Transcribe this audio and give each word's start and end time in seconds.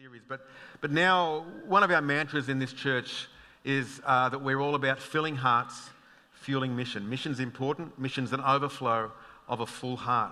series. 0.00 0.22
But, 0.28 0.46
but 0.80 0.92
now, 0.92 1.44
one 1.66 1.82
of 1.82 1.90
our 1.90 2.00
mantras 2.00 2.48
in 2.48 2.60
this 2.60 2.72
church 2.72 3.26
is 3.64 4.00
uh, 4.06 4.28
that 4.28 4.38
we're 4.38 4.60
all 4.60 4.76
about 4.76 5.00
filling 5.00 5.34
hearts, 5.34 5.90
fueling 6.34 6.76
mission. 6.76 7.10
Mission's 7.10 7.40
important, 7.40 7.98
mission's 7.98 8.32
an 8.32 8.40
overflow 8.42 9.10
of 9.48 9.58
a 9.58 9.66
full 9.66 9.96
heart. 9.96 10.30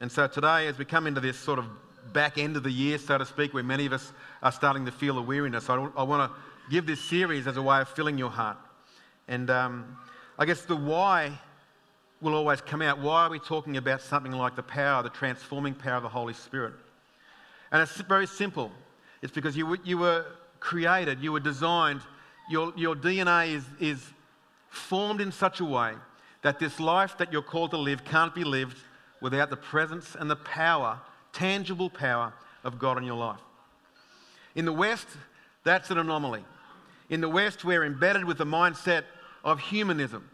And 0.00 0.10
so 0.10 0.26
today, 0.26 0.66
as 0.66 0.78
we 0.78 0.86
come 0.86 1.06
into 1.06 1.20
this 1.20 1.38
sort 1.38 1.58
of 1.58 1.66
back 2.14 2.38
end 2.38 2.56
of 2.56 2.62
the 2.62 2.70
year, 2.70 2.96
so 2.96 3.18
to 3.18 3.26
speak, 3.26 3.52
where 3.52 3.62
many 3.62 3.84
of 3.84 3.92
us 3.92 4.14
are 4.42 4.52
starting 4.52 4.86
to 4.86 4.92
feel 4.92 5.16
the 5.16 5.22
weariness, 5.22 5.68
I, 5.68 5.74
I 5.74 6.02
want 6.02 6.32
to 6.32 6.38
give 6.70 6.86
this 6.86 7.00
series 7.00 7.46
as 7.46 7.58
a 7.58 7.62
way 7.62 7.82
of 7.82 7.90
filling 7.90 8.16
your 8.16 8.30
heart. 8.30 8.56
And 9.28 9.50
um, 9.50 9.98
I 10.38 10.46
guess 10.46 10.62
the 10.62 10.76
why 10.76 11.38
will 12.22 12.34
always 12.34 12.62
come 12.62 12.80
out. 12.80 12.98
Why 12.98 13.24
are 13.24 13.30
we 13.30 13.40
talking 13.40 13.76
about 13.76 14.00
something 14.00 14.32
like 14.32 14.56
the 14.56 14.62
power, 14.62 15.02
the 15.02 15.10
transforming 15.10 15.74
power 15.74 15.96
of 15.96 16.02
the 16.02 16.08
Holy 16.08 16.32
Spirit? 16.32 16.72
And 17.70 17.82
it's 17.82 18.00
very 18.00 18.26
simple. 18.26 18.72
It's 19.22 19.32
because 19.32 19.56
you, 19.56 19.76
you 19.84 19.98
were 19.98 20.26
created, 20.60 21.20
you 21.20 21.32
were 21.32 21.40
designed, 21.40 22.00
your, 22.50 22.72
your 22.76 22.94
DNA 22.94 23.54
is, 23.54 23.64
is 23.80 24.02
formed 24.68 25.20
in 25.20 25.32
such 25.32 25.60
a 25.60 25.64
way 25.64 25.94
that 26.42 26.58
this 26.58 26.78
life 26.78 27.18
that 27.18 27.32
you're 27.32 27.42
called 27.42 27.70
to 27.72 27.76
live 27.76 28.04
can't 28.04 28.34
be 28.34 28.44
lived 28.44 28.76
without 29.20 29.50
the 29.50 29.56
presence 29.56 30.16
and 30.18 30.30
the 30.30 30.36
power, 30.36 31.00
tangible 31.32 31.90
power 31.90 32.32
of 32.62 32.78
God 32.78 32.98
in 32.98 33.04
your 33.04 33.16
life. 33.16 33.40
In 34.54 34.64
the 34.64 34.72
West, 34.72 35.06
that's 35.64 35.90
an 35.90 35.98
anomaly. 35.98 36.44
In 37.08 37.20
the 37.20 37.28
West, 37.28 37.64
we're 37.64 37.84
embedded 37.84 38.24
with 38.24 38.38
the 38.38 38.46
mindset 38.46 39.04
of 39.44 39.60
humanism, 39.60 40.28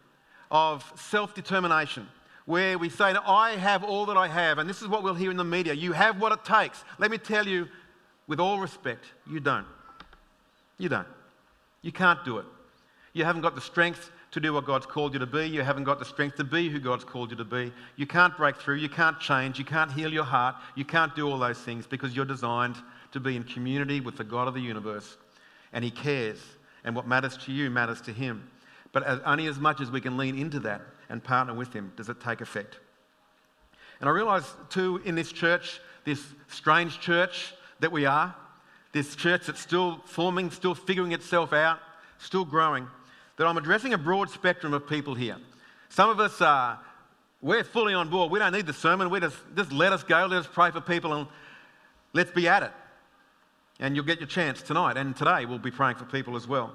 of 0.51 0.91
self 0.97 1.35
determination, 1.35 2.09
where 2.47 2.79
we 2.79 2.89
say, 2.89 3.15
I 3.27 3.57
have 3.57 3.85
all 3.85 4.07
that 4.07 4.17
I 4.17 4.29
have. 4.29 4.59
And 4.59 4.69
this 4.69 4.83
is 4.83 4.89
what 4.89 5.03
we'll 5.03 5.15
hear 5.15 5.31
in 5.31 5.37
the 5.37 5.45
media. 5.45 5.75
You 5.75 5.93
have 5.93 6.21
what 6.21 6.33
it 6.33 6.45
takes. 6.45 6.85
Let 6.99 7.11
me 7.11 7.19
tell 7.19 7.47
you, 7.47 7.69
with 8.33 8.41
all 8.41 8.59
respect, 8.59 9.05
you 9.31 9.41
don't. 9.41 9.67
You 10.79 10.89
don't. 10.89 11.07
You 11.83 11.93
can't 11.93 12.25
do 12.25 12.39
it. 12.39 12.47
You 13.13 13.27
haven't 13.27 13.43
got 13.43 13.55
the 13.55 13.61
strength 13.61 14.11
to 14.31 14.41
do 14.41 14.55
what 14.55 14.65
God's 14.65 14.87
called 14.87 15.13
you 15.13 15.19
to 15.19 15.27
be. 15.27 15.47
You 15.47 15.61
haven't 15.61 15.85
got 15.85 15.99
the 15.99 16.07
strength 16.07 16.37
to 16.37 16.45
be 16.45 16.71
who 16.71 16.81
God's 16.81 17.05
called 17.05 17.31
you 17.31 17.37
to 17.37 17.45
be. 17.45 17.71
You 17.97 18.07
can't 18.07 18.35
break 18.35 18.57
through. 18.57 18.77
You 18.77 18.89
can't 18.89 19.21
change. 19.21 19.59
You 19.59 19.67
can't 19.67 19.93
heal 19.93 20.11
your 20.11 20.25
heart. 20.25 20.55
You 20.77 20.87
can't 20.87 21.15
do 21.15 21.29
all 21.29 21.39
those 21.39 21.59
things 21.59 21.87
because 21.87 22.17
you're 22.17 22.25
designed 22.25 22.77
to 23.13 23.21
be 23.21 23.37
in 23.37 23.45
community 23.45 24.01
with 24.01 24.17
the 24.17 24.25
God 24.25 24.49
of 24.49 24.55
the 24.55 24.63
universe. 24.63 25.19
And 25.75 25.85
He 25.85 25.91
cares. 25.91 26.39
And 26.85 26.97
what 26.97 27.07
matters 27.07 27.37
to 27.45 27.53
you 27.53 27.69
matters 27.69 28.01
to 28.01 28.15
Him. 28.15 28.49
But 28.93 29.03
as, 29.03 29.21
only 29.27 29.47
as 29.47 29.59
much 29.59 29.83
as 29.83 29.91
we 29.91 30.01
can 30.01 30.17
lean 30.17 30.39
into 30.39 30.59
that 30.61 30.81
and 31.11 31.23
partner 31.23 31.53
with 31.53 31.75
Him 31.75 31.93
does 31.99 32.09
it 32.09 32.19
take 32.23 32.41
effect. 32.41 32.79
And 34.01 34.09
I 34.09 34.13
realise, 34.15 34.51
too, 34.71 35.03
in 35.05 35.17
this 35.17 35.31
church, 35.31 35.83
this 36.07 36.25
strange 36.49 36.99
church, 36.99 37.53
that 37.83 37.93
we 37.93 38.07
are, 38.07 38.35
this 38.93 39.15
church 39.17 39.47
that's 39.47 39.61
still 39.61 40.01
forming, 40.07 40.51
still 40.51 40.75
figuring 40.75 41.13
itself 41.13 41.53
out, 41.53 41.81
still 42.19 42.45
growing, 42.45 42.87
that 43.37 43.47
I'm 43.47 43.57
addressing 43.57 43.93
a 43.93 43.99
broad 43.99 44.31
spectrum 44.31 44.73
of 44.73 44.89
people 44.89 45.15
here. 45.15 45.37
Some 45.89 46.09
of 46.09 46.21
us 46.21 46.41
are, 46.41 46.79
we're 47.41 47.65
fully 47.65 47.93
on 47.93 48.09
board. 48.09 48.31
We 48.31 48.39
don't 48.39 48.53
need 48.53 48.67
the 48.67 48.73
sermon. 48.73 49.11
We 49.11 49.19
just, 49.19 49.37
just 49.57 49.73
let 49.73 49.93
us 49.93 50.05
go, 50.05 50.27
let 50.27 50.39
us 50.39 50.49
pray 50.51 50.71
for 50.71 50.81
people, 50.81 51.13
and 51.13 51.27
let's 52.13 52.31
be 52.31 52.47
at 52.47 52.63
it. 52.63 52.71
And 53.81 53.97
you'll 53.97 54.05
get 54.05 54.21
your 54.21 54.29
chance 54.29 54.63
tonight. 54.63 54.97
And 54.97 55.17
today 55.17 55.45
we'll 55.45 55.59
be 55.59 55.73
praying 55.73 55.97
for 55.97 56.05
people 56.05 56.37
as 56.37 56.47
well. 56.47 56.73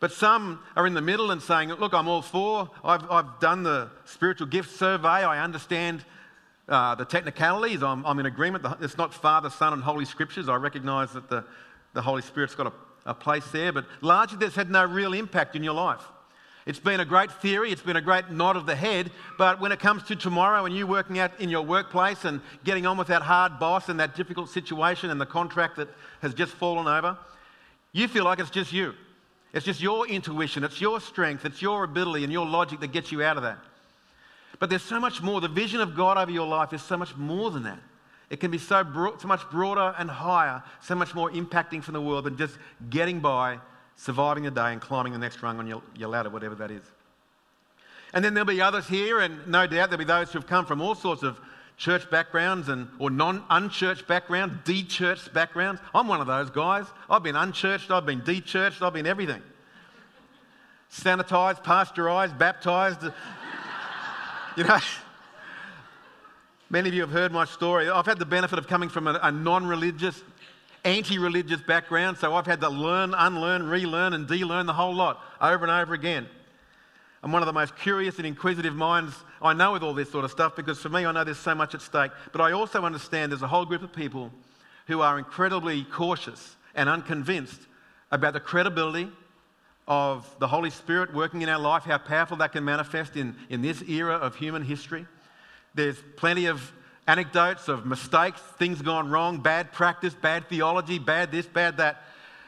But 0.00 0.10
some 0.10 0.60
are 0.74 0.88
in 0.88 0.94
the 0.94 1.00
middle 1.00 1.30
and 1.30 1.40
saying, 1.40 1.68
Look, 1.70 1.94
I'm 1.94 2.08
all 2.08 2.22
for, 2.22 2.68
I've, 2.82 3.08
I've 3.10 3.38
done 3.38 3.62
the 3.62 3.90
spiritual 4.06 4.48
gift 4.48 4.76
survey, 4.76 5.06
I 5.06 5.42
understand 5.42 6.04
uh, 6.68 6.94
the 6.94 7.04
technicalities, 7.04 7.82
I'm, 7.82 8.04
I'm, 8.04 8.18
in 8.18 8.26
agreement. 8.26 8.64
It's 8.80 8.98
not 8.98 9.14
Father, 9.14 9.50
Son, 9.50 9.72
and 9.72 9.82
Holy 9.82 10.04
Scriptures. 10.04 10.48
I 10.48 10.56
recognise 10.56 11.12
that 11.12 11.28
the, 11.28 11.44
the 11.94 12.02
Holy 12.02 12.22
Spirit's 12.22 12.54
got 12.54 12.66
a, 12.66 12.72
a 13.10 13.14
place 13.14 13.46
there, 13.50 13.72
but 13.72 13.86
largely 14.02 14.38
that's 14.38 14.54
had 14.54 14.70
no 14.70 14.84
real 14.84 15.14
impact 15.14 15.56
in 15.56 15.62
your 15.62 15.74
life. 15.74 16.02
It's 16.66 16.78
been 16.78 17.00
a 17.00 17.04
great 17.06 17.32
theory, 17.32 17.72
it's 17.72 17.80
been 17.80 17.96
a 17.96 18.02
great 18.02 18.30
nod 18.30 18.56
of 18.56 18.66
the 18.66 18.76
head, 18.76 19.10
but 19.38 19.58
when 19.58 19.72
it 19.72 19.80
comes 19.80 20.02
to 20.04 20.16
tomorrow 20.16 20.66
and 20.66 20.76
you 20.76 20.86
working 20.86 21.18
out 21.18 21.40
in 21.40 21.48
your 21.48 21.62
workplace 21.62 22.26
and 22.26 22.42
getting 22.62 22.84
on 22.84 22.98
with 22.98 23.08
that 23.08 23.22
hard 23.22 23.58
boss 23.58 23.88
and 23.88 23.98
that 24.00 24.14
difficult 24.14 24.50
situation 24.50 25.08
and 25.08 25.18
the 25.18 25.24
contract 25.24 25.76
that 25.76 25.88
has 26.20 26.34
just 26.34 26.52
fallen 26.52 26.86
over, 26.86 27.16
you 27.92 28.06
feel 28.06 28.24
like 28.24 28.38
it's 28.38 28.50
just 28.50 28.70
you. 28.70 28.92
It's 29.54 29.64
just 29.64 29.80
your 29.80 30.06
intuition, 30.06 30.62
it's 30.62 30.78
your 30.78 31.00
strength, 31.00 31.46
it's 31.46 31.62
your 31.62 31.84
ability 31.84 32.22
and 32.24 32.30
your 32.30 32.44
logic 32.46 32.80
that 32.80 32.92
gets 32.92 33.10
you 33.10 33.22
out 33.22 33.38
of 33.38 33.44
that. 33.44 33.58
But 34.58 34.70
there's 34.70 34.82
so 34.82 34.98
much 34.98 35.22
more. 35.22 35.40
The 35.40 35.48
vision 35.48 35.80
of 35.80 35.94
God 35.94 36.18
over 36.18 36.30
your 36.30 36.46
life 36.46 36.72
is 36.72 36.82
so 36.82 36.96
much 36.96 37.16
more 37.16 37.50
than 37.50 37.62
that. 37.64 37.78
It 38.30 38.40
can 38.40 38.50
be 38.50 38.58
so, 38.58 38.84
so 39.18 39.28
much 39.28 39.48
broader 39.50 39.94
and 39.98 40.10
higher, 40.10 40.62
so 40.82 40.94
much 40.94 41.14
more 41.14 41.30
impacting 41.30 41.82
for 41.82 41.92
the 41.92 42.00
world 42.00 42.24
than 42.24 42.36
just 42.36 42.58
getting 42.90 43.20
by, 43.20 43.58
surviving 43.96 44.44
the 44.44 44.50
day, 44.50 44.72
and 44.72 44.80
climbing 44.80 45.12
the 45.12 45.18
next 45.18 45.42
rung 45.42 45.58
on 45.58 45.66
your, 45.66 45.82
your 45.96 46.08
ladder, 46.08 46.28
whatever 46.28 46.54
that 46.56 46.70
is. 46.70 46.82
And 48.12 48.24
then 48.24 48.34
there'll 48.34 48.46
be 48.46 48.60
others 48.60 48.86
here, 48.86 49.20
and 49.20 49.46
no 49.46 49.66
doubt 49.66 49.90
there'll 49.90 49.98
be 49.98 50.04
those 50.04 50.32
who 50.32 50.38
have 50.38 50.48
come 50.48 50.66
from 50.66 50.80
all 50.80 50.94
sorts 50.94 51.22
of 51.22 51.40
church 51.76 52.10
backgrounds 52.10 52.68
and 52.68 52.88
or 52.98 53.08
non-unchurched 53.08 54.06
backgrounds, 54.06 54.56
de-churched 54.64 55.32
backgrounds. 55.32 55.80
I'm 55.94 56.08
one 56.08 56.20
of 56.20 56.26
those 56.26 56.50
guys. 56.50 56.86
I've 57.08 57.22
been 57.22 57.36
unchurched, 57.36 57.90
I've 57.90 58.04
been 58.04 58.20
de-churched, 58.24 58.82
I've 58.82 58.92
been 58.92 59.06
everything. 59.06 59.42
Sanitized, 60.90 61.62
pasteurized, 61.62 62.36
baptized, 62.38 63.00
you 64.58 64.64
know, 64.64 64.78
many 66.70 66.88
of 66.88 66.94
you 66.94 67.00
have 67.02 67.12
heard 67.12 67.30
my 67.30 67.44
story. 67.44 67.88
I've 67.88 68.06
had 68.06 68.18
the 68.18 68.26
benefit 68.26 68.58
of 68.58 68.66
coming 68.66 68.88
from 68.88 69.06
a, 69.06 69.18
a 69.22 69.30
non 69.30 69.64
religious, 69.64 70.20
anti 70.84 71.18
religious 71.18 71.60
background, 71.60 72.18
so 72.18 72.34
I've 72.34 72.46
had 72.46 72.60
to 72.62 72.68
learn, 72.68 73.14
unlearn, 73.14 73.68
relearn, 73.68 74.14
and 74.14 74.26
delearn 74.26 74.66
the 74.66 74.72
whole 74.72 74.94
lot 74.94 75.22
over 75.40 75.64
and 75.64 75.70
over 75.70 75.94
again. 75.94 76.26
I'm 77.22 77.30
one 77.30 77.40
of 77.40 77.46
the 77.46 77.52
most 77.52 77.76
curious 77.76 78.16
and 78.18 78.26
inquisitive 78.26 78.74
minds 78.74 79.14
I 79.40 79.52
know 79.52 79.72
with 79.72 79.84
all 79.84 79.94
this 79.94 80.10
sort 80.10 80.24
of 80.24 80.30
stuff 80.32 80.56
because 80.56 80.78
for 80.80 80.88
me, 80.88 81.06
I 81.06 81.12
know 81.12 81.22
there's 81.22 81.38
so 81.38 81.54
much 81.54 81.74
at 81.74 81.82
stake. 81.82 82.10
But 82.32 82.40
I 82.40 82.52
also 82.52 82.82
understand 82.82 83.30
there's 83.32 83.42
a 83.42 83.48
whole 83.48 83.64
group 83.64 83.82
of 83.82 83.92
people 83.92 84.32
who 84.86 85.02
are 85.02 85.18
incredibly 85.18 85.84
cautious 85.84 86.56
and 86.74 86.88
unconvinced 86.88 87.60
about 88.10 88.32
the 88.32 88.40
credibility 88.40 89.08
of 89.88 90.36
the 90.38 90.46
Holy 90.46 90.68
Spirit 90.70 91.14
working 91.14 91.40
in 91.40 91.48
our 91.48 91.58
life, 91.58 91.84
how 91.84 91.96
powerful 91.96 92.36
that 92.36 92.52
can 92.52 92.64
manifest 92.64 93.16
in, 93.16 93.34
in 93.48 93.62
this 93.62 93.82
era 93.88 94.14
of 94.14 94.36
human 94.36 94.62
history. 94.62 95.06
There's 95.74 95.96
plenty 96.16 96.46
of 96.46 96.72
anecdotes 97.06 97.68
of 97.68 97.86
mistakes, 97.86 98.40
things 98.58 98.82
gone 98.82 99.08
wrong, 99.08 99.38
bad 99.38 99.72
practice, 99.72 100.14
bad 100.14 100.46
theology, 100.48 100.98
bad 100.98 101.32
this, 101.32 101.46
bad 101.46 101.78
that. 101.78 102.02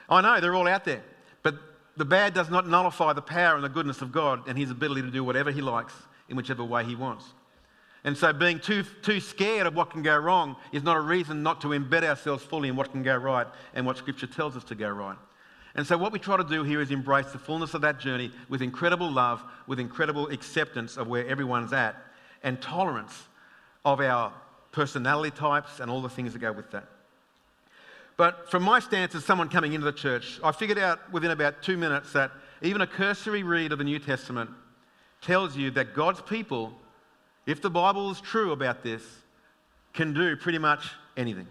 I 0.09 0.21
know 0.21 0.39
they're 0.41 0.55
all 0.55 0.69
out 0.69 0.85
there. 0.85 1.03
But 1.43 1.55
the 1.97 2.05
bad 2.05 2.35
does 2.35 2.51
not 2.51 2.69
nullify 2.69 3.15
the 3.15 3.23
power 3.23 3.55
and 3.55 3.65
the 3.65 3.71
goodness 3.71 4.03
of 4.03 4.13
God 4.13 4.47
and 4.47 4.59
his 4.59 4.71
ability 4.71 5.03
to 5.03 5.11
do 5.11 5.25
whatever 5.25 5.51
he 5.51 5.63
likes 5.63 5.95
in 6.29 6.37
whichever 6.37 6.63
way 6.63 6.85
he 6.85 6.95
wants. 6.95 7.25
And 8.05 8.17
so 8.17 8.33
being 8.33 8.61
too, 8.61 8.83
too 9.03 9.21
scared 9.21 9.67
of 9.67 9.75
what 9.75 9.91
can 9.91 10.03
go 10.03 10.17
wrong 10.17 10.57
is 10.73 10.83
not 10.83 10.97
a 10.97 11.01
reason 11.01 11.43
not 11.43 11.63
to 11.63 11.69
embed 11.69 12.03
ourselves 12.03 12.45
fully 12.45 12.69
in 12.69 12.77
what 12.77 12.93
can 12.93 13.03
go 13.03 13.17
right 13.17 13.47
and 13.75 13.87
what 13.87 13.97
Scripture 13.97 14.27
tells 14.27 14.57
us 14.57 14.65
to 14.65 14.75
go 14.75 14.89
right. 14.89 15.17
And 15.75 15.87
so, 15.87 15.97
what 15.97 16.13
we 16.13 16.19
try 16.19 16.37
to 16.37 16.45
do 16.45 16.65
here 16.65 16.81
is 16.81 16.91
embrace 16.91 17.31
the 17.33 17.39
fullness 17.39 17.75
of 17.75 17.83
that 17.83 18.01
journey 18.01 18.33
with 18.49 18.61
incredible 18.61 19.11
love, 19.11 19.43
with 19.67 19.79
incredible 19.79 20.29
acceptance 20.29 20.97
of 20.97 21.07
where 21.07 21.27
everyone's 21.27 21.73
at, 21.73 21.97
and 22.43 22.61
tolerance 22.61 23.29
of 23.85 24.01
our 24.01 24.33
personality 24.73 25.31
types 25.37 25.81
and 25.81 25.91
all 25.91 26.03
the 26.03 26.09
things 26.09 26.33
that 26.33 26.41
go 26.41 26.53
with 26.53 26.71
that. 26.73 26.87
But 28.17 28.51
from 28.51 28.63
my 28.63 28.81
stance 28.81 29.15
as 29.15 29.25
someone 29.25 29.49
coming 29.49 29.73
into 29.73 29.87
the 29.87 29.93
church, 29.93 30.41
I 30.45 30.53
figured 30.53 30.79
out 30.79 31.11
within 31.13 31.31
about 31.31 31.63
two 31.63 31.77
minutes 31.77 32.13
that 32.13 32.31
even 32.63 32.83
a 32.83 32.87
cursory 32.87 33.43
read 33.43 33.73
of 33.73 33.79
the 33.79 33.85
New 33.85 33.99
Testament 33.99 34.51
tells 35.23 35.57
you 35.57 35.71
that 35.71 35.95
God's 35.95 36.21
people, 36.21 36.75
if 37.47 37.63
the 37.63 37.71
Bible 37.71 38.11
is 38.11 38.21
true 38.21 38.53
about 38.53 38.83
this, 38.83 39.03
can 39.95 40.13
do 40.13 40.37
pretty 40.37 40.59
much 40.59 40.91
anything. 41.17 41.47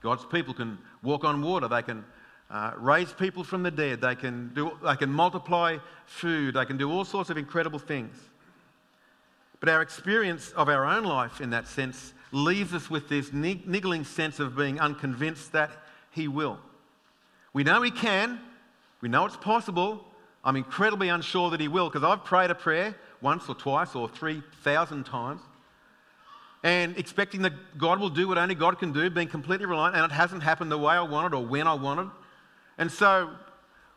God's 0.00 0.24
people 0.24 0.54
can 0.54 0.78
walk 1.02 1.24
on 1.24 1.42
water, 1.42 1.68
they 1.68 1.82
can 1.82 2.04
uh, 2.50 2.72
raise 2.76 3.12
people 3.12 3.44
from 3.44 3.62
the 3.62 3.70
dead. 3.70 4.00
They 4.00 4.14
can, 4.14 4.52
do, 4.54 4.72
they 4.84 4.96
can 4.96 5.10
multiply 5.10 5.78
food. 6.06 6.54
They 6.54 6.64
can 6.64 6.76
do 6.76 6.90
all 6.90 7.04
sorts 7.04 7.30
of 7.30 7.36
incredible 7.36 7.78
things. 7.78 8.16
But 9.60 9.68
our 9.68 9.82
experience 9.82 10.50
of 10.52 10.68
our 10.68 10.84
own 10.84 11.04
life 11.04 11.40
in 11.40 11.50
that 11.50 11.68
sense 11.68 12.12
leaves 12.32 12.74
us 12.74 12.90
with 12.90 13.08
this 13.08 13.32
niggling 13.32 14.04
sense 14.04 14.40
of 14.40 14.56
being 14.56 14.80
unconvinced 14.80 15.52
that 15.52 15.70
He 16.10 16.28
will. 16.28 16.58
We 17.52 17.62
know 17.62 17.82
He 17.82 17.90
can, 17.90 18.40
we 19.00 19.08
know 19.08 19.26
it's 19.26 19.36
possible. 19.36 20.04
I'm 20.42 20.56
incredibly 20.56 21.08
unsure 21.08 21.50
that 21.50 21.60
He 21.60 21.68
will 21.68 21.90
because 21.90 22.02
I've 22.02 22.24
prayed 22.24 22.50
a 22.50 22.54
prayer 22.54 22.96
once 23.20 23.48
or 23.48 23.54
twice 23.54 23.94
or 23.94 24.08
3,000 24.08 25.04
times 25.04 25.42
and 26.62 26.96
expecting 26.98 27.42
that 27.42 27.78
God 27.78 28.00
will 28.00 28.10
do 28.10 28.28
what 28.28 28.38
only 28.38 28.54
God 28.54 28.78
can 28.78 28.92
do, 28.92 29.08
being 29.08 29.28
completely 29.28 29.66
reliant, 29.66 29.96
and 29.96 30.04
it 30.04 30.12
hasn't 30.12 30.42
happened 30.42 30.70
the 30.70 30.78
way 30.78 30.94
I 30.94 31.02
wanted 31.02 31.34
or 31.34 31.44
when 31.44 31.66
I 31.66 31.74
wanted. 31.74 32.10
And 32.80 32.90
so 32.90 33.30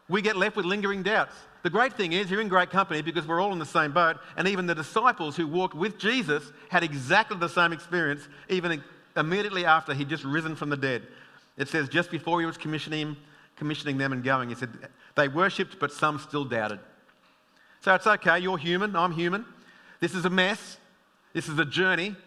we 0.10 0.22
get 0.22 0.36
left 0.36 0.56
with 0.56 0.66
lingering 0.66 1.02
doubts. 1.02 1.34
The 1.64 1.70
great 1.70 1.94
thing 1.94 2.12
is, 2.12 2.30
you're 2.30 2.42
in 2.42 2.50
great 2.50 2.70
company 2.70 3.02
because 3.02 3.26
we're 3.26 3.40
all 3.40 3.54
in 3.54 3.60
the 3.60 3.66
same 3.66 3.94
boat, 3.94 4.18
and 4.36 4.48
even 4.50 4.66
the 4.68 4.76
disciples 4.76 5.38
who 5.38 5.48
walked 5.48 5.74
with 5.74 5.98
Jesus 5.98 6.52
had 6.70 6.84
exactly 6.84 7.38
the 7.38 7.48
same 7.48 7.72
experience, 7.72 8.28
even 8.50 8.84
immediately 9.16 9.66
after 9.66 9.94
he'd 9.94 10.10
just 10.10 10.26
risen 10.26 10.56
from 10.58 10.70
the 10.70 10.76
dead. 10.76 11.04
It 11.58 11.70
says 11.70 11.88
just 11.88 12.12
before 12.12 12.42
he 12.42 12.46
was 12.46 12.58
commissioning, 12.58 13.16
commissioning 13.56 13.98
them 13.98 14.12
and 14.12 14.22
going, 14.22 14.50
he 14.50 14.56
said, 14.56 14.70
they 15.16 15.30
worshipped, 15.30 15.80
but 15.80 15.94
some 15.94 16.20
still 16.20 16.44
doubted. 16.44 16.80
So 17.80 17.96
it's 17.96 18.08
okay, 18.08 18.40
you're 18.40 18.58
human, 18.58 18.96
I'm 18.98 19.14
human. 19.14 19.46
This 20.02 20.14
is 20.14 20.26
a 20.26 20.30
mess, 20.30 20.78
this 21.32 21.48
is 21.48 21.58
a 21.58 21.66
journey, 21.66 22.18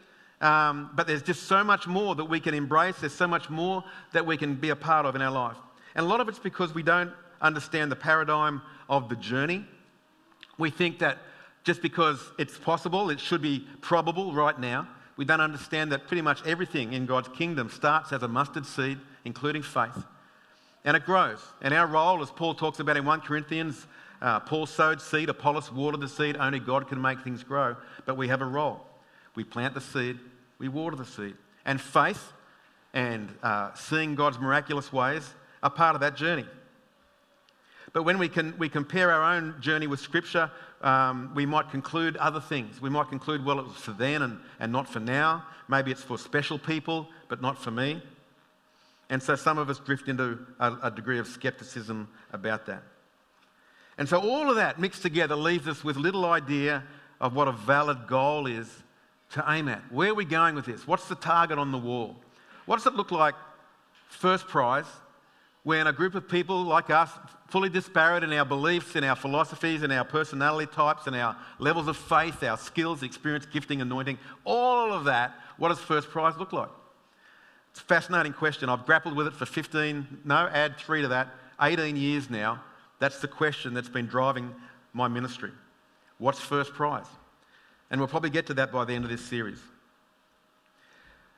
um, 0.41 0.91
but 0.94 1.06
there's 1.06 1.23
just 1.23 1.43
so 1.43 1.62
much 1.62 1.87
more 1.87 2.14
that 2.14 2.25
we 2.25 2.41
can 2.41 2.55
embrace, 2.55 2.97
there's 3.00 3.12
so 3.12 3.26
much 3.26 3.50
more 3.50 3.85
that 4.14 4.25
we 4.25 4.38
can 4.38 4.55
be 4.55 4.70
a 4.70 4.76
part 4.76 5.05
of 5.05 5.14
in 5.14 5.20
our 5.20 5.31
life. 5.31 5.56
And 5.97 6.05
a 6.05 6.09
lot 6.09 6.21
of 6.21 6.29
it's 6.29 6.39
because 6.39 6.75
we 6.75 6.83
don't 6.83 7.11
understand 7.41 7.91
the 7.91 7.97
paradigm 7.97 8.61
of 8.89 9.09
the 9.09 9.17
journey. 9.17 9.65
We 10.59 10.71
think 10.71 10.99
that 10.99 11.19
just 11.65 11.81
because 11.81 12.21
it's 12.39 12.59
possible, 12.59 13.09
it 13.09 13.19
should 13.19 13.41
be 13.41 13.67
probable 13.81 14.33
right 14.33 14.59
now. 14.61 14.87
We 15.17 15.25
don't 15.25 15.41
understand 15.41 15.91
that 15.93 16.07
pretty 16.07 16.21
much 16.21 16.47
everything 16.47 16.93
in 16.93 17.07
God's 17.07 17.29
kingdom 17.29 17.71
starts 17.71 18.13
as 18.13 18.23
a 18.23 18.29
mustard 18.29 18.67
seed, 18.67 18.99
including 19.25 19.63
faith. 19.63 19.97
And 20.85 20.97
it 20.97 21.07
grows. 21.07 21.41
And 21.63 21.73
our 21.73 21.87
role, 21.87 22.23
as 22.23 22.31
Paul 22.31 22.55
talks 22.55 22.79
about 22.79 22.99
in 22.99 23.07
1 23.07 23.23
Corinthians, 23.23 23.87
uh, 24.21 24.41
Paul 24.41 24.67
sowed 24.67 25.01
seed, 25.01 25.31
Apollos 25.31 25.73
watered 25.73 26.01
the 26.01 26.09
seed. 26.09 26.37
Only 26.37 26.61
God 26.61 26.89
can 26.89 27.01
make 27.01 27.23
things 27.23 27.43
grow. 27.43 27.75
But 28.05 28.19
we 28.19 28.29
have 28.29 28.43
a 28.43 28.47
role. 28.47 28.87
We 29.35 29.45
plant 29.45 29.73
the 29.73 29.81
seed, 29.81 30.19
we 30.59 30.69
water 30.69 30.97
the 30.97 31.07
seed. 31.07 31.37
And 31.65 31.81
faith 31.81 32.33
and 32.93 33.35
uh, 33.43 33.73
seeing 33.75 34.15
God's 34.15 34.39
miraculous 34.39 34.93
ways 34.93 35.35
are 35.62 35.70
part 35.70 35.94
of 35.94 36.00
that 36.00 36.17
journey. 36.17 36.47
But 37.93 38.03
when 38.03 38.19
we, 38.19 38.29
can, 38.29 38.56
we 38.58 38.69
compare 38.69 39.11
our 39.11 39.37
own 39.37 39.55
journey 39.61 39.87
with 39.87 40.00
Scripture, 40.00 40.50
um, 40.82 41.32
we 41.35 41.47
might 41.47 41.70
conclude 41.70 42.17
other 42.19 42.41
things. 42.41 42.81
We 42.81 42.91
might 42.91 43.08
conclude, 43.08 43.44
well, 43.44 43.58
it 43.58 43.67
was 43.67 43.76
for 43.76 43.93
then 43.93 44.23
and, 44.23 44.38
and 44.61 44.70
not 44.70 44.88
for 44.88 45.00
now. 45.00 45.44
Maybe 45.69 45.91
it's 45.91 46.03
for 46.03 46.19
special 46.19 46.58
people, 46.58 47.08
but 47.29 47.41
not 47.41 47.56
for 47.56 47.70
me. 47.70 48.03
And 49.08 49.23
so 49.23 49.35
some 49.37 49.56
of 49.56 49.70
us 49.70 49.79
drift 49.79 50.08
into 50.08 50.38
a, 50.61 50.76
a 50.85 50.91
degree 50.91 51.19
of 51.19 51.26
skepticism 51.26 52.09
about 52.32 52.67
that. 52.67 52.82
And 53.99 54.09
so 54.09 54.20
all 54.20 54.50
of 54.50 54.56
that 54.56 54.79
mixed 54.79 55.00
together 55.00 55.37
leaves 55.37 55.67
us 55.67 55.82
with 55.82 55.97
little 55.97 56.26
idea 56.26 56.85
of 57.20 57.35
what 57.35 57.49
a 57.49 57.52
valid 57.52 58.06
goal 58.06 58.47
is 58.47 58.69
to 59.31 59.44
aim 59.49 59.69
at. 59.69 59.81
Where 59.91 60.11
are 60.11 60.14
we 60.14 60.25
going 60.25 60.55
with 60.55 60.67
this? 60.67 60.87
What's 60.87 61.09
the 61.09 61.14
target 61.14 61.59
on 61.59 61.73
the 61.73 61.79
wall? 61.79 62.17
What 62.67 62.76
does 62.76 62.87
it 62.87 62.94
look 62.94 63.11
like, 63.11 63.35
first 64.09 64.47
prize, 64.49 64.85
when 65.67 65.89
a 65.89 65.93
group 65.93 66.15
of 66.15 66.29
people 66.29 66.63
like 66.63 66.91
us, 66.91 67.11
fully 67.49 67.69
disparate 67.69 68.23
in 68.23 68.33
our 68.33 68.45
beliefs, 68.45 68.95
in 68.95 69.03
our 69.03 69.17
philosophies, 69.17 69.83
in 69.83 69.91
our 69.91 70.05
personality 70.05 70.71
types, 70.73 71.09
in 71.09 71.15
our 71.15 71.37
levels 71.59 71.89
of 71.89 71.97
faith, 71.97 72.41
our 72.45 72.57
skills, 72.57 73.03
experience, 73.03 73.45
gifting, 73.47 73.81
anointing, 73.81 74.17
all 74.45 74.93
of 74.93 75.07
that, 75.07 75.35
what 75.57 75.71
does 75.71 75.81
first 75.81 76.09
prize 76.09 76.37
look 76.39 76.53
like? 76.53 76.69
It's 77.73 77.81
a 77.81 77.83
fascinating 77.83 78.33
question. 78.33 78.69
I've 78.69 78.87
grappled 78.87 79.17
with 79.17 79.27
it 79.27 79.33
for 79.33 79.45
15, 79.45 80.21
no, 80.25 80.49
add 80.53 80.77
three 80.79 81.03
to 81.03 81.09
that, 81.09 81.31
18 81.61 81.97
years 81.97 82.31
now. 82.31 82.62
That's 83.01 83.21
the 83.21 83.27
question 83.27 83.75
that's 83.75 83.89
been 83.89 84.07
driving 84.07 84.55
my 84.93 85.09
ministry. 85.09 85.51
What's 86.19 86.39
first 86.39 86.75
prize? 86.75 87.09
And 87.91 88.01
we'll 88.01 88.07
probably 88.07 88.31
get 88.31 88.47
to 88.47 88.55
that 88.55 88.71
by 88.71 88.85
the 88.85 88.93
end 88.93 89.03
of 89.03 89.11
this 89.11 89.25
series. 89.25 89.59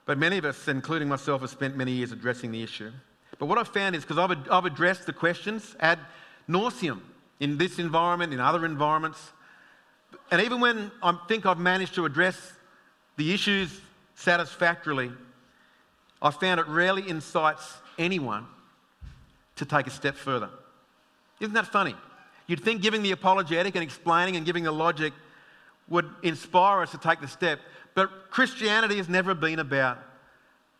But 0.04 0.18
many 0.18 0.36
of 0.36 0.44
us, 0.44 0.68
including 0.68 1.08
myself, 1.08 1.40
have 1.40 1.48
spent 1.48 1.78
many 1.78 1.92
years 1.92 2.12
addressing 2.12 2.52
the 2.52 2.62
issue. 2.62 2.92
But 3.38 3.46
what 3.46 3.58
I've 3.58 3.68
found 3.68 3.94
is 3.94 4.04
because 4.04 4.18
I've, 4.18 4.50
I've 4.50 4.64
addressed 4.64 5.06
the 5.06 5.12
questions 5.12 5.76
ad 5.80 5.98
nauseum 6.48 7.00
in 7.40 7.58
this 7.58 7.78
environment, 7.78 8.32
in 8.32 8.40
other 8.40 8.64
environments, 8.64 9.32
and 10.30 10.42
even 10.42 10.60
when 10.60 10.90
I 11.02 11.16
think 11.28 11.46
I've 11.46 11.58
managed 11.58 11.94
to 11.94 12.04
address 12.04 12.52
the 13.16 13.32
issues 13.32 13.80
satisfactorily, 14.14 15.12
I 16.20 16.30
found 16.30 16.60
it 16.60 16.66
rarely 16.66 17.08
incites 17.08 17.74
anyone 17.98 18.46
to 19.56 19.64
take 19.64 19.86
a 19.86 19.90
step 19.90 20.16
further. 20.16 20.50
Isn't 21.40 21.54
that 21.54 21.66
funny? 21.66 21.94
You'd 22.46 22.62
think 22.62 22.82
giving 22.82 23.02
the 23.02 23.12
apologetic 23.12 23.74
and 23.74 23.82
explaining 23.82 24.36
and 24.36 24.44
giving 24.44 24.64
the 24.64 24.72
logic 24.72 25.12
would 25.88 26.08
inspire 26.22 26.82
us 26.82 26.90
to 26.90 26.98
take 26.98 27.20
the 27.20 27.28
step, 27.28 27.60
but 27.94 28.30
Christianity 28.30 28.96
has 28.96 29.08
never 29.08 29.34
been 29.34 29.58
about 29.58 29.98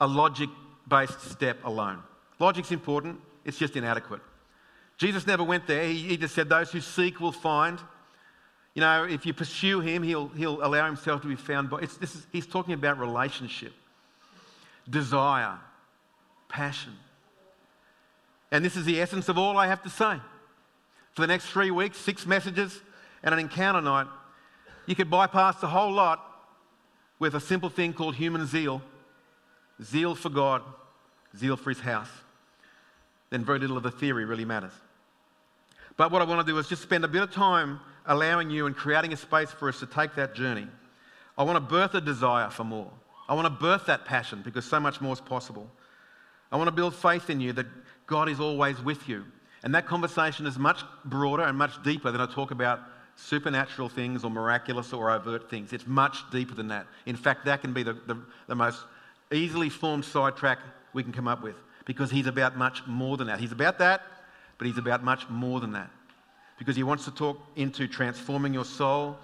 a 0.01 0.07
logic 0.07 0.51
based 0.87 1.21
step 1.31 1.59
alone. 1.65 2.03
Logic's 2.39 2.71
important, 2.71 3.21
it's 3.45 3.59
just 3.59 3.77
inadequate. 3.77 4.21
Jesus 4.97 5.27
never 5.27 5.45
went 5.45 5.67
there. 5.67 5.85
He, 5.85 5.95
he 6.01 6.17
just 6.17 6.35
said, 6.35 6.49
Those 6.49 6.71
who 6.71 6.81
seek 6.81 7.21
will 7.21 7.33
find. 7.33 7.79
You 8.75 8.81
know, 8.81 9.05
if 9.05 9.27
you 9.27 9.33
pursue 9.33 9.81
him, 9.81 10.03
he'll, 10.03 10.29
he'll 10.29 10.65
allow 10.65 10.87
himself 10.87 11.23
to 11.23 11.29
be 11.29 11.37
found. 11.37 11.71
But 11.71 11.81
this 12.01 12.15
is, 12.15 12.27
he's 12.33 12.47
talking 12.47 12.75
about 12.75 12.99
relationship, 12.99 13.73
desire, 14.89 15.59
passion. 16.49 16.93
And 18.51 18.65
this 18.65 18.77
is 18.77 18.85
the 18.85 19.01
essence 19.01 19.29
of 19.29 19.39
all 19.39 19.57
I 19.57 19.67
have 19.67 19.83
to 19.83 19.91
say. 19.91 20.21
For 21.13 21.23
the 21.23 21.27
next 21.27 21.47
three 21.47 21.71
weeks, 21.71 21.97
six 21.97 22.27
messages 22.27 22.81
and 23.23 23.33
an 23.33 23.41
encounter 23.41 23.81
night, 23.81 24.07
you 24.87 24.95
could 24.95 25.11
bypass 25.11 25.61
the 25.61 25.67
whole 25.67 25.93
lot 25.93 26.25
with 27.19 27.35
a 27.35 27.41
simple 27.41 27.69
thing 27.69 27.93
called 27.93 28.15
human 28.15 28.47
zeal 28.47 28.83
zeal 29.83 30.15
for 30.15 30.29
God, 30.29 30.63
zeal 31.37 31.57
for 31.57 31.71
his 31.71 31.81
house 31.81 32.11
then 33.31 33.45
very 33.45 33.59
little 33.59 33.77
of 33.77 33.83
the 33.83 33.91
theory 33.91 34.25
really 34.25 34.45
matters. 34.45 34.73
But 35.97 36.13
what 36.13 36.23
I 36.23 36.25
want 36.25 36.47
to 36.47 36.51
do 36.51 36.59
is 36.59 36.69
just 36.69 36.83
spend 36.83 37.05
a 37.05 37.09
bit 37.09 37.23
of 37.23 37.33
time 37.33 37.81
allowing 38.07 38.51
you 38.51 38.67
and 38.67 38.75
creating 38.75 39.13
a 39.13 39.17
space 39.17 39.51
for 39.51 39.69
us 39.69 39.81
to 39.81 39.87
take 39.87 40.15
that 40.15 40.35
journey. 40.35 40.67
I 41.37 41.43
want 41.43 41.57
to 41.57 41.61
birth 41.61 41.95
a 41.95 42.01
desire 42.01 42.51
for 42.51 42.65
more. 42.65 42.91
I 43.29 43.35
want 43.35 43.47
to 43.47 43.51
birth 43.51 43.87
that 43.87 44.05
passion 44.05 44.41
because 44.43 44.65
so 44.65 44.81
much 44.81 45.01
more 45.01 45.13
is 45.13 45.21
possible. 45.21 45.69
I 46.51 46.57
want 46.57 46.69
to 46.69 46.73
build 46.73 46.95
faith 46.95 47.29
in 47.29 47.41
you 47.41 47.53
that 47.55 47.67
God 48.07 48.29
is 48.29 48.41
always 48.41 48.81
with 48.81 49.09
you. 49.09 49.25
And 49.63 49.75
that 49.75 49.87
conversation 49.87 50.47
is 50.47 50.59
much 50.59 50.83
broader 51.05 51.43
and 51.43 51.59
much 51.59 51.83
deeper 51.83 52.11
than 52.11 52.21
I 52.21 52.27
talk 52.27 52.53
about 52.53 52.81
supernatural 53.17 53.89
things 53.89 54.25
or 54.25 54.31
miraculous 54.31 54.93
or 54.93 55.11
overt 55.11 55.51
things. 55.51 55.73
It's 55.73 55.87
much 55.87 56.19
deeper 56.31 56.55
than 56.55 56.69
that. 56.69 56.87
In 57.07 57.17
fact, 57.17 57.45
that 57.47 57.61
can 57.61 57.73
be 57.73 57.83
the, 57.83 57.95
the, 58.07 58.17
the 58.47 58.55
most 58.55 58.81
easily 59.33 59.69
formed 59.69 60.05
sidetrack 60.05 60.61
we 60.95 61.03
can 61.03 61.13
come 61.13 61.29
up 61.29 61.43
with 61.43 61.57
because 61.89 62.11
he's 62.11 62.27
about 62.27 62.55
much 62.55 62.87
more 62.87 63.17
than 63.17 63.29
that. 63.29 63.41
He's 63.41 63.51
about 63.51 63.79
that, 63.79 64.03
but 64.59 64.67
he's 64.67 64.77
about 64.77 65.03
much 65.03 65.27
more 65.31 65.59
than 65.59 65.73
that. 65.73 65.89
Because 66.59 66.77
he 66.77 66.83
wants 66.83 67.07
to 67.07 67.11
talk 67.11 67.41
into 67.57 67.89
transforming 67.89 68.53
your 68.53 68.67
soul, 68.67 69.17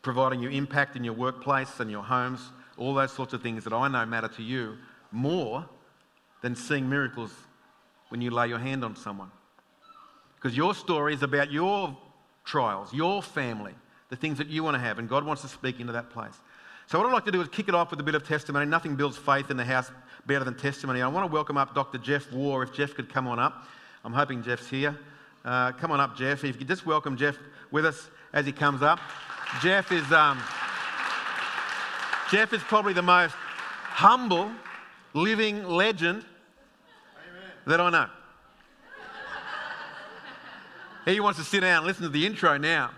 providing 0.00 0.40
you 0.40 0.48
impact 0.48 0.94
in 0.94 1.02
your 1.02 1.14
workplace 1.14 1.80
and 1.80 1.90
your 1.90 2.04
homes, 2.04 2.40
all 2.76 2.94
those 2.94 3.12
sorts 3.12 3.32
of 3.32 3.42
things 3.42 3.64
that 3.64 3.72
I 3.72 3.88
know 3.88 4.06
matter 4.06 4.28
to 4.28 4.42
you 4.44 4.76
more 5.10 5.68
than 6.40 6.54
seeing 6.54 6.88
miracles 6.88 7.32
when 8.10 8.20
you 8.20 8.30
lay 8.30 8.46
your 8.46 8.60
hand 8.60 8.84
on 8.84 8.94
someone. 8.94 9.32
Because 10.36 10.56
your 10.56 10.76
story 10.76 11.14
is 11.14 11.24
about 11.24 11.50
your 11.50 11.96
trials, 12.44 12.94
your 12.94 13.24
family, 13.24 13.74
the 14.08 14.16
things 14.16 14.38
that 14.38 14.46
you 14.46 14.62
want 14.62 14.76
to 14.76 14.78
have, 14.78 15.00
and 15.00 15.08
God 15.08 15.24
wants 15.24 15.42
to 15.42 15.48
speak 15.48 15.80
into 15.80 15.94
that 15.94 16.10
place. 16.10 16.38
So, 16.86 16.98
what 16.98 17.08
I'd 17.08 17.12
like 17.12 17.24
to 17.24 17.32
do 17.32 17.42
is 17.42 17.48
kick 17.48 17.68
it 17.68 17.74
off 17.74 17.90
with 17.90 17.98
a 17.98 18.04
bit 18.04 18.14
of 18.14 18.26
testimony. 18.26 18.66
Nothing 18.66 18.94
builds 18.94 19.18
faith 19.18 19.50
in 19.50 19.56
the 19.56 19.64
house 19.64 19.90
better 20.28 20.44
than 20.44 20.54
testimony. 20.54 21.00
I 21.00 21.08
want 21.08 21.26
to 21.26 21.32
welcome 21.32 21.56
up 21.56 21.74
Dr. 21.74 21.96
Jeff 21.96 22.30
Waugh. 22.30 22.60
If 22.60 22.74
Jeff 22.74 22.94
could 22.94 23.08
come 23.08 23.26
on 23.26 23.38
up, 23.38 23.64
I'm 24.04 24.12
hoping 24.12 24.42
Jeff's 24.42 24.68
here. 24.68 24.94
Uh, 25.42 25.72
come 25.72 25.90
on 25.90 26.00
up, 26.00 26.18
Jeff. 26.18 26.44
If 26.44 26.48
you 26.48 26.58
could 26.58 26.68
just 26.68 26.84
welcome 26.84 27.16
Jeff 27.16 27.38
with 27.70 27.86
us 27.86 28.10
as 28.34 28.44
he 28.44 28.52
comes 28.52 28.82
up. 28.82 29.00
Jeff 29.62 29.90
is 29.90 30.12
um, 30.12 30.38
Jeff 32.30 32.52
is 32.52 32.62
probably 32.64 32.92
the 32.92 33.00
most 33.00 33.34
humble 33.34 34.50
living 35.14 35.64
legend 35.64 36.18
Amen. 36.18 37.50
that 37.66 37.80
I 37.80 37.88
know. 37.88 38.06
he 41.06 41.20
wants 41.20 41.38
to 41.38 41.44
sit 41.44 41.60
down 41.60 41.78
and 41.78 41.86
listen 41.86 42.02
to 42.02 42.10
the 42.10 42.26
intro 42.26 42.58
now. 42.58 42.90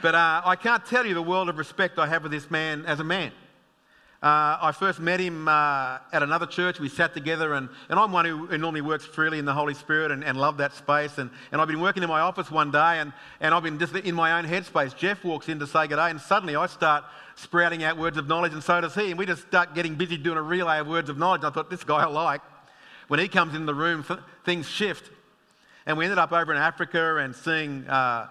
But 0.00 0.14
uh, 0.14 0.42
I 0.44 0.54
can't 0.54 0.86
tell 0.86 1.04
you 1.04 1.14
the 1.14 1.22
world 1.22 1.48
of 1.48 1.58
respect 1.58 1.98
I 1.98 2.06
have 2.06 2.22
for 2.22 2.28
this 2.28 2.52
man 2.52 2.86
as 2.86 3.00
a 3.00 3.04
man. 3.04 3.32
Uh, 4.20 4.58
I 4.60 4.72
first 4.72 4.98
met 4.98 5.20
him 5.20 5.46
uh, 5.46 5.98
at 6.12 6.24
another 6.24 6.46
church. 6.46 6.80
We 6.80 6.88
sat 6.88 7.14
together, 7.14 7.54
and, 7.54 7.68
and 7.88 8.00
I'm 8.00 8.10
one 8.10 8.24
who, 8.24 8.46
who 8.46 8.58
normally 8.58 8.80
works 8.80 9.04
freely 9.04 9.38
in 9.38 9.44
the 9.44 9.52
Holy 9.52 9.74
Spirit 9.74 10.10
and, 10.10 10.24
and 10.24 10.36
love 10.36 10.56
that 10.56 10.74
space. 10.74 11.18
And, 11.18 11.30
and 11.52 11.60
I've 11.60 11.68
been 11.68 11.80
working 11.80 12.02
in 12.02 12.08
my 12.08 12.18
office 12.18 12.50
one 12.50 12.72
day, 12.72 12.98
and, 12.98 13.12
and 13.40 13.54
I've 13.54 13.62
been 13.62 13.78
just 13.78 13.94
in 13.94 14.16
my 14.16 14.36
own 14.38 14.44
headspace. 14.44 14.96
Jeff 14.96 15.22
walks 15.22 15.48
in 15.48 15.60
to 15.60 15.68
say 15.68 15.86
good 15.86 15.96
day, 15.96 16.10
and 16.10 16.20
suddenly 16.20 16.56
I 16.56 16.66
start 16.66 17.04
sprouting 17.36 17.84
out 17.84 17.96
words 17.96 18.16
of 18.16 18.26
knowledge, 18.26 18.52
and 18.52 18.62
so 18.62 18.80
does 18.80 18.96
he. 18.96 19.10
And 19.10 19.18
we 19.18 19.24
just 19.24 19.46
start 19.46 19.76
getting 19.76 19.94
busy 19.94 20.16
doing 20.16 20.36
a 20.36 20.42
relay 20.42 20.80
of 20.80 20.88
words 20.88 21.08
of 21.08 21.16
knowledge. 21.16 21.44
I 21.44 21.50
thought, 21.50 21.70
this 21.70 21.84
guy 21.84 21.98
I 21.98 22.06
like. 22.06 22.40
When 23.06 23.20
he 23.20 23.28
comes 23.28 23.54
in 23.54 23.66
the 23.66 23.74
room, 23.74 24.04
things 24.44 24.68
shift. 24.68 25.10
And 25.86 25.96
we 25.96 26.04
ended 26.04 26.18
up 26.18 26.32
over 26.32 26.52
in 26.52 26.58
Africa 26.58 27.18
and 27.18 27.36
seeing 27.36 27.86
uh, 27.86 28.26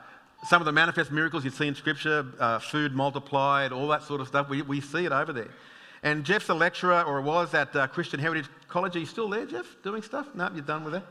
some 0.48 0.62
of 0.62 0.66
the 0.66 0.72
manifest 0.72 1.12
miracles 1.12 1.44
you 1.44 1.51
see 1.51 1.68
in 1.68 1.75
Scripture, 1.75 2.25
uh, 2.39 2.60
food 2.60 2.96
multiplied, 2.96 3.74
all 3.74 3.89
that 3.89 4.04
sort 4.04 4.22
of 4.22 4.30
stuff. 4.30 4.48
We, 4.48 4.62
we 4.62 4.80
see 4.80 5.04
it 5.04 5.12
over 5.12 5.34
there. 5.34 5.50
And 6.04 6.24
Jeff's 6.24 6.48
a 6.48 6.54
lecturer, 6.54 7.04
or 7.04 7.22
was 7.22 7.54
at 7.54 7.75
uh, 7.75 7.88
Christian 7.88 8.18
Heritage 8.20 8.46
College. 8.70 8.96
Are 8.96 9.00
you 9.00 9.06
still 9.06 9.27
there, 9.27 9.46
Jeff, 9.46 9.66
doing 9.84 10.01
stuff? 10.01 10.34
No, 10.34 10.50
you're 10.54 10.62
done 10.62 10.86
with 10.86 10.96
it. 10.96 11.04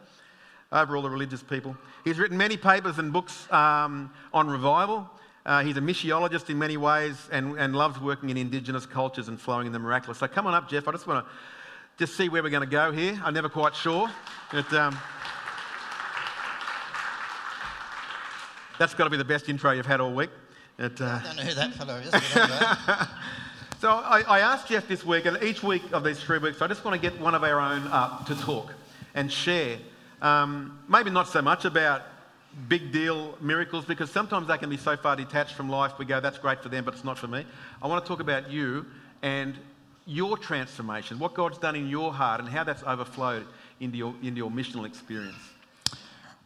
Over 0.72 0.96
all 0.96 1.02
the 1.02 1.10
religious 1.10 1.42
people. 1.42 1.76
He's 2.02 2.18
written 2.18 2.38
many 2.38 2.56
papers 2.56 2.98
and 2.98 3.12
books 3.12 3.46
um, 3.52 4.10
on 4.32 4.48
revival. 4.48 5.08
Uh, 5.44 5.62
he's 5.62 5.76
a 5.76 5.80
missiologist 5.80 6.48
in 6.48 6.58
many 6.58 6.78
ways 6.78 7.28
and, 7.30 7.58
and 7.58 7.76
loves 7.76 8.00
working 8.00 8.30
in 8.30 8.38
indigenous 8.38 8.86
cultures 8.86 9.28
and 9.28 9.38
flowing 9.38 9.66
in 9.66 9.72
the 9.72 9.78
miraculous. 9.78 10.18
So 10.18 10.28
come 10.28 10.46
on 10.46 10.54
up, 10.54 10.68
Jeff. 10.68 10.88
I 10.88 10.92
just 10.92 11.06
want 11.06 11.26
to 11.26 11.32
just 11.98 12.16
see 12.16 12.30
where 12.30 12.42
we're 12.42 12.50
going 12.50 12.62
to 12.62 12.66
go 12.66 12.90
here. 12.90 13.20
I'm 13.22 13.34
never 13.34 13.50
quite 13.50 13.74
sure. 13.74 14.10
But, 14.50 14.72
um, 14.72 14.98
that's 18.78 18.94
got 18.94 19.04
to 19.04 19.10
be 19.10 19.16
the 19.16 19.24
best 19.24 19.48
intro 19.48 19.72
you've 19.72 19.86
had 19.86 20.00
all 20.00 20.12
week. 20.12 20.30
It, 20.78 21.00
uh... 21.00 21.04
I 21.04 21.22
don't 21.22 21.36
know 21.36 21.42
who 21.42 21.54
that 21.54 21.74
fellow 21.74 21.96
is. 21.96 23.08
So 23.78 23.90
I, 23.90 24.22
I, 24.22 24.40
asked 24.40 24.68
Jeff 24.68 24.88
this 24.88 25.04
week, 25.04 25.26
and 25.26 25.42
each 25.42 25.62
week 25.62 25.82
of 25.92 26.02
these 26.02 26.18
three 26.18 26.38
weeks, 26.38 26.62
I 26.62 26.66
just 26.66 26.82
want 26.82 27.00
to 27.00 27.10
get 27.10 27.20
one 27.20 27.34
of 27.34 27.44
our 27.44 27.60
own 27.60 27.86
up 27.88 28.24
to 28.26 28.34
talk 28.34 28.72
and 29.14 29.30
share. 29.30 29.76
Um, 30.22 30.78
maybe 30.88 31.10
not 31.10 31.28
so 31.28 31.42
much 31.42 31.66
about 31.66 32.02
big 32.68 32.90
deal 32.90 33.36
miracles 33.40 33.84
because 33.84 34.10
sometimes 34.10 34.48
they 34.48 34.56
can 34.56 34.70
be 34.70 34.78
so 34.78 34.96
far 34.96 35.14
detached 35.14 35.54
from 35.54 35.68
life 35.68 35.92
we 35.98 36.06
go 36.06 36.20
that's 36.20 36.38
great 36.38 36.62
for 36.62 36.70
them 36.70 36.84
but 36.86 36.94
it's 36.94 37.04
not 37.04 37.18
for 37.18 37.26
me 37.26 37.44
i 37.82 37.86
want 37.86 38.02
to 38.02 38.08
talk 38.08 38.20
about 38.20 38.50
you 38.50 38.86
and 39.20 39.58
your 40.06 40.38
transformation 40.38 41.18
what 41.18 41.34
god's 41.34 41.58
done 41.58 41.76
in 41.76 41.86
your 41.86 42.14
heart 42.14 42.40
and 42.40 42.48
how 42.48 42.64
that's 42.64 42.82
overflowed 42.84 43.46
into 43.80 43.98
your, 43.98 44.14
into 44.22 44.38
your 44.38 44.50
missional 44.50 44.86
experience 44.86 45.36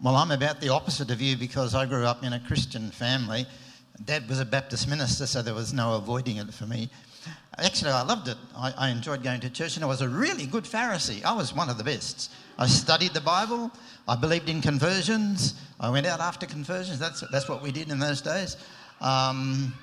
well 0.03 0.17
i'm 0.17 0.31
about 0.31 0.61
the 0.61 0.69
opposite 0.69 1.11
of 1.11 1.21
you 1.21 1.37
because 1.37 1.75
i 1.75 1.87
grew 1.87 2.05
up 2.05 2.25
in 2.25 2.33
a 2.33 2.41
christian 2.41 2.91
family 2.91 3.47
dad 4.05 4.29
was 4.29 4.41
a 4.41 4.45
baptist 4.45 4.89
minister 4.89 5.27
so 5.27 5.43
there 5.43 5.55
was 5.55 5.73
no 5.73 5.95
avoiding 5.95 6.37
it 6.37 6.53
for 6.53 6.67
me 6.67 6.89
Actually, 7.59 7.91
I 7.91 8.03
loved 8.03 8.29
it. 8.29 8.39
I, 8.57 8.73
I, 8.77 8.89
enjoyed 8.89 9.23
going 9.23 9.41
to 9.41 9.51
church, 9.51 9.77
and 9.77 9.85
I 9.85 9.89
was 9.89 10.01
a 10.01 10.09
really 10.09 10.47
good 10.47 10.65
Pharisee. 10.65 11.23
I 11.25 11.35
was 11.35 11.55
one 11.55 11.69
of 11.69 11.77
the 11.77 11.85
best. 11.85 12.33
I 12.59 12.67
studied 12.67 13.13
the 13.13 13.21
Bible. 13.21 13.71
I 14.09 14.17
believed 14.17 14.49
in 14.49 14.63
conversions. 14.63 15.55
I 15.79 15.91
went 15.91 16.07
out 16.07 16.21
after 16.21 16.47
conversions. 16.47 16.99
That's, 16.99 17.21
that's 17.31 17.49
what 17.49 17.63
we 17.63 17.71
did 17.71 17.91
in 17.91 17.99
those 17.99 18.23
days. 18.23 18.57
Um, 19.01 19.75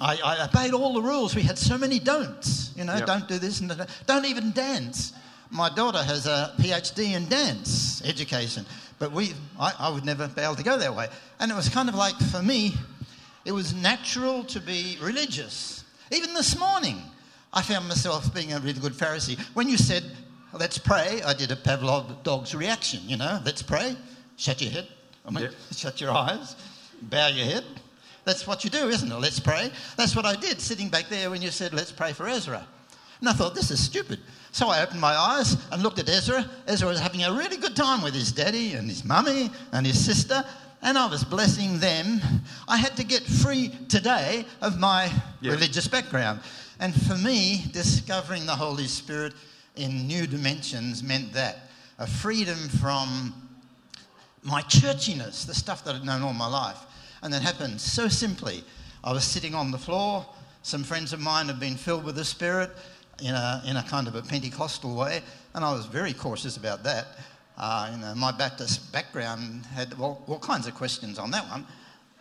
I, 0.00 0.16
I, 0.24 0.44
obeyed 0.46 0.72
all 0.72 0.94
the 0.94 1.02
rules. 1.02 1.34
We 1.34 1.42
had 1.42 1.58
so 1.58 1.76
many 1.76 1.98
don'ts. 1.98 2.72
You 2.76 2.84
know, 2.84 2.96
yep. 2.96 3.06
don't 3.06 3.28
do 3.28 3.38
this 3.38 3.60
and 3.60 3.68
don't, 3.68 3.90
don't 4.06 4.24
even 4.24 4.52
dance. 4.52 5.12
My 5.50 5.68
daughter 5.68 6.02
has 6.02 6.26
a 6.26 6.54
PhD 6.58 7.14
in 7.14 7.28
dance 7.28 8.02
education, 8.06 8.64
but 9.02 9.10
we, 9.10 9.34
I, 9.58 9.74
I 9.78 9.90
would 9.90 10.04
never 10.04 10.28
be 10.28 10.42
able 10.42 10.54
to 10.54 10.62
go 10.62 10.78
that 10.78 10.94
way. 10.94 11.08
And 11.40 11.50
it 11.50 11.54
was 11.54 11.68
kind 11.68 11.88
of 11.88 11.96
like, 11.96 12.14
for 12.30 12.40
me, 12.40 12.74
it 13.44 13.50
was 13.50 13.74
natural 13.74 14.44
to 14.44 14.60
be 14.60 14.96
religious 15.02 15.82
even 16.12 16.34
this 16.34 16.58
morning, 16.58 17.02
I 17.54 17.62
found 17.62 17.88
myself 17.88 18.32
being 18.34 18.52
a 18.52 18.60
really 18.60 18.78
good 18.78 18.92
Pharisee. 18.92 19.38
When 19.54 19.66
you 19.68 19.78
said, 19.78 20.04
let's 20.52 20.76
pray, 20.76 21.22
I 21.24 21.32
did 21.32 21.50
a 21.50 21.56
Pavlov 21.56 22.22
dog's 22.22 22.54
reaction, 22.54 23.00
you 23.06 23.16
know, 23.16 23.40
let's 23.46 23.62
pray, 23.62 23.96
shut 24.36 24.60
your 24.60 24.70
head, 24.72 24.88
I 25.26 25.30
mean, 25.30 25.44
yep. 25.44 25.54
shut 25.72 26.00
your 26.02 26.10
eyes, 26.10 26.54
bow 27.00 27.28
your 27.28 27.46
head. 27.46 27.64
That's 28.24 28.46
what 28.46 28.62
you 28.62 28.70
do, 28.70 28.88
isn't 28.88 29.10
it? 29.10 29.18
Let's 29.18 29.40
pray. 29.40 29.72
That's 29.96 30.14
what 30.14 30.26
I 30.26 30.36
did, 30.36 30.60
sitting 30.60 30.90
back 30.90 31.08
there 31.08 31.30
when 31.30 31.42
you 31.42 31.50
said, 31.50 31.72
let's 31.72 31.90
pray 31.90 32.12
for 32.12 32.28
Ezra. 32.28 32.66
And 33.20 33.28
I 33.28 33.32
thought, 33.32 33.54
this 33.54 33.70
is 33.70 33.82
stupid. 33.82 34.20
So 34.52 34.68
I 34.68 34.82
opened 34.82 35.00
my 35.00 35.14
eyes 35.14 35.56
and 35.72 35.82
looked 35.82 35.98
at 35.98 36.08
Ezra. 36.08 36.48
Ezra 36.66 36.88
was 36.88 37.00
having 37.00 37.24
a 37.24 37.32
really 37.32 37.56
good 37.56 37.74
time 37.74 38.02
with 38.02 38.14
his 38.14 38.32
daddy 38.32 38.74
and 38.74 38.88
his 38.88 39.04
mummy 39.04 39.50
and 39.72 39.86
his 39.86 40.02
sister 40.02 40.44
and 40.82 40.98
I 40.98 41.06
was 41.06 41.22
blessing 41.22 41.78
them. 41.78 42.20
I 42.66 42.76
had 42.76 42.96
to 42.96 43.04
get 43.04 43.22
free 43.22 43.70
today 43.88 44.44
of 44.60 44.78
my 44.78 45.10
religious 45.40 45.86
background. 45.86 46.40
And 46.80 46.92
for 47.06 47.16
me, 47.16 47.64
discovering 47.72 48.46
the 48.46 48.56
Holy 48.56 48.88
Spirit 48.88 49.34
in 49.76 50.08
new 50.08 50.26
dimensions 50.26 51.02
meant 51.02 51.32
that 51.34 51.68
a 51.98 52.06
freedom 52.06 52.58
from 52.68 53.32
my 54.42 54.60
churchiness, 54.62 55.46
the 55.46 55.54
stuff 55.54 55.84
that 55.84 55.94
I'd 55.94 56.04
known 56.04 56.22
all 56.22 56.32
my 56.32 56.48
life. 56.48 56.80
And 57.22 57.32
that 57.32 57.42
happened 57.42 57.80
so 57.80 58.08
simply. 58.08 58.64
I 59.04 59.12
was 59.12 59.22
sitting 59.22 59.54
on 59.54 59.70
the 59.70 59.78
floor. 59.78 60.26
Some 60.62 60.82
friends 60.82 61.12
of 61.12 61.20
mine 61.20 61.46
had 61.46 61.60
been 61.60 61.76
filled 61.76 62.04
with 62.04 62.16
the 62.16 62.24
Spirit 62.24 62.70
in 63.20 63.34
a, 63.34 63.62
in 63.66 63.76
a 63.76 63.82
kind 63.82 64.08
of 64.08 64.14
a 64.14 64.22
Pentecostal 64.22 64.94
way, 64.94 65.22
and 65.54 65.64
I 65.64 65.72
was 65.72 65.86
very 65.86 66.12
cautious 66.12 66.56
about 66.56 66.82
that. 66.84 67.06
Uh, 67.58 67.90
you 67.92 67.98
know, 67.98 68.14
my 68.14 68.32
Baptist 68.32 68.92
background 68.92 69.66
had 69.66 69.94
all, 70.00 70.22
all 70.26 70.38
kinds 70.38 70.66
of 70.66 70.74
questions 70.74 71.18
on 71.18 71.30
that 71.30 71.44
one. 71.48 71.66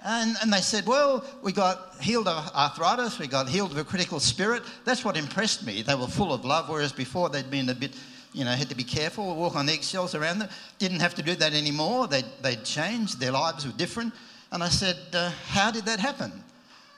And, 0.04 0.36
and, 0.42 0.52
they 0.52 0.62
said, 0.62 0.88
well, 0.88 1.24
we 1.44 1.52
got 1.52 1.96
healed 2.02 2.28
of 2.28 2.52
arthritis, 2.56 3.20
we 3.20 3.28
got 3.28 3.48
healed 3.48 3.72
of 3.72 3.78
a 3.78 3.84
critical 3.84 4.20
spirit. 4.20 4.64
That's 4.84 5.06
what 5.06 5.16
impressed 5.16 5.66
me. 5.66 5.84
They 5.84 5.94
were 5.94 6.08
full 6.08 6.34
of 6.34 6.44
love, 6.44 6.70
whereas 6.70 6.92
before 6.92 7.30
they'd 7.30 7.52
been 7.52 7.70
a 7.70 7.76
bit, 7.76 7.96
you 8.34 8.44
know, 8.44 8.52
had 8.52 8.70
to 8.70 8.76
be 8.76 8.84
careful, 8.84 9.36
walk 9.36 9.56
on 9.56 9.70
eggshells 9.70 10.16
around 10.16 10.40
them. 10.40 10.50
Didn't 10.80 11.02
have 11.02 11.14
to 11.16 11.22
do 11.22 11.36
that 11.36 11.54
anymore. 11.54 12.08
They'd, 12.08 12.26
they'd 12.42 12.64
changed, 12.66 13.20
their 13.20 13.32
lives 13.32 13.66
were 13.66 13.74
different. 13.74 14.14
And 14.52 14.64
I 14.64 14.70
said, 14.70 14.98
uh, 15.14 15.32
how 15.48 15.70
did 15.70 15.86
that 15.86 16.00
happen? 16.00 16.32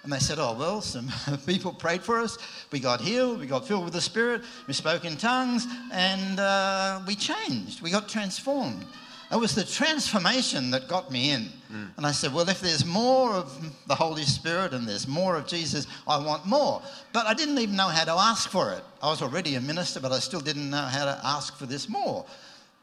And 0.03 0.11
they 0.11 0.19
said, 0.19 0.37
Oh, 0.37 0.55
well, 0.57 0.81
some 0.81 1.09
people 1.45 1.73
prayed 1.73 2.03
for 2.03 2.19
us. 2.19 2.37
We 2.71 2.79
got 2.79 3.01
healed. 3.01 3.39
We 3.39 3.47
got 3.47 3.67
filled 3.67 3.85
with 3.85 3.93
the 3.93 4.01
Spirit. 4.01 4.41
We 4.67 4.73
spoke 4.73 5.05
in 5.05 5.15
tongues. 5.15 5.65
And 5.91 6.39
uh, 6.39 7.01
we 7.07 7.15
changed. 7.15 7.81
We 7.81 7.89
got 7.89 8.09
transformed. 8.09 8.85
It 9.31 9.37
was 9.39 9.55
the 9.55 9.63
transformation 9.63 10.69
that 10.71 10.87
got 10.87 11.09
me 11.09 11.31
in. 11.31 11.47
Mm. 11.71 11.97
And 11.97 12.05
I 12.05 12.11
said, 12.11 12.33
Well, 12.33 12.47
if 12.49 12.61
there's 12.61 12.85
more 12.85 13.31
of 13.31 13.57
the 13.87 13.95
Holy 13.95 14.23
Spirit 14.23 14.73
and 14.73 14.87
there's 14.87 15.07
more 15.07 15.37
of 15.37 15.47
Jesus, 15.47 15.87
I 16.07 16.23
want 16.23 16.45
more. 16.45 16.81
But 17.13 17.25
I 17.25 17.33
didn't 17.33 17.57
even 17.57 17.75
know 17.75 17.87
how 17.87 18.03
to 18.03 18.11
ask 18.11 18.49
for 18.49 18.73
it. 18.73 18.83
I 19.01 19.09
was 19.09 19.21
already 19.21 19.55
a 19.55 19.61
minister, 19.61 19.99
but 19.99 20.11
I 20.11 20.19
still 20.19 20.41
didn't 20.41 20.69
know 20.69 20.77
how 20.77 21.05
to 21.05 21.19
ask 21.23 21.57
for 21.57 21.65
this 21.65 21.89
more. 21.89 22.25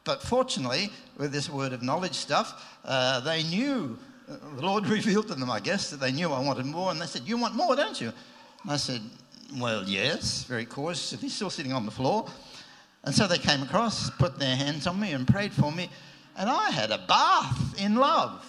But 0.04 0.22
fortunately, 0.22 0.90
with 1.18 1.30
this 1.30 1.50
word 1.50 1.72
of 1.72 1.82
knowledge 1.82 2.14
stuff, 2.14 2.78
uh, 2.84 3.20
they 3.20 3.42
knew 3.44 3.98
the 4.56 4.62
Lord 4.62 4.87
revealed 4.88 5.28
to 5.28 5.34
them, 5.34 5.50
I 5.50 5.60
guess, 5.60 5.90
that 5.90 6.00
they 6.00 6.12
knew 6.12 6.32
I 6.32 6.40
wanted 6.40 6.66
more. 6.66 6.90
And 6.90 7.00
they 7.00 7.06
said, 7.06 7.22
You 7.22 7.37
want 7.37 7.54
more, 7.54 7.76
don't 7.76 8.00
you? 8.00 8.12
And 8.62 8.72
I 8.72 8.76
said, 8.76 9.00
Well, 9.58 9.84
yes, 9.84 10.44
very 10.44 10.64
course. 10.64 11.12
He's 11.20 11.34
still 11.34 11.50
sitting 11.50 11.72
on 11.72 11.84
the 11.84 11.92
floor. 11.92 12.28
And 13.04 13.14
so 13.14 13.26
they 13.26 13.38
came 13.38 13.62
across, 13.62 14.10
put 14.10 14.38
their 14.38 14.54
hands 14.56 14.87
on 14.87 15.00
me, 15.00 15.12
and 15.12 15.26
prayed 15.26 15.52
for 15.52 15.72
me. 15.72 15.88
And 16.37 16.50
I 16.50 16.70
had 16.70 16.90
a 16.90 16.99
bath 16.99 17.80
in 17.80 17.96
love. 17.96 18.46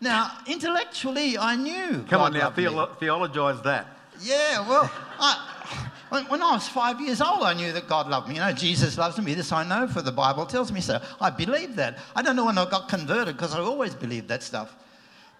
Now, 0.00 0.30
intellectually, 0.46 1.36
I 1.36 1.56
knew. 1.56 1.90
Come 1.90 2.06
God 2.06 2.20
on 2.20 2.32
now, 2.34 2.50
theolo- 2.50 2.96
theologize 2.98 3.60
that. 3.62 3.86
Yeah, 4.20 4.68
well, 4.68 4.90
I, 5.18 5.90
when, 6.08 6.24
when, 6.26 6.42
I 6.42 6.52
was 6.52 6.68
five 6.68 7.00
years 7.00 7.20
old, 7.20 7.42
I 7.42 7.54
knew 7.54 7.72
that 7.72 7.88
God 7.88 8.08
loved 8.08 8.28
me. 8.28 8.36
You 8.36 8.40
know, 8.40 8.52
Jesus 8.52 8.96
loves 8.96 9.20
me. 9.20 9.34
This 9.34 9.52
I 9.52 9.64
know, 9.64 9.88
for 9.88 10.00
the 10.00 10.12
Bible 10.12 10.46
tells 10.46 10.70
me 10.70 10.80
so. 10.80 11.00
I 11.20 11.30
believed 11.30 11.76
that. 11.76 11.98
I 12.14 12.22
don't 12.22 12.36
know 12.36 12.46
when 12.46 12.58
I 12.58 12.68
got 12.68 12.88
converted 12.88 13.36
because 13.36 13.54
I 13.54 13.60
always 13.60 13.94
believed 13.94 14.28
that 14.28 14.42
stuff. 14.42 14.74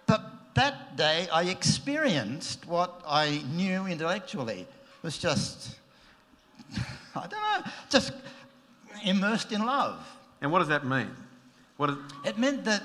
But 0.09 0.55
that 0.55 0.97
day, 0.97 1.29
I 1.33 1.45
experienced 1.45 2.67
what 2.67 3.00
I 3.07 3.45
knew 3.55 3.87
intellectually. 3.87 4.62
It 4.62 5.03
was 5.03 5.17
just, 5.17 5.77
I 7.15 7.27
don't 7.29 7.31
know, 7.31 7.71
just 7.88 8.12
immersed 9.05 9.53
in 9.53 9.65
love. 9.65 10.05
And 10.41 10.50
what 10.50 10.59
does 10.59 10.69
that 10.69 10.85
mean? 10.85 11.11
What 11.77 11.91
is... 11.91 11.97
It 12.25 12.38
meant 12.38 12.65
that 12.65 12.83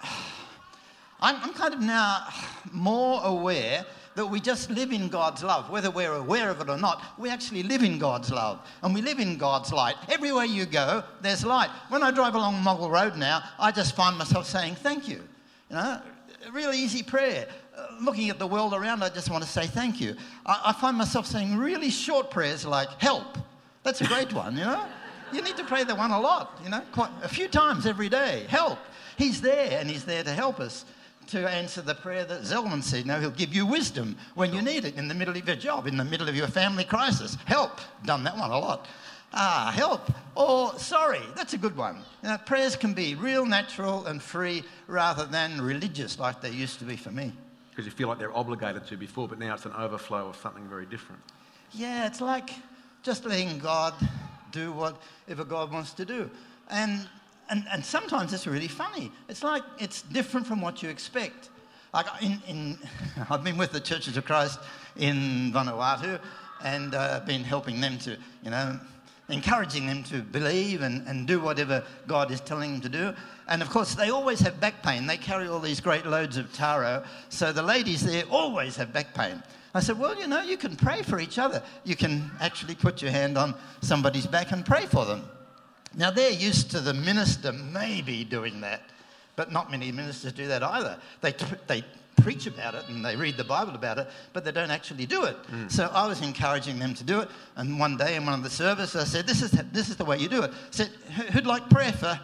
I'm, 1.20 1.36
I'm 1.42 1.54
kind 1.54 1.74
of 1.74 1.80
now 1.80 2.28
more 2.72 3.20
aware 3.24 3.84
that 4.14 4.26
we 4.26 4.40
just 4.40 4.70
live 4.70 4.92
in 4.92 5.08
God's 5.08 5.42
love. 5.42 5.68
Whether 5.70 5.90
we're 5.90 6.14
aware 6.14 6.50
of 6.50 6.60
it 6.60 6.70
or 6.70 6.78
not, 6.78 7.02
we 7.18 7.28
actually 7.28 7.62
live 7.62 7.82
in 7.82 7.98
God's 7.98 8.30
love 8.30 8.66
and 8.82 8.94
we 8.94 9.02
live 9.02 9.18
in 9.18 9.36
God's 9.36 9.72
light. 9.72 9.96
Everywhere 10.08 10.44
you 10.44 10.66
go, 10.66 11.02
there's 11.22 11.44
light. 11.44 11.70
When 11.88 12.02
I 12.02 12.10
drive 12.10 12.34
along 12.34 12.62
Moggill 12.62 12.90
Road 12.90 13.16
now, 13.16 13.42
I 13.58 13.72
just 13.72 13.96
find 13.96 14.16
myself 14.16 14.46
saying 14.46 14.76
thank 14.76 15.08
you. 15.08 15.22
You 15.70 15.76
know, 15.76 16.00
a 16.46 16.52
really 16.52 16.78
easy 16.78 17.02
prayer. 17.02 17.48
Uh, 17.76 17.86
looking 18.00 18.30
at 18.30 18.38
the 18.38 18.46
world 18.46 18.72
around, 18.72 19.02
I 19.02 19.08
just 19.08 19.30
want 19.30 19.42
to 19.42 19.50
say 19.50 19.66
thank 19.66 20.00
you. 20.00 20.14
I, 20.44 20.62
I 20.66 20.72
find 20.72 20.96
myself 20.96 21.26
saying 21.26 21.56
really 21.56 21.90
short 21.90 22.30
prayers 22.30 22.64
like 22.64 22.88
help. 23.00 23.36
That's 23.82 24.00
a 24.00 24.06
great 24.06 24.32
one, 24.32 24.56
you 24.56 24.64
know? 24.64 24.86
You 25.32 25.42
need 25.42 25.56
to 25.56 25.64
pray 25.64 25.82
that 25.82 25.96
one 25.96 26.12
a 26.12 26.20
lot, 26.20 26.60
you 26.62 26.70
know, 26.70 26.82
quite 26.92 27.10
a 27.24 27.28
few 27.28 27.48
times 27.48 27.84
every 27.84 28.08
day. 28.08 28.46
Help. 28.48 28.78
He's 29.18 29.40
there 29.40 29.80
and 29.80 29.90
he's 29.90 30.04
there 30.04 30.22
to 30.22 30.30
help 30.30 30.60
us 30.60 30.84
to 31.28 31.48
answer 31.48 31.82
the 31.82 31.96
prayer 31.96 32.24
that 32.24 32.42
Zelman 32.42 32.80
said. 32.80 33.06
Know, 33.06 33.18
he'll 33.18 33.30
give 33.30 33.52
you 33.52 33.66
wisdom 33.66 34.16
when 34.36 34.54
you 34.54 34.62
need 34.62 34.84
it 34.84 34.96
in 34.96 35.08
the 35.08 35.14
middle 35.14 35.36
of 35.36 35.44
your 35.44 35.56
job, 35.56 35.88
in 35.88 35.96
the 35.96 36.04
middle 36.04 36.28
of 36.28 36.36
your 36.36 36.46
family 36.46 36.84
crisis. 36.84 37.36
Help. 37.46 37.80
Done 38.04 38.22
that 38.22 38.36
one 38.36 38.52
a 38.52 38.58
lot 38.58 38.86
ah, 39.36 39.72
help, 39.74 40.10
or 40.34 40.76
sorry. 40.78 41.20
That's 41.36 41.52
a 41.52 41.58
good 41.58 41.76
one. 41.76 41.98
You 42.22 42.30
know, 42.30 42.38
prayers 42.38 42.74
can 42.74 42.94
be 42.94 43.14
real, 43.14 43.46
natural, 43.46 44.06
and 44.06 44.20
free 44.20 44.64
rather 44.88 45.26
than 45.26 45.60
religious 45.60 46.18
like 46.18 46.40
they 46.40 46.50
used 46.50 46.78
to 46.80 46.84
be 46.84 46.96
for 46.96 47.10
me. 47.10 47.32
Because 47.70 47.84
you 47.84 47.92
feel 47.92 48.08
like 48.08 48.18
they're 48.18 48.36
obligated 48.36 48.86
to 48.86 48.96
before, 48.96 49.28
but 49.28 49.38
now 49.38 49.54
it's 49.54 49.66
an 49.66 49.72
overflow 49.72 50.28
of 50.28 50.36
something 50.36 50.66
very 50.66 50.86
different. 50.86 51.20
Yeah, 51.72 52.06
it's 52.06 52.20
like 52.20 52.50
just 53.02 53.26
letting 53.26 53.58
God 53.58 53.94
do 54.50 54.72
whatever 54.72 55.44
God 55.44 55.70
wants 55.70 55.92
to 55.92 56.04
do. 56.04 56.30
And, 56.70 57.06
and, 57.50 57.64
and 57.70 57.84
sometimes 57.84 58.32
it's 58.32 58.46
really 58.46 58.68
funny. 58.68 59.12
It's 59.28 59.44
like 59.44 59.62
it's 59.78 60.02
different 60.02 60.46
from 60.46 60.62
what 60.62 60.82
you 60.82 60.88
expect. 60.88 61.50
Like 61.92 62.06
in, 62.22 62.40
in 62.48 62.78
I've 63.30 63.44
been 63.44 63.58
with 63.58 63.72
the 63.72 63.80
Churches 63.80 64.16
of 64.16 64.24
Christ 64.24 64.58
in 64.96 65.52
Vanuatu 65.52 66.18
and 66.64 66.94
uh, 66.94 67.20
been 67.26 67.44
helping 67.44 67.80
them 67.80 67.98
to, 67.98 68.16
you 68.42 68.50
know, 68.50 68.80
encouraging 69.28 69.86
them 69.86 70.02
to 70.04 70.22
believe 70.22 70.82
and, 70.82 71.06
and 71.08 71.26
do 71.26 71.40
whatever 71.40 71.82
God 72.06 72.30
is 72.30 72.40
telling 72.40 72.72
them 72.72 72.80
to 72.82 72.88
do. 72.88 73.14
And 73.48 73.62
of 73.62 73.70
course, 73.70 73.94
they 73.94 74.10
always 74.10 74.40
have 74.40 74.60
back 74.60 74.82
pain. 74.82 75.06
They 75.06 75.16
carry 75.16 75.48
all 75.48 75.60
these 75.60 75.80
great 75.80 76.06
loads 76.06 76.36
of 76.36 76.52
taro. 76.52 77.02
So 77.28 77.52
the 77.52 77.62
ladies 77.62 78.04
there 78.04 78.24
always 78.30 78.76
have 78.76 78.92
back 78.92 79.14
pain. 79.14 79.42
I 79.74 79.80
said, 79.80 79.98
Well, 79.98 80.18
you 80.18 80.26
know, 80.26 80.42
you 80.42 80.56
can 80.56 80.76
pray 80.76 81.02
for 81.02 81.18
each 81.18 81.38
other. 81.38 81.62
You 81.84 81.96
can 81.96 82.30
actually 82.40 82.74
put 82.74 83.02
your 83.02 83.10
hand 83.10 83.36
on 83.36 83.54
somebody's 83.82 84.26
back 84.26 84.52
and 84.52 84.64
pray 84.64 84.86
for 84.86 85.04
them. 85.04 85.28
Now, 85.94 86.10
they're 86.10 86.30
used 86.30 86.70
to 86.72 86.80
the 86.80 86.94
minister 86.94 87.52
maybe 87.52 88.24
doing 88.24 88.60
that, 88.60 88.82
but 89.34 89.50
not 89.50 89.70
many 89.70 89.90
ministers 89.92 90.32
do 90.32 90.46
that 90.48 90.62
either. 90.62 90.98
They, 91.20 91.34
they 91.66 91.84
preach 92.16 92.46
about 92.46 92.74
it 92.74 92.88
and 92.88 93.04
they 93.04 93.16
read 93.16 93.36
the 93.36 93.44
Bible 93.44 93.74
about 93.74 93.98
it, 93.98 94.08
but 94.32 94.44
they 94.44 94.52
don't 94.52 94.70
actually 94.70 95.06
do 95.06 95.24
it. 95.24 95.36
Mm. 95.50 95.70
So 95.70 95.90
I 95.92 96.06
was 96.06 96.22
encouraging 96.22 96.78
them 96.78 96.94
to 96.94 97.04
do 97.04 97.20
it. 97.20 97.28
And 97.56 97.78
one 97.78 97.96
day 97.96 98.16
in 98.16 98.24
one 98.24 98.34
of 98.34 98.42
the 98.42 98.50
services, 98.50 98.96
I 99.00 99.04
said, 99.04 99.26
This 99.26 99.42
is, 99.42 99.50
this 99.72 99.88
is 99.88 99.96
the 99.96 100.04
way 100.04 100.18
you 100.18 100.28
do 100.28 100.42
it. 100.42 100.50
I 100.50 100.70
said, 100.70 100.88
Who'd 101.32 101.46
like 101.46 101.68
prayer 101.70 101.92
for 101.92 102.18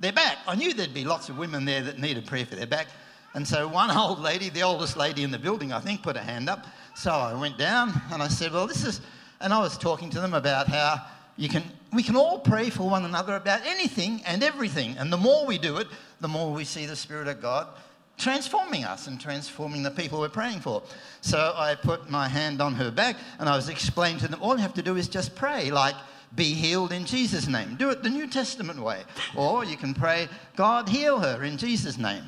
their 0.00 0.12
back? 0.12 0.38
I 0.46 0.54
knew 0.54 0.74
there'd 0.74 0.94
be 0.94 1.04
lots 1.04 1.28
of 1.28 1.38
women 1.38 1.64
there 1.64 1.82
that 1.82 1.98
needed 1.98 2.26
prayer 2.26 2.46
for 2.46 2.56
their 2.56 2.66
back. 2.66 2.88
And 3.34 3.46
so 3.46 3.68
one 3.68 3.90
old 3.96 4.20
lady, 4.20 4.50
the 4.50 4.62
oldest 4.62 4.96
lady 4.96 5.22
in 5.22 5.30
the 5.30 5.38
building, 5.38 5.72
I 5.72 5.80
think, 5.80 6.02
put 6.02 6.16
her 6.16 6.22
hand 6.22 6.48
up. 6.48 6.66
So 6.94 7.10
I 7.10 7.34
went 7.34 7.58
down 7.58 7.92
and 8.12 8.22
I 8.22 8.28
said, 8.28 8.52
Well, 8.52 8.66
this 8.66 8.84
is, 8.84 9.00
and 9.40 9.52
I 9.52 9.60
was 9.60 9.78
talking 9.78 10.10
to 10.10 10.20
them 10.20 10.34
about 10.34 10.68
how 10.68 11.06
you 11.36 11.48
can, 11.48 11.64
we 11.92 12.02
can 12.02 12.16
all 12.16 12.38
pray 12.38 12.68
for 12.68 12.88
one 12.88 13.04
another 13.04 13.36
about 13.36 13.60
anything 13.64 14.22
and 14.26 14.42
everything. 14.42 14.96
And 14.98 15.12
the 15.12 15.16
more 15.16 15.46
we 15.46 15.58
do 15.58 15.78
it, 15.78 15.86
the 16.20 16.28
more 16.28 16.52
we 16.52 16.64
see 16.64 16.86
the 16.86 16.96
Spirit 16.96 17.28
of 17.28 17.40
God 17.40 17.68
transforming 18.18 18.84
us 18.84 19.06
and 19.06 19.20
transforming 19.20 19.82
the 19.82 19.90
people 19.90 20.20
we're 20.20 20.28
praying 20.28 20.60
for. 20.60 20.82
So 21.20 21.54
I 21.56 21.74
put 21.74 22.10
my 22.10 22.28
hand 22.28 22.60
on 22.60 22.74
her 22.74 22.90
back 22.90 23.16
and 23.38 23.48
I 23.48 23.56
was 23.56 23.68
explaining 23.68 24.20
to 24.20 24.28
them 24.28 24.40
all 24.42 24.56
you 24.56 24.62
have 24.62 24.74
to 24.74 24.82
do 24.82 24.96
is 24.96 25.08
just 25.08 25.34
pray, 25.34 25.70
like, 25.70 25.94
be 26.34 26.54
healed 26.54 26.92
in 26.92 27.04
Jesus' 27.04 27.46
name. 27.46 27.76
Do 27.76 27.90
it 27.90 28.02
the 28.02 28.08
New 28.08 28.26
Testament 28.26 28.80
way. 28.80 29.02
Or 29.36 29.64
you 29.64 29.76
can 29.76 29.92
pray, 29.92 30.28
God, 30.56 30.88
heal 30.88 31.18
her 31.18 31.42
in 31.42 31.58
Jesus' 31.58 31.98
name. 31.98 32.24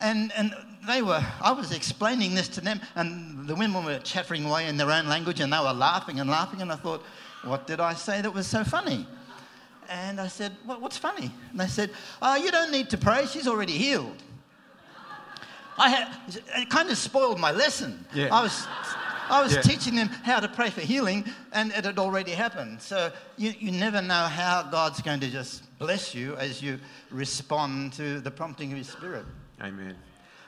And, 0.00 0.32
and 0.36 0.54
they 0.86 1.02
were, 1.02 1.24
I 1.40 1.52
was 1.52 1.72
explaining 1.72 2.34
this 2.34 2.48
to 2.50 2.60
them, 2.60 2.80
and 2.94 3.46
the 3.46 3.54
women 3.54 3.84
were 3.84 3.98
chattering 4.00 4.44
away 4.44 4.66
in 4.66 4.76
their 4.76 4.90
own 4.90 5.08
language, 5.08 5.40
and 5.40 5.52
they 5.52 5.58
were 5.58 5.72
laughing 5.72 6.20
and 6.20 6.28
laughing. 6.30 6.62
And 6.62 6.72
I 6.72 6.76
thought, 6.76 7.02
what 7.44 7.66
did 7.66 7.80
I 7.80 7.94
say 7.94 8.20
that 8.22 8.32
was 8.32 8.46
so 8.46 8.64
funny? 8.64 9.06
And 9.88 10.20
I 10.20 10.28
said, 10.28 10.52
What's 10.64 10.98
funny? 10.98 11.30
And 11.50 11.60
they 11.60 11.66
said, 11.66 11.90
Oh, 12.20 12.36
you 12.36 12.50
don't 12.50 12.70
need 12.70 12.90
to 12.90 12.98
pray, 12.98 13.26
she's 13.26 13.48
already 13.48 13.72
healed. 13.72 14.22
I 15.78 15.88
had, 15.88 16.16
it 16.56 16.68
kind 16.68 16.90
of 16.90 16.98
spoiled 16.98 17.38
my 17.38 17.52
lesson. 17.52 18.04
Yeah. 18.12 18.34
I 18.34 18.42
was, 18.42 18.66
I 19.30 19.42
was 19.42 19.54
yeah. 19.54 19.62
teaching 19.62 19.94
them 19.94 20.08
how 20.08 20.40
to 20.40 20.48
pray 20.48 20.70
for 20.70 20.80
healing, 20.80 21.24
and 21.52 21.70
it 21.72 21.84
had 21.84 21.98
already 21.98 22.32
happened. 22.32 22.82
So 22.82 23.12
you, 23.36 23.54
you 23.58 23.70
never 23.70 24.02
know 24.02 24.24
how 24.26 24.64
God's 24.64 25.00
going 25.00 25.20
to 25.20 25.30
just 25.30 25.78
bless 25.78 26.14
you 26.14 26.36
as 26.36 26.60
you 26.60 26.80
respond 27.10 27.92
to 27.94 28.20
the 28.20 28.30
prompting 28.30 28.72
of 28.72 28.78
His 28.78 28.88
Spirit. 28.88 29.24
Amen. 29.62 29.94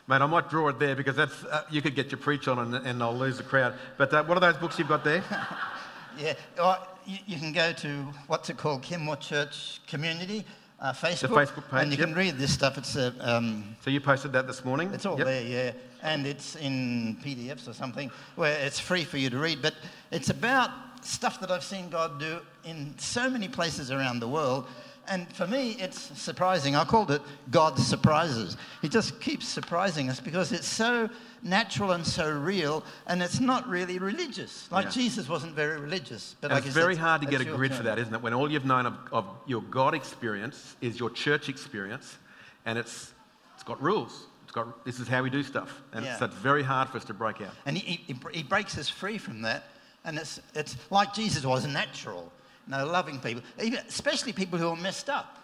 Mate, 0.09 0.23
I 0.23 0.27
might 0.27 0.51
draw 0.51 0.69
it 0.69 0.81
there 0.81 0.97
because 0.97 1.15
that's, 1.15 1.45
uh, 1.45 1.63
you 1.71 1.81
could 1.81 1.95
get 1.95 2.11
your 2.11 2.19
preach 2.19 2.49
on 2.49 2.59
and, 2.59 2.87
and 2.87 3.03
I'll 3.03 3.17
lose 3.17 3.37
the 3.37 3.45
crowd. 3.45 3.75
But 3.97 4.13
uh, 4.13 4.25
what 4.25 4.37
are 4.37 4.41
those 4.41 4.57
books 4.57 4.77
you've 4.77 4.89
got 4.89 5.05
there? 5.05 5.23
yeah, 6.19 6.35
well, 6.59 6.85
you, 7.07 7.19
you, 7.27 7.39
can 7.39 7.53
go 7.53 7.73
to 7.73 7.89
what's 8.27 8.51
it 8.51 8.57
called, 8.57 8.83
Kenmore 8.83 9.17
Church 9.17 9.81
Community. 9.87 10.45
Uh, 10.81 10.95
Facebook, 10.95 11.21
the 11.21 11.29
Facebook 11.29 11.71
page, 11.71 11.83
and 11.83 11.93
you 11.93 11.99
yep. 11.99 12.09
can 12.09 12.17
read 12.17 12.39
this 12.39 12.55
stuff. 12.55 12.79
It's 12.79 12.97
a, 12.97 13.13
um, 13.21 13.77
so 13.85 13.91
you 13.91 14.01
posted 14.01 14.33
that 14.33 14.47
this 14.47 14.65
morning. 14.65 14.91
It's 14.95 15.05
all 15.05 15.19
yep. 15.19 15.27
there, 15.27 15.43
yeah, 15.43 15.73
and 16.03 16.27
it's 16.27 16.57
in 16.57 17.19
PDFs 17.23 17.69
or 17.69 17.75
something 17.75 18.11
where 18.37 18.59
it's 18.65 18.81
free 18.81 19.05
for 19.05 19.19
you 19.19 19.29
to 19.29 19.39
read. 19.39 19.61
But 19.61 19.75
it's 20.11 20.31
about 20.31 20.71
stuff 21.03 21.39
that 21.41 21.51
I've 21.51 21.65
seen 21.65 21.91
God 21.91 22.19
do 22.19 22.41
in 22.65 22.95
so 22.97 23.29
many 23.29 23.47
places 23.47 23.91
around 23.91 24.21
the 24.21 24.29
world, 24.29 24.69
and 25.09 25.31
for 25.35 25.47
me, 25.47 25.73
it's 25.73 25.99
surprising. 26.19 26.77
I 26.77 26.85
called 26.85 27.11
it 27.11 27.23
God 27.51 27.79
surprises. 27.79 28.57
He 28.81 28.89
just 28.89 29.21
keeps 29.21 29.47
surprising 29.47 30.09
us 30.09 30.21
because 30.21 30.53
it's 30.53 30.69
so 30.69 31.09
natural 31.43 31.93
and 31.93 32.07
so 32.07 32.31
real, 32.31 32.85
and 33.07 33.23
it's 33.23 33.41
not 33.41 33.69
really 33.69 33.99
religious. 33.99 34.71
Like 34.71 34.87
yeah. 34.87 34.91
Jesus 34.91 35.29
wasn't 35.29 35.55
very 35.55 35.81
religious. 35.81 36.37
But 36.41 36.53
it's 36.53 36.67
very 36.67 36.97
hard 36.97 37.23
to 37.23 37.29
get 37.29 37.41
a 37.41 37.45
grid 37.45 37.75
for 37.75 37.83
that, 37.85 37.99
isn't 37.99 38.15
it? 38.15 38.23
When 38.23 38.35
all 38.35 38.51
you've 38.51 38.65
known 38.65 38.87
of, 38.87 38.95
of, 39.13 39.27
your 39.47 39.63
God 39.63 39.95
experience 39.95 40.77
is 40.81 41.01
your 41.01 41.11
church 41.11 41.49
experience, 41.49 42.19
and 42.67 42.79
it's, 42.79 43.13
it's 43.55 43.65
got 43.65 43.83
rules. 43.83 44.27
It's 44.45 44.53
got, 44.53 44.85
this 44.85 45.01
is 45.01 45.09
how 45.09 45.23
we 45.23 45.31
do 45.31 45.43
stuff. 45.43 45.83
And 45.93 46.05
yeah. 46.05 46.19
so 46.19 46.27
it's 46.27 46.35
very 46.35 46.63
hard 46.63 46.89
for 46.89 46.99
us 46.99 47.05
to 47.05 47.15
break 47.15 47.41
out. 47.41 47.53
And 47.67 47.79
he, 47.79 48.01
he, 48.07 48.17
he 48.33 48.43
breaks 48.43 48.77
us 48.77 48.89
free 48.89 49.17
from 49.17 49.43
that. 49.43 49.65
And 50.05 50.19
it's, 50.19 50.41
it's 50.55 50.77
like 50.91 51.15
Jesus 51.15 51.45
was 51.45 51.67
natural 51.67 52.33
no, 52.71 52.87
loving 52.87 53.19
people, 53.19 53.43
even, 53.61 53.81
especially 53.89 54.33
people 54.33 54.59
who 54.59 54.69
are 54.69 54.77
messed 54.77 55.11
up. 55.11 55.39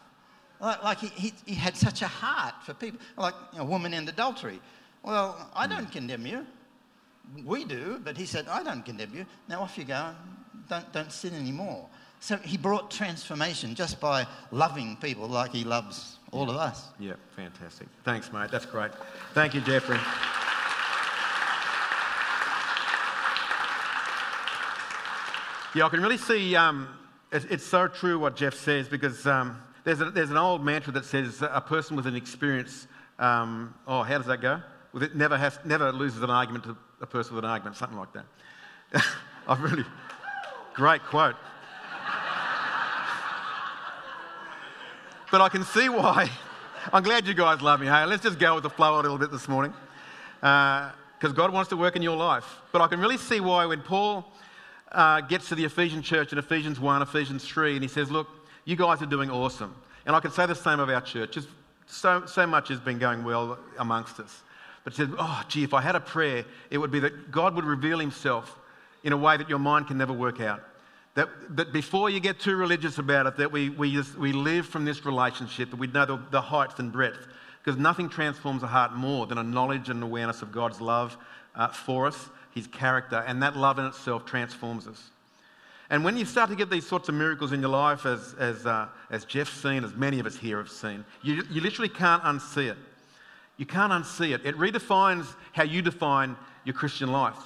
Like, 0.61 0.83
like 0.83 0.99
he, 0.99 1.09
he, 1.09 1.33
he, 1.45 1.55
had 1.55 1.77
such 1.77 2.01
a 2.01 2.07
heart 2.07 2.55
for 2.63 2.73
people, 2.73 3.01
like 3.19 3.35
a 3.59 3.65
woman 3.65 3.93
in 3.93 4.09
adultery. 4.09 4.61
Well, 5.03 5.51
I 5.55 5.67
don't 5.67 5.91
condemn 5.91 6.25
you. 6.25 6.47
We 7.45 7.65
do, 7.65 8.01
but 8.03 8.17
he 8.17 8.25
said, 8.25 8.47
I 8.49 8.63
don't 8.63 8.85
condemn 8.85 9.13
you. 9.13 9.27
Now 9.49 9.61
off 9.61 9.77
you 9.77 9.85
go. 9.85 10.15
Don't, 10.69 10.91
don't 10.93 11.13
sin 11.13 11.35
anymore. 11.35 11.87
So 12.21 12.37
he 12.39 12.57
brought 12.57 12.91
transformation 12.91 13.75
just 13.75 14.01
by 14.01 14.27
loving 14.51 14.97
people 14.97 15.29
like 15.29 15.53
he 15.53 15.65
loves 15.65 16.19
all 16.33 16.49
of 16.49 16.57
us. 16.57 16.89
Yeah, 16.99 17.15
fantastic. 17.35 17.89
Thanks, 18.05 18.33
mate. 18.33 18.51
That's 18.51 18.67
great. 18.67 18.93
Thank 19.35 19.55
you, 19.55 19.61
Jeffrey. 19.61 19.99
Yeah, 25.75 25.85
I 25.85 25.89
can 25.91 26.01
really 26.01 26.17
see 26.17 26.57
um, 26.57 26.89
it's 27.33 27.65
so 27.65 27.89
true 27.89 28.19
what 28.19 28.37
Jeff 28.37 28.55
says 28.55 28.89
because 28.89 29.27
um, 29.27 29.61
there's, 29.85 30.01
a, 30.01 30.11
there's 30.11 30.31
an 30.31 30.37
old 30.37 30.65
mantra 30.65 30.93
that 30.95 31.05
says 31.05 31.43
a 31.43 31.61
person 31.61 31.97
with 31.97 32.07
an 32.07 32.17
experience, 32.17 32.87
um, 33.19 33.75
oh, 33.87 34.03
how 34.03 34.19
does 34.19 34.27
that 34.27 34.41
go? 34.41 34.61
It 34.95 35.15
never, 35.15 35.37
has, 35.37 35.59
never 35.65 35.93
loses 35.93 36.23
an 36.23 36.31
argument 36.31 36.65
to 36.65 36.77
a 37.01 37.07
person 37.07 37.35
with 37.35 37.45
an 37.45 37.51
argument, 37.51 37.77
something 37.77 37.99
like 37.99 38.13
that. 38.13 39.05
I've 39.49 39.61
really, 39.63 39.85
great 40.75 41.03
quote. 41.03 41.37
but 45.31 45.41
I 45.41 45.49
can 45.49 45.65
see 45.65 45.89
why. 45.89 46.31
I'm 46.93 47.03
glad 47.03 47.27
you 47.27 47.35
guys 47.35 47.61
love 47.61 47.81
me. 47.81 47.87
Hey, 47.87 48.05
let's 48.07 48.23
just 48.23 48.39
go 48.39 48.55
with 48.55 48.63
the 48.63 48.71
flow 48.71 49.01
a 49.01 49.03
little 49.03 49.19
bit 49.19 49.31
this 49.31 49.49
morning. 49.49 49.75
Because 50.41 50.93
uh, 51.25 51.33
God 51.35 51.53
wants 51.53 51.69
to 51.71 51.77
work 51.77 51.97
in 51.97 52.03
your 52.03 52.17
life. 52.17 52.63
But 52.73 52.81
I 52.81 52.87
can 52.87 53.01
really 53.01 53.19
see 53.19 53.41
why 53.41 53.67
when 53.67 53.83
Paul 53.83 54.25
uh, 54.93 55.21
gets 55.23 55.49
to 55.49 55.55
the 55.55 55.65
Ephesian 55.65 56.03
church 56.03 56.33
in 56.33 56.39
Ephesians 56.39 56.79
1, 56.79 57.03
Ephesians 57.03 57.45
3, 57.45 57.75
and 57.75 57.83
he 57.83 57.89
says, 57.89 58.11
Look, 58.11 58.29
you 58.65 58.77
guys 58.77 59.03
are 59.03 59.07
doing 59.07 59.31
awesome. 59.31 59.75
And 60.05 60.15
I 60.15 60.21
can 60.21 60.31
say 60.31 60.47
the 60.47 60.55
same 60.55 60.81
of 60.81 60.89
our 60.89 61.01
church. 61.01 61.39
so, 61.87 62.27
so 62.27 62.47
much 62.47 62.69
has 62.69 62.81
been 62.81 62.99
going 62.99 63.25
well 63.25 63.59
amongst 63.79 64.21
us. 64.21 64.43
But 64.85 64.93
he 64.93 64.99
said, 64.99 65.15
Oh, 65.19 65.43
gee, 65.49 65.65
if 65.65 65.75
I 65.75 65.81
had 65.81 65.97
a 65.97 66.01
prayer, 66.01 66.45
it 66.71 66.79
would 66.79 66.91
be 66.91 67.01
that 67.01 67.31
God 67.31 67.55
would 67.57 67.65
reveal 67.65 67.99
himself 67.99 68.59
in 69.03 69.13
a 69.13 69.17
way 69.17 69.37
that 69.37 69.49
your 69.49 69.59
mind 69.59 69.89
can 69.89 69.99
never 69.99 70.13
work 70.13 70.41
out. 70.41 70.63
That, 71.15 71.29
that 71.57 71.73
before 71.73 72.11
you 72.11 72.21
get 72.21 72.39
too 72.39 72.57
religious 72.57 72.99
about 72.99 73.27
it, 73.27 73.37
that 73.39 73.51
we, 73.51 73.71
we, 73.71 73.93
just, 73.93 74.17
we 74.17 74.33
live 74.33 74.67
from 74.67 74.85
this 74.85 75.05
relationship, 75.05 75.71
that 75.71 75.79
we 75.79 75.87
know 75.87 76.05
the, 76.05 76.21
the 76.31 76.41
heights 76.41 76.79
and 76.79 76.93
breadth. 76.93 77.27
Because 77.65 77.81
nothing 77.81 78.09
transforms 78.09 78.63
a 78.63 78.67
heart 78.67 78.93
more 78.93 79.27
than 79.27 79.39
a 79.39 79.43
knowledge 79.43 79.89
and 79.89 80.03
awareness 80.03 80.43
of 80.43 80.53
God's 80.53 80.81
love 80.81 81.17
uh, 81.57 81.69
for 81.69 82.07
us 82.07 82.29
his 82.57 82.67
character, 82.67 83.23
and 83.27 83.43
that 83.43 83.55
love 83.55 83.79
in 83.79 83.85
itself 83.85 84.25
transforms 84.25 84.89
us. 84.89 85.11
And 85.91 86.03
when 86.03 86.17
you 86.17 86.25
start 86.25 86.49
to 86.49 86.57
get 86.57 86.71
these 86.71 86.87
sorts 86.87 87.11
of 87.11 87.15
miracles 87.15 87.53
in 87.53 87.61
your 87.61 87.69
life, 87.69 88.07
as, 88.07 88.35
as, 88.39 88.65
uh, 88.65 88.89
as 89.11 89.27
Jeff's 89.27 89.53
seen, 89.53 89.85
as 89.85 89.95
many 89.95 90.19
of 90.19 90.27
us 90.27 90.37
here 90.37 90.57
have 90.57 90.71
seen, 90.71 91.05
you, 91.23 91.45
you 91.51 91.61
literally 91.61 91.91
can't 91.91 92.23
unsee 92.23 92.71
it. 92.71 92.79
You 93.59 93.67
can't 93.67 93.93
unsee 93.93 94.35
it. 94.35 94.45
It 94.47 94.57
redefines 94.57 95.27
how 95.53 95.65
you 95.65 95.83
define 95.83 96.35
your 96.65 96.73
Christian 96.73 97.13
life. 97.13 97.37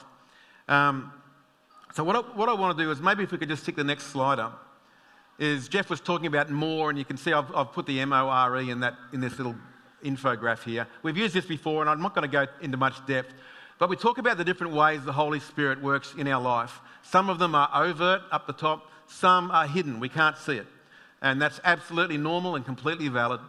Um, 0.69 1.13
so, 1.93 2.05
what 2.05 2.15
I, 2.15 2.21
what 2.21 2.49
I 2.49 2.53
want 2.53 2.79
to 2.79 2.85
do 2.85 2.91
is 2.93 3.01
maybe 3.01 3.25
if 3.25 3.33
we 3.33 3.39
could 3.39 3.49
just 3.49 3.65
stick 3.65 3.75
the 3.75 3.85
next 3.85 4.07
slide 4.07 4.39
up, 4.39 4.65
is 5.41 5.69
Jeff 5.69 5.91
was 5.91 6.01
talking 6.01 6.27
about 6.27 6.51
more, 6.51 6.89
and 6.89 6.99
you 6.99 7.05
can 7.05 7.17
see 7.17 7.33
I've, 7.33 7.53
I've 7.53 7.73
put 7.73 7.87
the 7.87 7.99
M 7.99 8.13
O 8.13 8.29
R 8.29 8.61
E 8.61 8.71
in, 8.71 8.79
that, 8.81 8.95
in 9.13 9.21
this 9.21 9.39
little 9.39 9.57
infograph 10.05 10.63
here. 10.63 10.87
We've 11.03 11.17
used 11.17 11.35
this 11.35 11.47
before, 11.47 11.81
and 11.81 11.91
I'm 11.91 12.01
not 12.01 12.15
going 12.15 12.31
to 12.31 12.33
go 12.33 12.47
into 12.61 12.77
much 12.77 13.05
depth. 13.07 13.35
But 13.81 13.89
we 13.89 13.97
talk 13.97 14.19
about 14.19 14.37
the 14.37 14.45
different 14.45 14.75
ways 14.75 15.03
the 15.05 15.13
Holy 15.13 15.41
Spirit 15.41 15.83
works 15.83 16.15
in 16.19 16.29
our 16.29 16.41
life. 16.41 16.81
Some 17.03 17.31
of 17.31 17.39
them 17.39 17.55
are 17.55 17.71
overt 17.73 18.21
up 18.31 18.47
the 18.47 18.53
top, 18.53 18.91
some 19.07 19.51
are 19.51 19.67
hidden. 19.67 20.01
We 20.01 20.11
can't 20.11 20.37
see 20.37 20.59
it. 20.59 20.67
And 21.23 21.41
that's 21.41 21.59
absolutely 21.65 22.19
normal 22.19 22.57
and 22.57 22.65
completely 22.65 23.09
valid. 23.09 23.41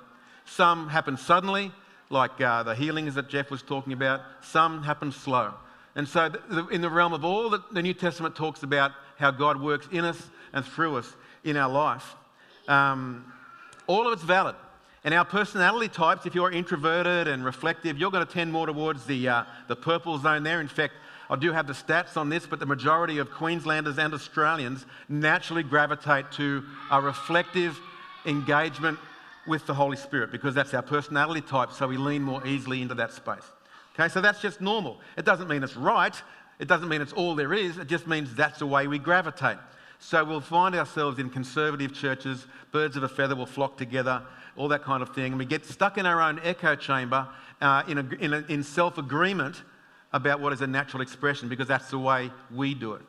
Some 0.45 0.87
happen 0.87 1.17
suddenly, 1.17 1.73
like 2.09 2.39
uh, 2.39 2.63
the 2.63 2.73
healings 2.73 3.15
that 3.15 3.27
Jeff 3.27 3.51
was 3.51 3.61
talking 3.61 3.91
about. 3.91 4.21
Some 4.41 4.83
happen 4.83 5.11
slow. 5.11 5.53
And 5.95 6.07
so, 6.07 6.29
the, 6.29 6.65
in 6.67 6.79
the 6.79 6.89
realm 6.89 7.11
of 7.11 7.25
all 7.25 7.49
that 7.49 7.73
the 7.73 7.81
New 7.81 7.93
Testament 7.93 8.33
talks 8.33 8.63
about 8.63 8.91
how 9.19 9.31
God 9.31 9.61
works 9.61 9.89
in 9.91 10.05
us 10.05 10.29
and 10.53 10.63
through 10.63 10.95
us 10.95 11.13
in 11.43 11.57
our 11.57 11.69
life, 11.69 12.15
um, 12.69 13.29
all 13.85 14.07
of 14.07 14.13
it's 14.13 14.23
valid. 14.23 14.55
And 15.03 15.13
our 15.13 15.25
personality 15.25 15.87
types, 15.87 16.25
if 16.25 16.35
you're 16.35 16.51
introverted 16.51 17.27
and 17.27 17.43
reflective, 17.43 17.97
you're 17.97 18.11
going 18.11 18.25
to 18.25 18.31
tend 18.31 18.51
more 18.51 18.67
towards 18.67 19.05
the, 19.05 19.27
uh, 19.27 19.43
the 19.67 19.75
purple 19.75 20.17
zone 20.19 20.43
there. 20.43 20.61
In 20.61 20.67
fact, 20.67 20.93
I 21.29 21.35
do 21.37 21.51
have 21.51 21.65
the 21.65 21.73
stats 21.73 22.17
on 22.17 22.29
this, 22.29 22.45
but 22.45 22.59
the 22.59 22.65
majority 22.65 23.17
of 23.17 23.31
Queenslanders 23.31 23.97
and 23.97 24.13
Australians 24.13 24.85
naturally 25.09 25.63
gravitate 25.63 26.31
to 26.33 26.63
a 26.91 27.01
reflective 27.01 27.79
engagement 28.25 28.99
with 29.47 29.65
the 29.65 29.73
Holy 29.73 29.97
Spirit 29.97 30.31
because 30.31 30.53
that's 30.53 30.73
our 30.73 30.83
personality 30.83 31.41
type, 31.41 31.71
so 31.71 31.87
we 31.87 31.97
lean 31.97 32.21
more 32.21 32.45
easily 32.45 32.81
into 32.81 32.93
that 32.95 33.11
space. 33.11 33.49
Okay, 33.95 34.07
so 34.07 34.21
that's 34.21 34.39
just 34.39 34.61
normal. 34.61 34.99
It 35.17 35.25
doesn't 35.25 35.47
mean 35.47 35.63
it's 35.63 35.75
right, 35.75 36.15
It 36.61 36.67
doesn't 36.67 36.89
mean 36.89 37.01
it's 37.01 37.13
all 37.13 37.33
there 37.33 37.53
is, 37.53 37.79
it 37.79 37.87
just 37.87 38.05
means 38.05 38.35
that's 38.35 38.59
the 38.59 38.67
way 38.67 38.85
we 38.85 38.99
gravitate. 38.99 39.57
So 39.97 40.23
we'll 40.23 40.41
find 40.41 40.75
ourselves 40.75 41.17
in 41.17 41.31
conservative 41.31 41.91
churches, 41.91 42.45
birds 42.71 42.95
of 42.95 43.01
a 43.01 43.09
feather 43.09 43.35
will 43.35 43.47
flock 43.47 43.77
together, 43.77 44.21
all 44.61 44.67
that 44.67 44.83
kind 44.83 45.01
of 45.01 45.09
thing. 45.15 45.33
And 45.33 45.39
we 45.39 45.45
get 45.45 45.65
stuck 45.65 45.97
in 45.97 46.05
our 46.05 46.21
own 46.21 46.39
echo 46.43 46.75
chamber 46.75 47.27
uh, 47.61 47.81
in, 47.87 47.97
a, 47.97 48.07
in, 48.19 48.33
a, 48.33 48.45
in 48.47 48.61
self 48.61 48.99
agreement 48.99 49.63
about 50.13 50.39
what 50.39 50.53
is 50.53 50.61
a 50.61 50.67
natural 50.67 51.01
expression 51.01 51.49
because 51.49 51.67
that's 51.67 51.89
the 51.89 51.97
way 51.97 52.29
we 52.53 52.75
do 52.75 52.93
it. 52.93 53.01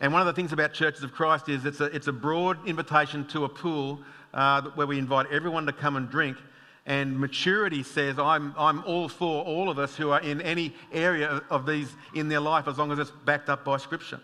And 0.00 0.12
one 0.12 0.20
of 0.20 0.26
the 0.26 0.32
things 0.32 0.52
about 0.52 0.72
Churches 0.72 1.04
of 1.04 1.12
Christ 1.12 1.48
is 1.48 1.64
it's 1.64 1.80
a, 1.80 1.84
it's 1.84 2.08
a 2.08 2.12
broad 2.12 2.66
invitation 2.66 3.24
to 3.28 3.44
a 3.44 3.48
pool 3.48 4.00
uh, 4.34 4.62
where 4.74 4.88
we 4.88 4.98
invite 4.98 5.26
everyone 5.30 5.66
to 5.66 5.72
come 5.72 5.94
and 5.94 6.10
drink. 6.10 6.36
And 6.84 7.16
maturity 7.16 7.84
says, 7.84 8.18
I'm, 8.18 8.52
I'm 8.58 8.82
all 8.84 9.08
for 9.08 9.44
all 9.44 9.70
of 9.70 9.78
us 9.78 9.94
who 9.94 10.10
are 10.10 10.20
in 10.20 10.40
any 10.40 10.74
area 10.92 11.42
of 11.48 11.64
these 11.64 11.94
in 12.12 12.28
their 12.28 12.40
life 12.40 12.66
as 12.66 12.76
long 12.76 12.90
as 12.90 12.98
it's 12.98 13.12
backed 13.24 13.48
up 13.48 13.64
by 13.64 13.76
Scripture. 13.76 14.20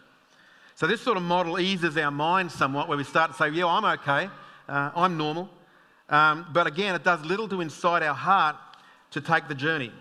So, 0.74 0.88
this 0.88 1.00
sort 1.00 1.16
of 1.16 1.22
model 1.22 1.60
eases 1.60 1.96
our 1.96 2.10
mind 2.10 2.50
somewhat 2.50 2.88
where 2.88 2.98
we 2.98 3.04
start 3.04 3.30
to 3.30 3.36
say, 3.36 3.50
Yeah, 3.50 3.66
I'm 3.66 3.84
okay, 3.84 4.28
uh, 4.68 4.90
I'm 4.96 5.16
normal. 5.16 5.48
Um, 6.08 6.46
but 6.52 6.66
again, 6.66 6.94
it 6.94 7.04
does 7.04 7.24
little 7.24 7.48
to 7.48 7.60
incite 7.60 8.02
our 8.02 8.14
heart 8.14 8.56
to 9.12 9.20
take 9.20 9.48
the 9.48 9.54
journey 9.54 9.92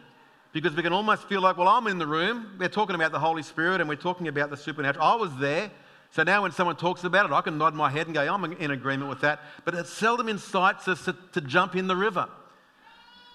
because 0.52 0.76
we 0.76 0.84
can 0.84 0.94
almost 0.94 1.28
feel 1.28 1.42
like, 1.42 1.58
well, 1.58 1.68
I'm 1.68 1.88
in 1.88 1.98
the 1.98 2.08
room. 2.08 2.56
We're 2.60 2.70
talking 2.70 2.96
about 2.96 3.12
the 3.12 3.20
Holy 3.20 3.44
Spirit 3.44 3.82
and 3.82 3.90
we're 3.90 3.96
talking 3.96 4.28
about 4.28 4.50
the 4.50 4.58
supernatural. 4.58 5.06
I 5.06 5.16
was 5.16 5.36
there. 5.38 5.72
So 6.12 6.22
now 6.22 6.44
when 6.44 6.52
someone 6.52 6.76
talks 6.76 7.04
about 7.04 7.26
it, 7.26 7.32
I 7.32 7.42
can 7.42 7.58
nod 7.58 7.74
my 7.74 7.90
head 7.90 8.06
and 8.06 8.14
go, 8.14 8.22
I'm 8.22 8.44
in 8.44 8.72
agreement 8.72 9.10
with 9.10 9.22
that. 9.22 9.40
But 9.66 9.74
it 9.74 9.88
seldom 9.88 10.30
incites 10.30 10.88
us 10.88 11.06
to, 11.06 11.16
to 11.32 11.42
jump 11.42 11.76
in 11.76 11.88
the 11.88 11.96
river. 11.96 12.30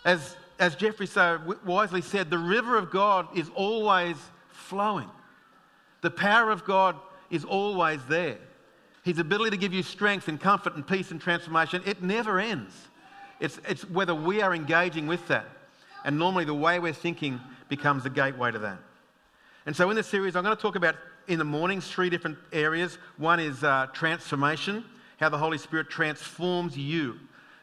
As, 0.04 0.36
as 0.60 0.76
Jeffrey 0.76 1.08
so 1.08 1.56
wisely 1.64 2.02
said, 2.02 2.30
the 2.30 2.38
river 2.38 2.78
of 2.78 2.90
God 2.90 3.36
is 3.36 3.50
always 3.56 4.16
flowing. 4.50 5.10
The 6.02 6.10
power 6.10 6.52
of 6.52 6.64
God 6.64 6.94
is 7.30 7.44
always 7.44 7.98
there. 8.08 8.38
His 9.08 9.18
ability 9.18 9.52
to 9.52 9.56
give 9.56 9.72
you 9.72 9.82
strength 9.82 10.28
and 10.28 10.38
comfort 10.38 10.74
and 10.74 10.86
peace 10.86 11.12
and 11.12 11.18
transformation, 11.18 11.80
it 11.86 12.02
never 12.02 12.38
ends. 12.38 12.74
It's, 13.40 13.58
it's 13.66 13.88
whether 13.88 14.14
we 14.14 14.42
are 14.42 14.54
engaging 14.54 15.06
with 15.06 15.26
that. 15.28 15.46
And 16.04 16.18
normally 16.18 16.44
the 16.44 16.52
way 16.52 16.78
we're 16.78 16.92
thinking 16.92 17.40
becomes 17.70 18.02
the 18.02 18.10
gateway 18.10 18.52
to 18.52 18.58
that. 18.58 18.76
And 19.64 19.74
so 19.74 19.88
in 19.88 19.96
this 19.96 20.08
series, 20.08 20.36
I'm 20.36 20.44
going 20.44 20.54
to 20.54 20.60
talk 20.60 20.76
about 20.76 20.94
in 21.26 21.38
the 21.38 21.44
mornings 21.46 21.88
three 21.88 22.10
different 22.10 22.36
areas. 22.52 22.98
One 23.16 23.40
is 23.40 23.64
uh, 23.64 23.86
transformation, 23.94 24.84
how 25.16 25.30
the 25.30 25.38
Holy 25.38 25.56
Spirit 25.56 25.88
transforms 25.88 26.76
you. 26.76 27.18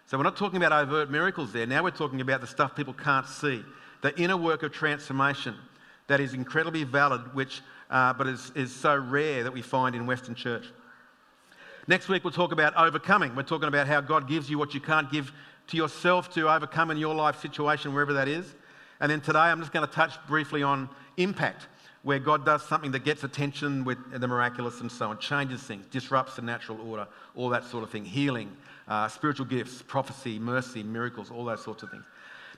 So 0.08 0.18
we're 0.18 0.24
not 0.24 0.38
talking 0.38 0.58
about 0.58 0.72
overt 0.72 1.12
miracles 1.12 1.54
there. 1.54 1.68
Now 1.68 1.84
we're 1.84 1.92
talking 1.92 2.22
about 2.22 2.42
the 2.42 2.48
stuff 2.48 2.76
people 2.76 2.96
can't 2.96 3.28
see, 3.28 3.64
the 4.02 4.20
inner 4.20 4.36
work 4.36 4.64
of 4.64 4.72
transformation 4.72 5.54
that 6.08 6.20
is 6.20 6.34
incredibly 6.34 6.86
valid, 6.86 7.36
which 7.36 7.62
uh, 7.92 8.14
but 8.14 8.26
is, 8.26 8.52
is 8.56 8.74
so 8.74 8.96
rare 8.96 9.44
that 9.44 9.54
we 9.54 9.62
find 9.62 9.96
in 9.96 10.08
Western 10.08 10.34
church. 10.34 10.66
Next 11.88 12.10
week, 12.10 12.24
we'll 12.24 12.34
talk 12.34 12.52
about 12.52 12.76
overcoming. 12.76 13.36
We're 13.36 13.44
talking 13.44 13.68
about 13.68 13.86
how 13.86 14.02
God 14.02 14.28
gives 14.28 14.50
you 14.50 14.58
what 14.58 14.74
you 14.74 14.82
can't 14.82 15.12
give 15.12 15.32
to 15.68 15.78
yourself 15.78 16.34
to 16.34 16.50
overcome 16.50 16.90
in 16.90 16.98
your 16.98 17.14
life 17.14 17.40
situation, 17.40 17.94
wherever 17.94 18.14
that 18.14 18.28
is. 18.28 18.56
And 19.00 19.12
then 19.12 19.22
today, 19.22 19.38
I'm 19.38 19.60
just 19.60 19.72
going 19.72 19.88
to 19.88 19.94
touch 19.94 20.16
briefly 20.26 20.64
on 20.64 20.90
impact, 21.18 21.68
where 22.02 22.18
God 22.18 22.44
does 22.44 22.64
something 22.64 22.92
that 22.94 23.06
gets 23.06 23.24
attention 23.24 23.84
with 23.84 24.00
the 24.20 24.28
miraculous 24.28 24.82
and 24.82 24.92
so 24.92 25.12
on, 25.12 25.20
changes 25.20 25.62
things, 25.62 25.86
disrupts 25.92 26.38
the 26.38 26.42
natural 26.42 26.82
order, 26.90 27.08
all 27.36 27.50
that 27.50 27.64
sort 27.66 27.84
of 27.84 27.92
thing, 27.92 28.04
healing, 28.04 28.50
uh, 28.88 29.08
spiritual 29.08 29.46
gifts, 29.46 29.84
prophecy, 29.84 30.40
mercy, 30.40 30.82
miracles, 30.82 31.30
all 31.30 31.46
those 31.46 31.64
sorts 31.64 31.84
of 31.84 31.92
things. 31.92 32.04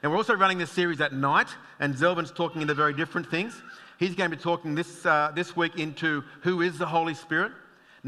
Now, 0.01 0.09
we're 0.09 0.17
also 0.17 0.35
running 0.35 0.57
this 0.57 0.71
series 0.71 1.01
at 1.01 1.11
night, 1.11 1.49
and 1.81 1.93
Zelvin's 1.93 2.31
talking 2.31 2.61
into 2.61 2.73
very 2.73 2.93
different 2.93 3.29
things. 3.29 3.61
He's 3.99 4.15
going 4.15 4.31
to 4.31 4.37
be 4.37 4.41
talking 4.41 4.73
this, 4.73 5.05
uh, 5.05 5.33
this 5.35 5.53
week 5.57 5.77
into 5.77 6.23
who 6.43 6.61
is 6.61 6.77
the 6.77 6.85
Holy 6.85 7.13
Spirit, 7.13 7.51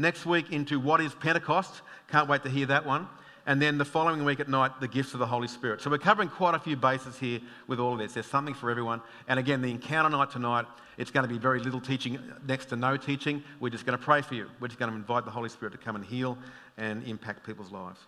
next 0.00 0.26
week 0.26 0.52
into 0.52 0.80
what 0.80 1.00
is 1.00 1.14
Pentecost. 1.14 1.82
Can't 2.08 2.28
wait 2.28 2.42
to 2.42 2.50
hear 2.50 2.66
that 2.66 2.86
one 2.86 3.08
and 3.46 3.60
then 3.60 3.78
the 3.78 3.84
following 3.84 4.24
week 4.24 4.38
at 4.38 4.48
night, 4.48 4.80
the 4.80 4.88
gifts 4.88 5.12
of 5.14 5.18
the 5.18 5.26
Holy 5.26 5.48
Spirit. 5.48 5.80
So 5.80 5.90
we're 5.90 5.98
covering 5.98 6.28
quite 6.28 6.54
a 6.54 6.58
few 6.58 6.76
bases 6.76 7.18
here 7.18 7.40
with 7.66 7.80
all 7.80 7.94
of 7.94 7.98
this. 7.98 8.12
There's 8.12 8.26
something 8.26 8.54
for 8.54 8.70
everyone. 8.70 9.00
And 9.28 9.40
again, 9.40 9.62
the 9.62 9.70
encounter 9.70 10.10
night 10.10 10.30
tonight, 10.30 10.66
it's 10.98 11.10
going 11.10 11.26
to 11.26 11.28
be 11.28 11.38
very 11.38 11.58
little 11.58 11.80
teaching, 11.80 12.18
next 12.46 12.66
to 12.66 12.76
no 12.76 12.96
teaching. 12.96 13.42
We're 13.58 13.70
just 13.70 13.86
going 13.86 13.98
to 13.98 14.04
pray 14.04 14.22
for 14.22 14.34
you. 14.34 14.48
We're 14.60 14.68
just 14.68 14.78
going 14.78 14.90
to 14.90 14.96
invite 14.96 15.24
the 15.24 15.30
Holy 15.30 15.48
Spirit 15.48 15.72
to 15.72 15.78
come 15.78 15.96
and 15.96 16.04
heal 16.04 16.36
and 16.76 17.02
impact 17.04 17.44
people's 17.44 17.72
lives. 17.72 17.98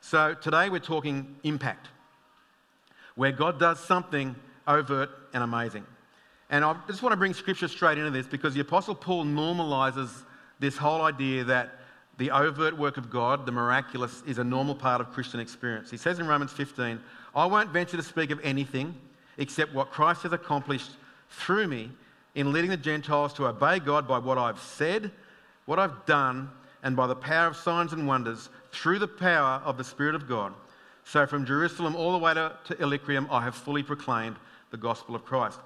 So 0.00 0.34
today 0.34 0.68
we're 0.68 0.78
talking 0.78 1.34
impact, 1.44 1.88
where 3.16 3.32
God 3.32 3.58
does 3.58 3.80
something 3.80 4.36
overt 4.68 5.10
and 5.32 5.42
amazing. 5.42 5.86
And 6.50 6.64
I 6.64 6.76
just 6.86 7.02
want 7.02 7.12
to 7.14 7.16
bring 7.16 7.32
scripture 7.32 7.68
straight 7.68 7.96
into 7.96 8.10
this 8.10 8.26
because 8.26 8.54
the 8.54 8.60
Apostle 8.60 8.94
Paul 8.94 9.24
normalizes 9.24 10.10
this 10.60 10.76
whole 10.76 11.02
idea 11.02 11.44
that 11.44 11.78
the 12.16 12.30
overt 12.30 12.78
work 12.78 12.96
of 12.96 13.10
God, 13.10 13.44
the 13.44 13.52
miraculous, 13.52 14.22
is 14.26 14.38
a 14.38 14.44
normal 14.44 14.74
part 14.74 15.00
of 15.00 15.10
Christian 15.10 15.40
experience. 15.40 15.90
He 15.90 15.96
says 15.96 16.18
in 16.18 16.26
Romans 16.26 16.52
15, 16.52 17.00
I 17.34 17.46
won't 17.46 17.70
venture 17.70 17.96
to 17.96 18.02
speak 18.02 18.30
of 18.30 18.40
anything 18.44 18.94
except 19.38 19.74
what 19.74 19.90
Christ 19.90 20.22
has 20.22 20.32
accomplished 20.32 20.90
through 21.28 21.66
me 21.66 21.90
in 22.34 22.52
leading 22.52 22.70
the 22.70 22.76
Gentiles 22.76 23.32
to 23.34 23.46
obey 23.46 23.80
God 23.80 24.06
by 24.06 24.18
what 24.18 24.38
I've 24.38 24.60
said, 24.60 25.10
what 25.66 25.78
I've 25.78 26.06
done, 26.06 26.50
and 26.82 26.94
by 26.96 27.06
the 27.06 27.16
power 27.16 27.48
of 27.48 27.56
signs 27.56 27.92
and 27.92 28.06
wonders 28.06 28.48
through 28.72 28.98
the 28.98 29.08
power 29.08 29.60
of 29.64 29.76
the 29.76 29.84
Spirit 29.84 30.14
of 30.14 30.28
God. 30.28 30.52
So 31.04 31.26
from 31.26 31.44
Jerusalem 31.44 31.96
all 31.96 32.12
the 32.12 32.18
way 32.18 32.34
to, 32.34 32.56
to 32.66 32.82
Illyricum, 32.82 33.26
I 33.30 33.42
have 33.42 33.54
fully 33.54 33.82
proclaimed 33.82 34.36
the 34.70 34.76
gospel 34.76 35.14
of 35.14 35.24
Christ. 35.24 35.58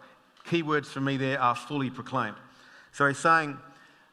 Key 0.44 0.62
words 0.62 0.90
for 0.90 1.00
me 1.00 1.16
there 1.16 1.40
are 1.40 1.54
fully 1.54 1.90
proclaimed. 1.90 2.36
So 2.92 3.06
he's 3.06 3.18
saying, 3.18 3.58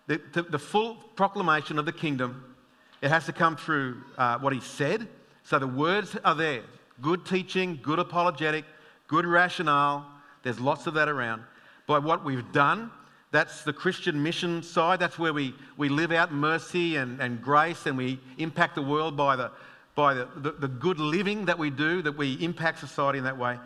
the, 0.08 0.22
the, 0.34 0.44
the, 0.44 0.60
full 0.60 0.96
proclamation 1.16 1.80
of 1.80 1.86
the 1.86 1.92
kingdom, 1.92 2.56
it 3.02 3.10
has 3.10 3.26
to 3.26 3.34
come 3.34 3.56
through 3.58 4.02
uh, 4.18 4.38
what 4.38 4.54
he 4.54 4.60
said. 4.60 5.08
So 5.44 5.60
the 5.60 5.68
words 5.68 6.16
are 6.24 6.36
there 6.36 6.62
good 7.02 7.26
teaching, 7.26 7.80
good 7.82 8.00
apologetic, 8.00 8.66
good 9.08 9.26
rationale. 9.26 10.06
There's 10.44 10.60
lots 10.60 10.88
of 10.88 10.94
that 10.94 11.10
around. 11.10 11.44
By 11.88 12.00
what 12.00 12.24
we've 12.24 12.52
done, 12.52 12.92
that's 13.32 13.64
the 13.64 13.74
Christian 13.74 14.22
mission 14.22 14.64
side. 14.64 15.00
That's 15.00 15.20
where 15.20 15.34
we, 15.34 15.54
we 15.78 15.90
live 15.90 16.12
out 16.12 16.32
mercy 16.32 16.96
and, 16.96 17.20
and 17.20 17.42
grace 17.42 17.86
and 17.86 17.98
we 17.98 18.20
impact 18.38 18.76
the 18.76 18.82
world 18.82 19.18
by, 19.18 19.36
the, 19.36 19.52
by 19.94 20.14
the, 20.14 20.28
the, 20.38 20.52
the 20.52 20.68
good 20.68 21.00
living 21.00 21.46
that 21.46 21.58
we 21.58 21.70
do, 21.70 22.02
that 22.02 22.18
we 22.18 22.34
impact 22.36 22.80
society 22.80 23.18
in 23.18 23.26
that 23.26 23.38
way. 23.38 23.60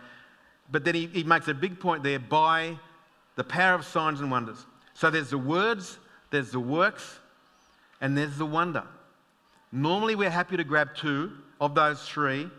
But 0.72 0.86
then 0.86 0.96
he, 0.96 1.08
he 1.08 1.24
makes 1.24 1.48
a 1.48 1.54
big 1.54 1.80
point 1.80 2.04
there 2.04 2.20
by 2.20 2.78
the 3.36 3.44
power 3.44 3.76
of 3.76 3.86
signs 3.86 4.22
and 4.22 4.32
wonders. 4.32 4.66
So 4.94 5.10
there's 5.10 5.30
the 5.30 5.38
words 5.38 6.00
there's 6.32 6.52
the 6.52 6.60
works, 6.60 7.20
and 8.02 8.18
there's 8.18 8.38
the 8.38 8.46
wonder. 8.46 8.84
Normally, 9.72 10.16
we're 10.16 10.30
happy 10.30 10.58
to 10.58 10.64
grab 10.64 10.96
two 10.96 11.32
of 11.62 11.76
those 11.76 12.02
three, 12.08 12.50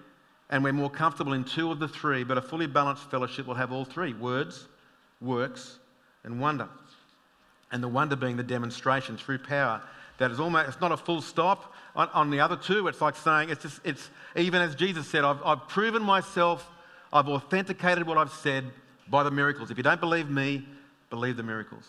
and 0.50 0.62
we're 0.62 0.72
more 0.72 0.90
comfortable 0.90 1.32
in 1.32 1.44
two 1.44 1.70
of 1.70 1.78
the 1.78 1.88
three, 1.88 2.24
but 2.24 2.38
a 2.38 2.42
fully 2.42 2.66
balanced 2.66 3.10
fellowship 3.10 3.46
will 3.46 3.54
have 3.54 3.72
all 3.72 3.84
three 3.84 4.12
words, 4.12 4.68
works, 5.20 5.78
and 6.24 6.40
wonder. 6.40 6.68
And 7.72 7.82
the 7.82 7.88
wonder 7.88 8.16
being 8.16 8.36
the 8.36 8.42
demonstration 8.42 9.16
through 9.16 9.38
power 9.38 9.80
that 10.18 10.30
is 10.30 10.38
almost, 10.38 10.68
it's 10.68 10.80
not 10.80 10.92
a 10.92 10.96
full 10.96 11.22
stop. 11.22 11.72
On, 11.96 12.08
on 12.12 12.30
the 12.30 12.40
other 12.40 12.56
two, 12.56 12.86
it's 12.88 13.00
like 13.00 13.16
saying, 13.16 13.48
it's 13.48 13.62
just, 13.62 13.80
it's 13.84 14.10
even 14.36 14.60
as 14.60 14.74
Jesus 14.74 15.08
said, 15.08 15.24
I've, 15.24 15.42
I've 15.42 15.66
proven 15.66 16.02
myself, 16.02 16.68
I've 17.12 17.28
authenticated 17.28 18.06
what 18.06 18.18
I've 18.18 18.32
said 18.32 18.64
by 19.08 19.22
the 19.22 19.30
miracles. 19.30 19.70
If 19.70 19.76
you 19.78 19.82
don't 19.82 20.00
believe 20.00 20.28
me, 20.28 20.66
believe 21.08 21.36
the 21.36 21.42
miracles. 21.42 21.84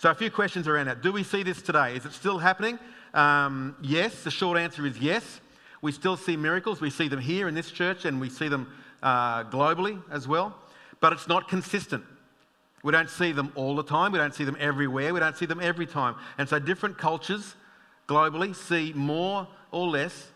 So, 0.00 0.08
a 0.12 0.14
few 0.14 0.30
questions 0.30 0.68
around 0.68 0.86
that. 0.86 1.02
Do 1.02 1.10
we 1.10 1.24
see 1.24 1.42
this 1.42 1.60
today? 1.60 1.96
Is 1.96 2.06
it 2.06 2.12
still 2.12 2.38
happening? 2.38 2.78
Um, 3.14 3.74
yes. 3.82 4.22
The 4.22 4.30
short 4.30 4.56
answer 4.56 4.86
is 4.86 4.96
yes. 5.00 5.40
We 5.82 5.90
still 5.90 6.16
see 6.16 6.36
miracles. 6.36 6.80
We 6.80 6.88
see 6.88 7.08
them 7.08 7.18
here 7.18 7.48
in 7.48 7.54
this 7.56 7.72
church 7.72 8.04
and 8.04 8.20
we 8.20 8.30
see 8.30 8.46
them 8.46 8.72
uh, 9.02 9.42
globally 9.50 10.00
as 10.08 10.28
well. 10.28 10.54
But 11.00 11.14
it's 11.14 11.26
not 11.26 11.48
consistent. 11.48 12.04
We 12.84 12.92
don't 12.92 13.10
see 13.10 13.32
them 13.32 13.50
all 13.56 13.74
the 13.74 13.82
time. 13.82 14.12
We 14.12 14.18
don't 14.18 14.32
see 14.32 14.44
them 14.44 14.56
everywhere. 14.60 15.12
We 15.12 15.18
don't 15.18 15.36
see 15.36 15.46
them 15.46 15.58
every 15.60 15.86
time. 15.86 16.14
And 16.38 16.48
so, 16.48 16.60
different 16.60 16.96
cultures 16.96 17.56
globally 18.06 18.54
see 18.54 18.92
more 18.94 19.48
or 19.72 19.88
less 19.88 20.28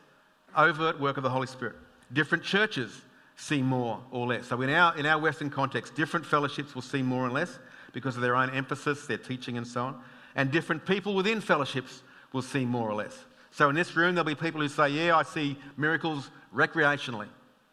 overt 0.57 0.99
work 0.99 1.19
of 1.19 1.23
the 1.23 1.31
Holy 1.31 1.47
Spirit. 1.47 1.77
Different 2.13 2.43
churches 2.43 3.01
see 3.37 3.63
more 3.63 4.01
or 4.11 4.27
less. 4.27 4.49
So, 4.49 4.61
in 4.61 4.71
our, 4.71 4.99
in 4.99 5.07
our 5.07 5.21
Western 5.21 5.51
context, 5.51 5.95
different 5.95 6.27
fellowships 6.27 6.75
will 6.75 6.83
see 6.83 7.01
more 7.01 7.27
and 7.27 7.33
less 7.33 7.61
because 7.93 8.17
of 8.17 8.23
their 8.23 8.37
own 8.37 8.51
emphasis, 8.51 9.07
their 9.07 9.19
teaching, 9.19 9.57
and 9.57 9.67
so 9.67 9.83
on. 9.85 10.01
And 10.35 10.51
different 10.51 10.87
people 10.87 11.15
within 11.15 11.41
fellowships 11.41 12.03
will 12.33 12.43
see 12.43 12.65
more 12.65 12.89
or 12.89 12.95
less. 12.95 13.17
So 13.51 13.69
in 13.69 13.75
this 13.75 13.95
room, 13.95 14.15
there'll 14.15 14.25
be 14.25 14.35
people 14.35 14.61
who 14.61 14.69
say, 14.69 14.89
Yeah, 14.89 15.17
I 15.17 15.23
see 15.23 15.59
miracles 15.77 16.31
recreationally. 16.55 17.29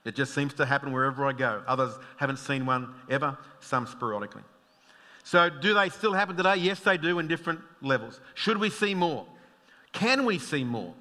It 0.06 0.16
just 0.16 0.34
seems 0.34 0.54
to 0.56 0.66
happen 0.66 0.92
wherever 0.92 1.26
I 1.26 1.34
go. 1.34 1.64
Others 1.68 1.94
haven't 2.18 2.38
seen 2.38 2.66
one 2.66 2.94
ever, 3.10 3.38
some 3.60 3.86
sporadically. 3.86 4.44
So, 5.24 5.50
do 5.50 5.74
they 5.74 5.90
still 5.90 6.14
happen 6.14 6.36
today? 6.36 6.56
Yes, 6.56 6.80
they 6.80 6.98
do 6.98 7.20
in 7.20 7.28
different 7.28 7.60
levels. 7.82 8.20
Should 8.34 8.58
we 8.58 8.70
see 8.70 8.96
more? 8.96 9.26
Can 9.92 10.26
we 10.26 10.40
see 10.40 10.64
more? 10.64 10.94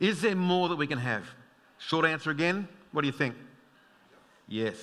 Is 0.00 0.22
there 0.22 0.36
more 0.36 0.68
that 0.68 0.76
we 0.76 0.86
can 0.86 0.98
have? 0.98 1.24
Short 1.78 2.04
answer 2.06 2.30
again, 2.30 2.68
what 2.92 3.02
do 3.02 3.06
you 3.06 3.12
think? 3.12 3.34
Yes. 4.46 4.76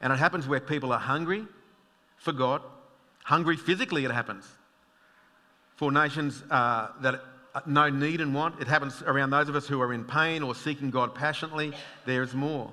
And 0.00 0.12
it 0.12 0.16
happens 0.16 0.48
where 0.48 0.60
people 0.60 0.92
are 0.92 0.98
hungry 0.98 1.46
for 2.24 2.32
God, 2.32 2.62
Hungry 3.24 3.56
physically, 3.56 4.04
it 4.04 4.10
happens. 4.10 4.46
For 5.76 5.90
nations 5.90 6.42
uh, 6.50 6.88
that 7.00 7.22
know 7.66 7.88
need 7.88 8.20
and 8.20 8.34
want, 8.34 8.60
it 8.60 8.68
happens 8.68 9.02
around 9.02 9.30
those 9.30 9.48
of 9.48 9.56
us 9.56 9.66
who 9.66 9.80
are 9.80 9.92
in 9.92 10.04
pain 10.04 10.42
or 10.42 10.54
seeking 10.54 10.90
God 10.90 11.14
passionately. 11.14 11.72
There's 12.04 12.34
more. 12.34 12.70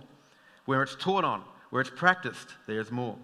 Where 0.65 0.83
it's 0.83 0.95
taught 0.95 1.23
on, 1.23 1.43
where 1.69 1.81
it's 1.81 1.89
practiced, 1.89 2.49
there's 2.67 2.91
more. 2.91 3.17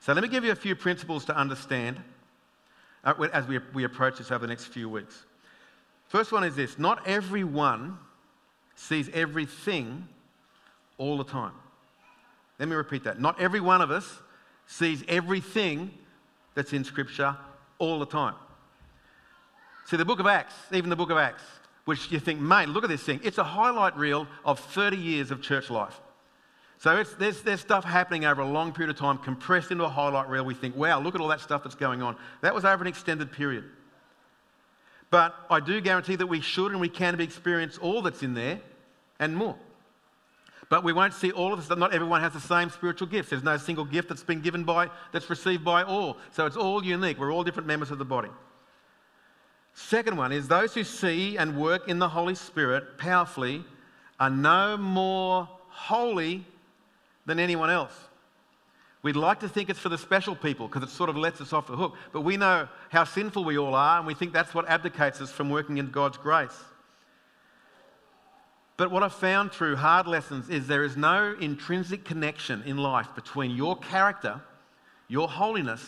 So 0.00 0.12
let 0.12 0.22
me 0.22 0.28
give 0.28 0.44
you 0.44 0.50
a 0.50 0.56
few 0.56 0.74
principles 0.74 1.24
to 1.26 1.36
understand 1.36 2.00
uh, 3.04 3.14
as 3.32 3.46
we, 3.46 3.58
we 3.72 3.84
approach 3.84 4.18
this 4.18 4.32
over 4.32 4.40
the 4.40 4.48
next 4.48 4.66
few 4.66 4.88
weeks. 4.88 5.24
First 6.08 6.32
one 6.32 6.42
is 6.42 6.56
this 6.56 6.78
not 6.78 7.06
everyone 7.06 7.96
sees 8.74 9.08
everything 9.10 10.08
all 10.98 11.16
the 11.16 11.24
time. 11.24 11.52
Let 12.58 12.68
me 12.68 12.74
repeat 12.74 13.04
that. 13.04 13.20
Not 13.20 13.40
every 13.40 13.60
one 13.60 13.80
of 13.80 13.90
us 13.90 14.18
sees 14.72 15.04
everything 15.06 15.90
that's 16.54 16.72
in 16.72 16.82
Scripture 16.82 17.36
all 17.78 17.98
the 17.98 18.06
time. 18.06 18.34
See, 19.84 19.98
the 19.98 20.04
book 20.04 20.18
of 20.18 20.26
Acts, 20.26 20.54
even 20.72 20.88
the 20.88 20.96
book 20.96 21.10
of 21.10 21.18
Acts, 21.18 21.42
which 21.84 22.10
you 22.10 22.18
think, 22.18 22.40
mate, 22.40 22.68
look 22.68 22.82
at 22.82 22.88
this 22.88 23.02
thing. 23.02 23.20
It's 23.22 23.38
a 23.38 23.44
highlight 23.44 23.96
reel 23.96 24.26
of 24.44 24.58
30 24.58 24.96
years 24.96 25.30
of 25.30 25.42
church 25.42 25.68
life. 25.68 26.00
So 26.78 27.04
there's, 27.18 27.42
there's 27.42 27.60
stuff 27.60 27.84
happening 27.84 28.24
over 28.24 28.40
a 28.40 28.46
long 28.46 28.72
period 28.72 28.90
of 28.90 28.98
time, 28.98 29.18
compressed 29.18 29.70
into 29.70 29.84
a 29.84 29.88
highlight 29.88 30.28
reel. 30.28 30.44
We 30.44 30.54
think, 30.54 30.74
wow, 30.74 31.00
look 31.00 31.14
at 31.14 31.20
all 31.20 31.28
that 31.28 31.40
stuff 31.40 31.62
that's 31.62 31.74
going 31.74 32.02
on. 32.02 32.16
That 32.40 32.54
was 32.54 32.64
over 32.64 32.82
an 32.82 32.88
extended 32.88 33.30
period. 33.30 33.64
But 35.10 35.34
I 35.50 35.60
do 35.60 35.80
guarantee 35.82 36.16
that 36.16 36.26
we 36.26 36.40
should 36.40 36.72
and 36.72 36.80
we 36.80 36.88
can 36.88 37.20
experience 37.20 37.76
all 37.76 38.00
that's 38.00 38.22
in 38.22 38.32
there 38.32 38.60
and 39.18 39.36
more. 39.36 39.56
But 40.72 40.84
we 40.84 40.94
won't 40.94 41.12
see 41.12 41.32
all 41.32 41.52
of 41.52 41.58
this. 41.58 41.76
Not 41.76 41.92
everyone 41.92 42.22
has 42.22 42.32
the 42.32 42.40
same 42.40 42.70
spiritual 42.70 43.06
gifts. 43.06 43.28
There's 43.28 43.42
no 43.42 43.58
single 43.58 43.84
gift 43.84 44.08
that's 44.08 44.22
been 44.22 44.40
given 44.40 44.64
by, 44.64 44.88
that's 45.12 45.28
received 45.28 45.62
by 45.62 45.82
all. 45.82 46.16
So 46.30 46.46
it's 46.46 46.56
all 46.56 46.82
unique. 46.82 47.18
We're 47.18 47.30
all 47.30 47.44
different 47.44 47.66
members 47.66 47.90
of 47.90 47.98
the 47.98 48.06
body. 48.06 48.30
Second 49.74 50.16
one 50.16 50.32
is 50.32 50.48
those 50.48 50.72
who 50.72 50.82
see 50.82 51.36
and 51.36 51.58
work 51.58 51.88
in 51.88 51.98
the 51.98 52.08
Holy 52.08 52.34
Spirit 52.34 52.96
powerfully 52.96 53.62
are 54.18 54.30
no 54.30 54.78
more 54.78 55.46
holy 55.68 56.42
than 57.26 57.38
anyone 57.38 57.68
else. 57.68 57.92
We'd 59.02 59.14
like 59.14 59.40
to 59.40 59.50
think 59.50 59.68
it's 59.68 59.78
for 59.78 59.90
the 59.90 59.98
special 59.98 60.34
people 60.34 60.68
because 60.68 60.84
it 60.84 60.88
sort 60.88 61.10
of 61.10 61.18
lets 61.18 61.42
us 61.42 61.52
off 61.52 61.66
the 61.66 61.76
hook. 61.76 61.96
But 62.14 62.22
we 62.22 62.38
know 62.38 62.66
how 62.88 63.04
sinful 63.04 63.44
we 63.44 63.58
all 63.58 63.74
are, 63.74 63.98
and 63.98 64.06
we 64.06 64.14
think 64.14 64.32
that's 64.32 64.54
what 64.54 64.66
abdicates 64.70 65.20
us 65.20 65.30
from 65.30 65.50
working 65.50 65.76
in 65.76 65.90
God's 65.90 66.16
grace. 66.16 66.58
But 68.76 68.90
what 68.90 69.02
I've 69.02 69.12
found 69.12 69.52
through 69.52 69.76
hard 69.76 70.06
lessons 70.06 70.48
is 70.48 70.66
there 70.66 70.82
is 70.82 70.96
no 70.96 71.36
intrinsic 71.40 72.04
connection 72.04 72.62
in 72.64 72.78
life 72.78 73.08
between 73.14 73.52
your 73.52 73.76
character, 73.76 74.40
your 75.08 75.28
holiness, 75.28 75.84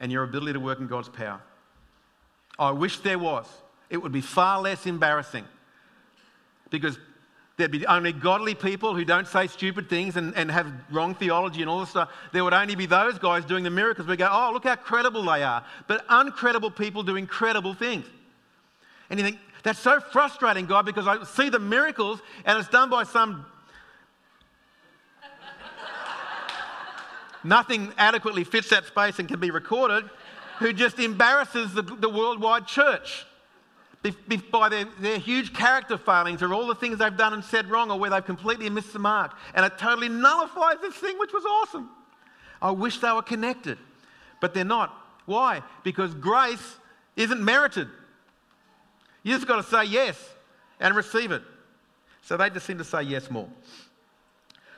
and 0.00 0.10
your 0.10 0.24
ability 0.24 0.54
to 0.54 0.60
work 0.60 0.80
in 0.80 0.88
God's 0.88 1.08
power. 1.08 1.40
I 2.58 2.70
wish 2.70 3.00
there 3.00 3.18
was. 3.18 3.46
It 3.88 3.98
would 3.98 4.12
be 4.12 4.20
far 4.20 4.60
less 4.60 4.86
embarrassing 4.86 5.44
because 6.70 6.98
There'd 7.56 7.70
be 7.70 7.86
only 7.86 8.12
godly 8.12 8.54
people 8.54 8.94
who 8.94 9.04
don't 9.04 9.26
say 9.26 9.46
stupid 9.46 9.88
things 9.88 10.16
and, 10.16 10.36
and 10.36 10.50
have 10.50 10.70
wrong 10.90 11.14
theology 11.14 11.62
and 11.62 11.70
all 11.70 11.80
this 11.80 11.88
stuff. 11.88 12.10
There 12.32 12.44
would 12.44 12.52
only 12.52 12.74
be 12.74 12.84
those 12.84 13.18
guys 13.18 13.46
doing 13.46 13.64
the 13.64 13.70
miracles. 13.70 14.06
We 14.06 14.16
go, 14.16 14.28
oh, 14.30 14.50
look 14.52 14.64
how 14.64 14.76
credible 14.76 15.22
they 15.22 15.42
are. 15.42 15.64
But 15.86 16.06
uncredible 16.08 16.74
people 16.76 17.02
do 17.02 17.16
incredible 17.16 17.72
things. 17.72 18.04
And 19.08 19.18
you 19.18 19.24
think, 19.24 19.38
that's 19.66 19.80
so 19.80 19.98
frustrating, 19.98 20.66
God, 20.66 20.86
because 20.86 21.08
I 21.08 21.24
see 21.24 21.48
the 21.48 21.58
miracles 21.58 22.20
and 22.44 22.56
it's 22.58 22.68
done 22.68 22.88
by 22.88 23.02
some. 23.02 23.44
Nothing 27.44 27.92
adequately 27.98 28.44
fits 28.44 28.70
that 28.70 28.84
space 28.84 29.18
and 29.18 29.28
can 29.28 29.40
be 29.40 29.50
recorded, 29.50 30.08
who 30.58 30.72
just 30.72 31.00
embarrasses 31.00 31.74
the, 31.74 31.82
the 31.82 32.08
worldwide 32.08 32.68
church 32.68 33.26
by 34.52 34.68
their, 34.68 34.84
their 35.00 35.18
huge 35.18 35.52
character 35.52 35.98
failings 35.98 36.42
or 36.42 36.54
all 36.54 36.68
the 36.68 36.76
things 36.76 36.98
they've 36.98 37.16
done 37.16 37.34
and 37.34 37.44
said 37.44 37.68
wrong 37.68 37.90
or 37.90 37.98
where 37.98 38.10
they've 38.10 38.24
completely 38.24 38.70
missed 38.70 38.92
the 38.92 39.00
mark. 39.00 39.36
And 39.52 39.66
it 39.66 39.76
totally 39.78 40.08
nullifies 40.08 40.76
this 40.80 40.94
thing, 40.94 41.18
which 41.18 41.32
was 41.32 41.44
awesome. 41.44 41.90
I 42.62 42.70
wish 42.70 43.00
they 43.00 43.10
were 43.10 43.22
connected, 43.22 43.78
but 44.40 44.54
they're 44.54 44.64
not. 44.64 44.94
Why? 45.24 45.62
Because 45.82 46.14
grace 46.14 46.76
isn't 47.16 47.44
merited. 47.44 47.88
You 49.26 49.34
just 49.34 49.48
got 49.48 49.56
to 49.56 49.64
say 49.64 49.86
yes 49.86 50.16
and 50.78 50.94
receive 50.94 51.32
it. 51.32 51.42
So 52.22 52.36
they 52.36 52.48
just 52.48 52.64
seem 52.64 52.78
to 52.78 52.84
say 52.84 53.02
yes 53.02 53.28
more. 53.28 53.48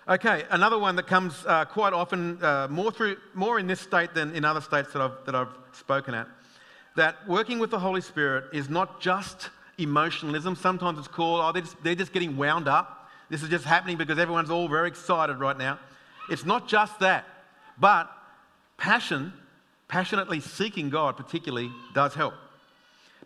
Okay, 0.09 0.45
another 0.49 0.79
one 0.79 0.97
that 0.97 1.07
comes 1.07 1.45
uh, 1.47 1.67
quite 1.67 1.93
often, 1.93 2.43
uh, 2.43 2.67
more, 2.71 2.91
through, 2.91 3.19
more 3.35 3.59
in 3.59 3.67
this 3.67 3.79
state 3.79 4.15
than 4.15 4.35
in 4.35 4.47
other 4.47 4.63
states 4.63 4.91
that 4.95 5.03
I've, 5.03 5.23
that 5.27 5.35
I've 5.35 5.53
spoken 5.73 6.15
at 6.15 6.29
that 6.97 7.29
working 7.29 7.59
with 7.59 7.71
the 7.71 7.79
Holy 7.79 8.01
Spirit 8.01 8.47
is 8.55 8.71
not 8.71 9.03
just 9.03 9.51
emotionalism. 9.77 10.57
Sometimes 10.57 10.99
it's 10.99 11.09
called, 11.09 11.43
oh, 11.45 11.53
they're 11.53 11.61
just, 11.61 11.85
they're 11.85 11.95
just 11.95 12.15
getting 12.15 12.35
wound 12.35 12.69
up. 12.69 13.11
This 13.29 13.43
is 13.43 13.51
just 13.51 13.67
happening 13.67 13.99
because 13.99 14.19
everyone's 14.19 14.51
all 14.51 14.67
very 14.67 14.89
excited 14.89 15.37
right 15.37 15.59
now. 15.59 15.79
It's 16.31 16.47
not 16.47 16.69
just 16.69 16.99
that, 17.01 17.27
but 17.79 18.11
passion, 18.79 19.35
passionately 19.89 20.41
seeking 20.41 20.89
God 20.89 21.19
particularly, 21.19 21.71
does 21.93 22.15
help. 22.15 22.33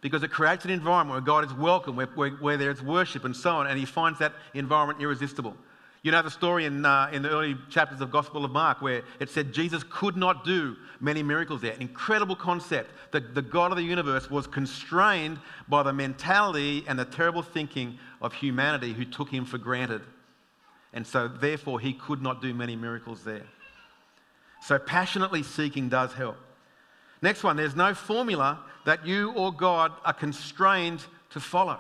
Because 0.03 0.23
it 0.23 0.31
creates 0.31 0.67
an 0.67 0.71
environment 0.71 1.15
where 1.15 1.21
God 1.23 1.47
is 1.47 1.55
welcome, 1.55 1.97
where, 1.97 2.09
where, 2.15 2.31
where 2.33 2.57
there's 2.59 2.83
worship 2.83 3.25
and 3.25 3.35
so 3.35 3.53
on, 3.53 3.67
and 3.67 3.79
He 3.79 3.87
finds 3.87 4.19
that 4.19 4.35
environment 4.53 5.01
irresistible. 5.01 5.57
You 6.03 6.11
know 6.11 6.21
the 6.21 6.31
story 6.31 6.65
in, 6.65 6.85
uh, 6.85 7.11
in 7.13 7.23
the 7.23 7.31
early 7.31 7.57
chapters 7.71 8.01
of 8.01 8.11
Gospel 8.11 8.45
of 8.45 8.51
Mark 8.51 8.83
where 8.83 9.03
it 9.21 9.31
said 9.31 9.53
Jesus 9.53 9.85
could 9.89 10.17
not 10.17 10.45
do 10.45 10.77
many 11.01 11.23
miracles 11.23 11.61
there. 11.61 11.73
An 11.73 11.81
incredible 11.81 12.35
concept. 12.35 12.91
that 13.13 13.37
the 13.37 13.43
God 13.43 13.71
of 13.71 13.77
the 13.77 13.85
universe 13.85 14.29
was 14.29 14.49
constrained 14.49 15.39
by 15.69 15.85
the 15.85 15.93
mentality 15.93 16.85
and 16.89 16.99
the 16.99 17.05
terrible 17.05 17.43
thinking 17.43 17.99
of 18.21 18.33
humanity 18.33 18.93
who 18.93 19.05
took 19.05 19.29
him 19.29 19.45
for 19.45 19.59
granted. 19.59 20.03
And 20.93 21.07
so, 21.07 21.29
therefore, 21.29 21.79
he 21.79 21.93
could 21.93 22.21
not 22.21 22.43
do 22.43 22.53
many 22.53 22.75
miracles 22.75 23.23
there. 23.23 23.47
So, 24.63 24.79
passionately 24.79 25.43
seeking 25.43 25.89
does 25.89 26.13
help. 26.13 26.37
Next 27.23 27.45
one 27.45 27.57
there's 27.57 27.77
no 27.77 27.95
formula 27.95 28.61
that 28.85 29.07
you 29.07 29.31
or 29.33 29.53
God 29.53 29.93
are 30.05 30.13
constrained 30.13 31.05
to 31.31 31.41
follow. 31.41 31.79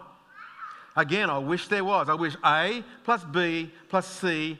Again, 0.96 1.30
I 1.30 1.38
wish 1.38 1.68
there 1.68 1.84
was. 1.84 2.08
I 2.08 2.14
wish 2.14 2.36
A 2.44 2.84
plus 3.04 3.24
B 3.24 3.70
plus 3.88 4.06
C 4.06 4.58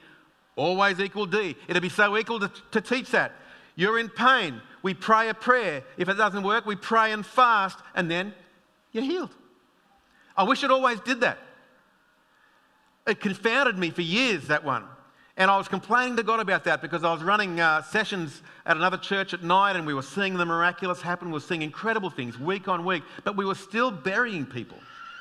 always 0.55 0.99
equal 0.99 1.25
D. 1.25 1.55
It'd 1.67 1.81
be 1.81 1.89
so 1.89 2.17
equal 2.17 2.39
to, 2.41 2.51
to 2.71 2.81
teach 2.81 3.11
that. 3.11 3.33
You're 3.75 3.97
in 3.97 4.09
pain. 4.09 4.61
We 4.81 4.93
pray 4.93 5.29
a 5.29 5.33
prayer. 5.33 5.83
If 5.97 6.09
it 6.09 6.15
doesn't 6.15 6.43
work, 6.43 6.65
we 6.65 6.75
pray 6.75 7.11
and 7.11 7.25
fast, 7.25 7.79
and 7.95 8.11
then 8.11 8.33
you're 8.91 9.03
healed. 9.03 9.33
I 10.35 10.43
wish 10.43 10.63
it 10.63 10.71
always 10.71 10.99
did 10.99 11.21
that. 11.21 11.39
It 13.07 13.19
confounded 13.19 13.77
me 13.77 13.89
for 13.89 14.01
years, 14.01 14.47
that 14.47 14.63
one. 14.63 14.85
And 15.35 15.49
I 15.49 15.57
was 15.57 15.67
complaining 15.67 16.15
to 16.17 16.23
God 16.23 16.39
about 16.39 16.63
that 16.65 16.81
because 16.81 17.03
I 17.03 17.11
was 17.11 17.23
running 17.23 17.59
uh, 17.59 17.81
sessions 17.81 18.43
at 18.67 18.77
another 18.77 18.97
church 18.97 19.33
at 19.33 19.41
night 19.41 19.75
and 19.75 19.87
we 19.87 19.95
were 19.95 20.03
seeing 20.03 20.35
the 20.35 20.45
miraculous 20.45 21.01
happen. 21.01 21.29
We 21.29 21.33
were 21.33 21.39
seeing 21.39 21.63
incredible 21.63 22.11
things 22.11 22.39
week 22.39 22.67
on 22.67 22.85
week, 22.85 23.01
but 23.23 23.35
we 23.35 23.43
were 23.43 23.55
still 23.55 23.89
burying 23.89 24.45
people. 24.45 24.77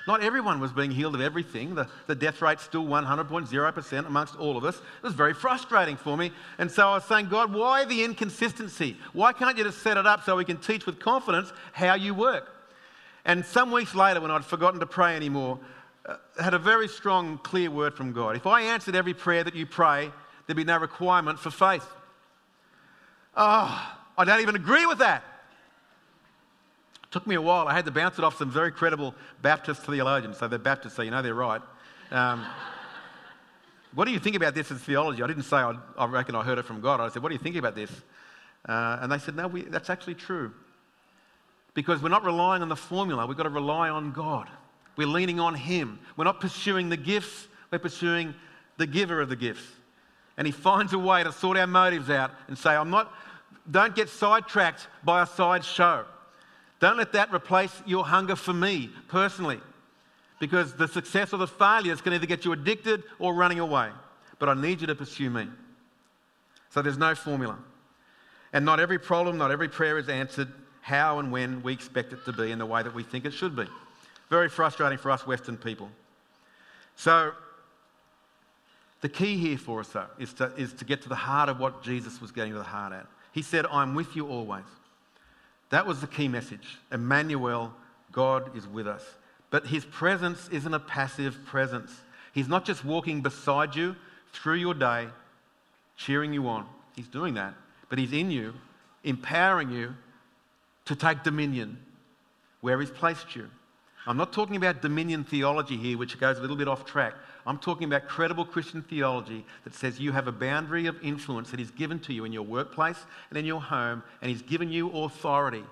Not 0.07 0.23
everyone 0.23 0.61
was 0.61 0.73
being 0.73 0.91
healed 0.91 1.15
of 1.15 1.21
everything. 1.21 1.75
The, 1.75 1.89
the 2.09 2.15
death 2.15 2.43
rate's 2.43 2.63
still 2.63 2.85
100.0% 2.85 4.07
amongst 4.07 4.37
all 4.37 4.57
of 4.57 4.65
us. 4.65 4.77
It 4.77 5.03
was 5.03 5.15
very 5.15 5.33
frustrating 5.33 5.97
for 5.97 6.17
me. 6.17 6.33
And 6.59 6.71
so 6.71 6.89
I 6.89 6.95
was 6.95 7.05
saying, 7.05 7.29
God, 7.29 7.53
why 7.53 7.85
the 7.85 8.05
inconsistency? 8.05 8.97
Why 9.13 9.33
can't 9.33 9.57
you 9.57 9.65
just 9.65 9.81
set 9.81 9.97
it 9.97 10.07
up 10.07 10.25
so 10.25 10.37
we 10.37 10.45
can 10.45 10.59
teach 10.59 10.87
with 10.87 10.99
confidence 10.99 11.53
how 11.73 11.95
you 11.95 12.15
work? 12.15 12.49
And 13.25 13.47
some 13.47 13.71
weeks 13.71 13.95
later, 13.95 14.21
when 14.21 14.33
I'd 14.33 14.45
forgotten 14.45 14.81
to 14.81 14.87
pray 14.87 15.15
anymore, 15.15 15.61
had 16.41 16.55
a 16.55 16.59
very 16.59 16.89
strong, 16.89 17.39
clear 17.39 17.71
word 17.71 17.95
from 17.95 18.13
God. 18.13 18.37
If 18.37 18.47
I 18.47 18.63
answered 18.63 18.95
every 18.95 19.15
prayer 19.15 19.45
that 19.45 19.55
you 19.55 19.67
pray, 19.67 20.11
there'd 20.47 20.57
be 20.57 20.65
no 20.65 20.79
requirement 20.79 21.39
for 21.39 21.51
faith. 21.51 21.87
Oh, 23.37 23.97
I 24.19 24.25
don't 24.25 24.41
even 24.41 24.57
agree 24.57 24.87
with 24.87 24.99
that. 24.99 25.23
It 27.05 27.13
Took 27.13 27.27
me 27.27 27.35
a 27.35 27.43
while. 27.43 27.69
I 27.69 27.75
had 27.75 27.85
to 27.85 27.91
bounce 27.91 28.19
it 28.19 28.25
off 28.25 28.37
some 28.37 28.51
very 28.51 28.73
credible 28.73 29.15
Baptist 29.41 29.83
theologians. 29.83 30.39
So 30.39 30.49
they're 30.49 30.59
Baptists, 30.59 30.95
so 30.95 31.03
you 31.03 31.11
know 31.11 31.23
they're 31.23 31.35
right. 31.35 31.63
Um, 32.11 32.45
what 33.95 34.07
do 34.07 34.11
you 34.11 34.19
think 34.19 34.37
about 34.37 34.55
this 34.55 34.71
as 34.71 34.81
theology? 34.81 35.23
I 35.23 35.27
didn't 35.27 35.45
say 35.45 35.57
I, 35.57 35.75
I, 35.97 36.07
reckon 36.07 36.35
I 36.35 36.43
heard 36.43 36.59
it 36.59 36.65
from 36.65 36.81
God. 36.81 37.01
I 37.01 37.09
said, 37.09 37.23
What 37.23 37.29
do 37.29 37.35
you 37.35 37.43
think 37.43 37.57
about 37.57 37.75
this? 37.75 37.91
Uh, 38.69 38.99
and 39.01 39.11
they 39.11 39.19
said, 39.19 39.37
No, 39.37 39.49
we, 39.49 39.63
that's 39.63 39.89
actually 39.89 40.15
true. 40.15 40.53
Because 41.75 42.03
we're 42.03 42.11
not 42.11 42.25
relying 42.25 42.61
on 42.61 42.69
the 42.69 42.77
formula, 42.77 43.27
we've 43.27 43.37
got 43.37 43.45
to 43.45 43.49
rely 43.49 43.89
on 43.89 44.13
God. 44.13 44.49
We're 44.97 45.07
leaning 45.07 45.41
on 45.41 45.55
Him. 45.55 45.99
We're 46.17 46.25
not 46.25 46.41
pursuing 46.41 46.89
the 46.89 46.97
gifts, 46.97 47.49
we're 47.71 47.79
pursuing 47.79 48.35
the 48.77 48.87
giver 48.87 49.21
of 49.21 49.29
the 49.29 49.37
gifts. 49.37 49.67
And 50.37 50.47
He 50.47 50.53
finds 50.53 50.93
a 50.93 50.99
way 50.99 51.25
to 51.25 51.33
sort 51.33 51.57
our 51.57 51.67
motives 51.67 52.11
out 52.11 52.33
and 52.49 52.57
say, 52.57 52.75
I'm 52.75 52.91
not, 52.91 53.13
don't 53.71 53.95
get 53.95 54.09
sidetracked 54.09 54.89
by 55.05 55.23
a 55.23 55.27
side 55.27 55.65
show. 55.65 56.05
Don't 56.81 56.97
let 56.97 57.13
that 57.13 57.33
replace 57.33 57.83
your 57.87 58.05
hunger 58.05 58.35
for 58.35 58.53
me 58.53 58.91
personally, 59.09 59.61
because 60.41 60.75
the 60.75 60.89
success 60.89 61.33
or 61.33 61.37
the 61.37 61.47
failures 61.47 62.01
can 62.01 62.13
either 62.13 62.27
get 62.27 62.45
you 62.45 62.53
addicted 62.53 63.05
or 63.19 63.35
running 63.35 63.61
away. 63.61 63.91
But 64.39 64.49
I 64.49 64.55
need 64.55 64.81
you 64.81 64.89
to 64.89 64.95
pursue 64.95 65.31
me. 65.31 65.47
So 66.71 66.83
there's 66.83 66.99
no 66.99 67.15
formula. 67.15 67.59
And 68.53 68.65
not 68.65 68.81
every 68.81 68.99
problem, 68.99 69.39
not 69.39 69.51
every 69.51 69.69
prayer 69.69 69.99
is 69.99 70.09
answered 70.09 70.49
how 70.81 71.21
and 71.21 71.31
when 71.31 71.63
we 71.63 71.73
expect 71.73 72.13
it 72.13 72.25
to 72.25 72.33
be 72.33 72.51
in 72.51 72.59
the 72.59 72.67
way 72.67 72.83
that 72.83 72.93
we 72.93 73.05
think 73.05 73.25
it 73.25 73.33
should 73.33 73.55
be. 73.55 73.67
Very 74.33 74.49
frustrating 74.49 74.97
for 74.97 75.11
us 75.11 75.27
Western 75.27 75.59
people. 75.59 75.91
So, 76.97 77.33
the 79.03 79.09
key 79.11 79.37
here 79.37 79.59
for 79.59 79.81
us, 79.81 79.89
though, 79.89 80.07
is 80.19 80.33
to, 80.33 80.47
is 80.57 80.73
to 80.73 80.87
get 80.87 81.03
to 81.03 81.11
the 81.11 81.15
heart 81.15 81.51
of 81.51 81.61
what 81.61 81.83
Jesus 81.83 82.19
was 82.19 82.33
getting 82.33 82.53
to 82.55 82.59
the 82.59 82.65
heart 82.65 82.95
at. 82.95 83.07
He 83.33 83.43
said, 83.43 83.67
I'm 83.67 83.95
with 83.95 84.17
you 84.17 84.27
always. 84.29 84.65
That 85.69 85.87
was 85.87 86.01
the 86.01 86.07
key 86.07 86.29
message. 86.29 86.79
Emmanuel, 86.91 87.75
God 88.11 88.57
is 88.57 88.67
with 88.67 88.89
us. 88.89 89.05
But 89.51 89.67
his 89.67 89.85
presence 89.85 90.49
isn't 90.51 90.73
a 90.73 90.81
passive 90.81 91.39
presence. 91.45 91.95
He's 92.33 92.49
not 92.49 92.65
just 92.65 92.87
walking 92.87 93.21
beside 93.21 93.77
you 93.77 93.97
through 94.33 94.55
your 94.55 94.73
day, 94.73 95.09
cheering 95.99 96.33
you 96.33 96.49
on. 96.49 96.67
He's 96.97 97.09
doing 97.09 97.35
that. 97.35 97.53
But 97.91 97.99
he's 97.99 98.15
in 98.15 98.31
you, 98.31 98.55
empowering 99.05 99.71
you 99.71 99.95
to 100.87 100.97
take 100.97 101.23
dominion 101.23 101.77
where 102.63 102.81
he's 102.81 102.91
placed 102.91 103.37
you. 103.37 103.51
I'm 104.07 104.17
not 104.17 104.33
talking 104.33 104.57
about 104.57 104.83
dominion 104.83 105.23
theology 105.23 105.77
here, 105.77 105.97
which 105.97 106.19
goes 106.19 106.39
a 106.39 106.41
little 106.41 106.57
bit 106.57 106.67
off 106.67 106.85
track. 106.85 107.15
I'm 107.47 107.59
talking 107.59 107.85
about 107.85 108.09
credible 108.09 108.45
Christian 108.45 108.83
theology 108.83 109.45
that 109.65 109.75
says 109.75 110.01
you 110.01 110.11
have 110.13 110.27
a 110.27 110.33
boundary 110.33 110.87
of 110.87 110.97
influence 111.03 111.51
that 111.53 111.61
is 111.61 111.71
given 111.71 112.01
to 112.01 112.13
you 112.13 112.25
in 112.25 112.33
your 112.33 112.43
workplace 112.43 112.99
and 113.31 113.39
in 113.39 113.45
your 113.45 113.61
home, 113.61 114.03
and 114.21 114.31
He's 114.31 114.43
given 114.43 114.71
you 114.71 114.91
authority 114.91 115.65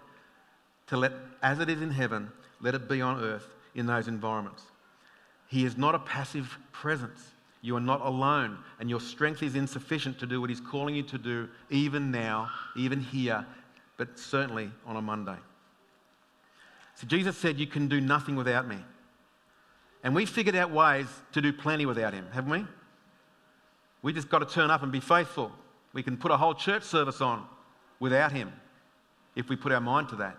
to 0.89 0.97
let, 0.97 1.13
as 1.43 1.59
it 1.59 1.69
is 1.69 1.83
in 1.83 1.91
heaven, 1.91 2.31
let 2.61 2.75
it 2.75 2.89
be 2.89 3.01
on 3.01 3.21
earth 3.21 3.47
in 3.75 3.87
those 3.87 4.07
environments. 4.07 4.63
He 5.49 5.65
is 5.65 5.77
not 5.77 5.97
a 5.97 6.01
passive 6.01 6.57
presence. 6.71 7.21
You 7.63 7.77
are 7.77 7.81
not 7.81 8.01
alone, 8.01 8.59
and 8.79 8.89
your 8.89 9.01
strength 9.01 9.43
is 9.43 9.57
insufficient 9.57 10.19
to 10.21 10.27
do 10.27 10.41
what 10.41 10.51
He's 10.51 10.61
calling 10.61 10.95
you 10.95 11.03
to 11.05 11.19
do, 11.19 11.49
even 11.69 12.13
now, 12.13 12.51
even 12.77 13.01
here, 13.01 13.45
but 13.97 14.19
certainly 14.19 14.71
on 14.87 14.97
a 14.97 15.03
Monday. 15.03 15.37
So 17.01 17.07
Jesus 17.07 17.37
said, 17.39 17.59
You 17.59 17.67
can 17.67 17.89
do 17.89 17.99
nothing 17.99 18.37
without 18.37 18.69
me. 18.69 18.77
And 20.05 20.15
we 20.15 20.27
figured 20.27 20.55
out 20.55 20.71
ways 20.71 21.07
to 21.33 21.41
do 21.41 21.53
plenty 21.53 21.87
without 21.87 22.13
him, 22.13 22.27
haven't 22.33 22.51
we? 22.51 22.67
We 24.03 24.13
just 24.13 24.29
got 24.29 24.41
to 24.41 24.47
turn 24.47 24.71
up 24.71 24.83
and 24.83 24.93
be 24.93 25.01
faithful. 25.01 25.51
We 25.95 26.03
can 26.03 26.19
put 26.19 26.31
a 26.31 26.37
whole 26.37 26.55
church 26.55 26.83
service 26.83 27.21
on 27.23 27.47
without 28.01 28.33
him 28.33 28.53
if 29.35 29.49
we 29.49 29.57
put 29.57 29.73
our 29.73 29.81
mind 29.81 30.11
to 30.11 30.17
that. 30.17 30.37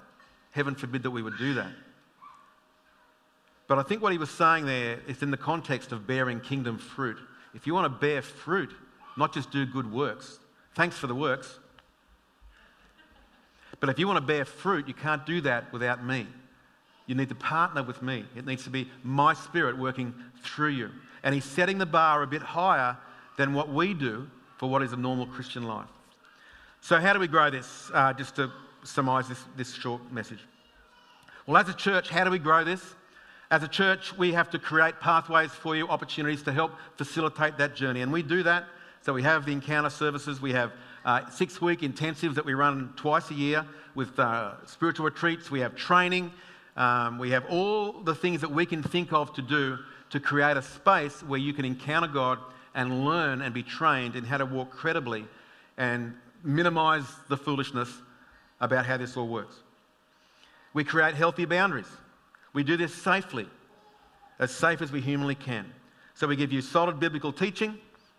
Heaven 0.51 0.75
forbid 0.75 1.03
that 1.03 1.11
we 1.11 1.23
would 1.23 1.37
do 1.37 1.55
that. 1.55 1.71
But 3.67 3.79
I 3.79 3.83
think 3.83 4.03
what 4.03 4.11
he 4.11 4.17
was 4.17 4.29
saying 4.29 4.65
there 4.65 4.99
is 5.07 5.23
in 5.23 5.31
the 5.31 5.37
context 5.37 5.91
of 5.91 6.05
bearing 6.05 6.41
kingdom 6.41 6.77
fruit. 6.77 7.17
If 7.55 7.65
you 7.65 7.73
want 7.73 7.85
to 7.85 7.99
bear 7.99 8.21
fruit, 8.21 8.71
not 9.17 9.33
just 9.33 9.49
do 9.49 9.65
good 9.65 9.91
works, 9.91 10.39
thanks 10.75 10.97
for 10.97 11.07
the 11.07 11.15
works. 11.15 11.59
But 13.79 13.89
if 13.89 13.97
you 13.97 14.07
want 14.07 14.17
to 14.17 14.25
bear 14.25 14.45
fruit, 14.45 14.87
you 14.87 14.93
can't 14.93 15.25
do 15.25 15.41
that 15.41 15.71
without 15.73 16.05
me. 16.05 16.27
You 17.11 17.17
need 17.17 17.27
to 17.27 17.35
partner 17.35 17.83
with 17.83 18.01
me. 18.01 18.23
It 18.37 18.45
needs 18.45 18.63
to 18.63 18.69
be 18.69 18.89
my 19.03 19.33
spirit 19.33 19.77
working 19.77 20.15
through 20.45 20.69
you. 20.69 20.91
And 21.23 21.35
he's 21.35 21.43
setting 21.43 21.77
the 21.77 21.85
bar 21.85 22.23
a 22.23 22.25
bit 22.25 22.41
higher 22.41 22.95
than 23.37 23.53
what 23.53 23.67
we 23.67 23.93
do 23.93 24.29
for 24.57 24.69
what 24.69 24.81
is 24.81 24.93
a 24.93 24.95
normal 24.95 25.25
Christian 25.25 25.63
life. 25.63 25.89
So, 26.79 27.01
how 27.01 27.11
do 27.11 27.19
we 27.19 27.27
grow 27.27 27.49
this? 27.49 27.91
Uh, 27.93 28.13
just 28.13 28.37
to 28.37 28.49
surmise 28.85 29.27
this, 29.27 29.43
this 29.57 29.73
short 29.73 30.09
message. 30.09 30.39
Well, 31.45 31.57
as 31.57 31.67
a 31.67 31.73
church, 31.73 32.07
how 32.07 32.23
do 32.23 32.31
we 32.31 32.39
grow 32.39 32.63
this? 32.63 32.81
As 33.49 33.61
a 33.61 33.67
church, 33.67 34.17
we 34.17 34.31
have 34.31 34.49
to 34.51 34.57
create 34.57 35.01
pathways 35.01 35.51
for 35.51 35.75
you, 35.75 35.89
opportunities 35.89 36.43
to 36.43 36.53
help 36.53 36.71
facilitate 36.95 37.57
that 37.57 37.75
journey. 37.75 38.03
And 38.03 38.13
we 38.13 38.23
do 38.23 38.41
that. 38.43 38.67
So, 39.01 39.11
we 39.11 39.23
have 39.23 39.45
the 39.45 39.51
encounter 39.51 39.89
services, 39.89 40.41
we 40.41 40.53
have 40.53 40.71
uh, 41.03 41.29
six 41.29 41.59
week 41.59 41.81
intensives 41.81 42.35
that 42.35 42.45
we 42.45 42.53
run 42.53 42.93
twice 42.95 43.29
a 43.31 43.33
year 43.33 43.65
with 43.95 44.17
uh, 44.17 44.65
spiritual 44.65 45.03
retreats, 45.03 45.51
we 45.51 45.59
have 45.59 45.75
training. 45.75 46.31
Um, 46.81 47.19
we 47.19 47.29
have 47.29 47.45
all 47.45 47.91
the 47.91 48.15
things 48.15 48.41
that 48.41 48.49
we 48.49 48.65
can 48.65 48.81
think 48.81 49.13
of 49.13 49.31
to 49.33 49.43
do 49.43 49.77
to 50.09 50.19
create 50.19 50.57
a 50.57 50.63
space 50.63 51.21
where 51.21 51.39
you 51.39 51.53
can 51.53 51.63
encounter 51.63 52.07
God 52.07 52.39
and 52.73 53.05
learn 53.05 53.43
and 53.43 53.53
be 53.53 53.61
trained 53.61 54.15
in 54.15 54.23
how 54.23 54.37
to 54.37 54.47
walk 54.47 54.71
credibly 54.71 55.25
and 55.77 56.15
minimize 56.43 57.05
the 57.29 57.37
foolishness 57.37 57.87
about 58.61 58.87
how 58.87 58.97
this 58.97 59.15
all 59.15 59.27
works. 59.27 59.57
We 60.73 60.83
create 60.83 61.13
healthy 61.13 61.45
boundaries. 61.45 61.85
We 62.51 62.63
do 62.63 62.77
this 62.77 62.95
safely, 62.95 63.47
as 64.39 64.49
safe 64.49 64.81
as 64.81 64.91
we 64.91 65.01
humanly 65.01 65.35
can. 65.35 65.71
So 66.15 66.25
we 66.25 66.35
give 66.35 66.51
you 66.51 66.63
solid 66.63 66.99
biblical 66.99 67.31
teaching 67.31 67.77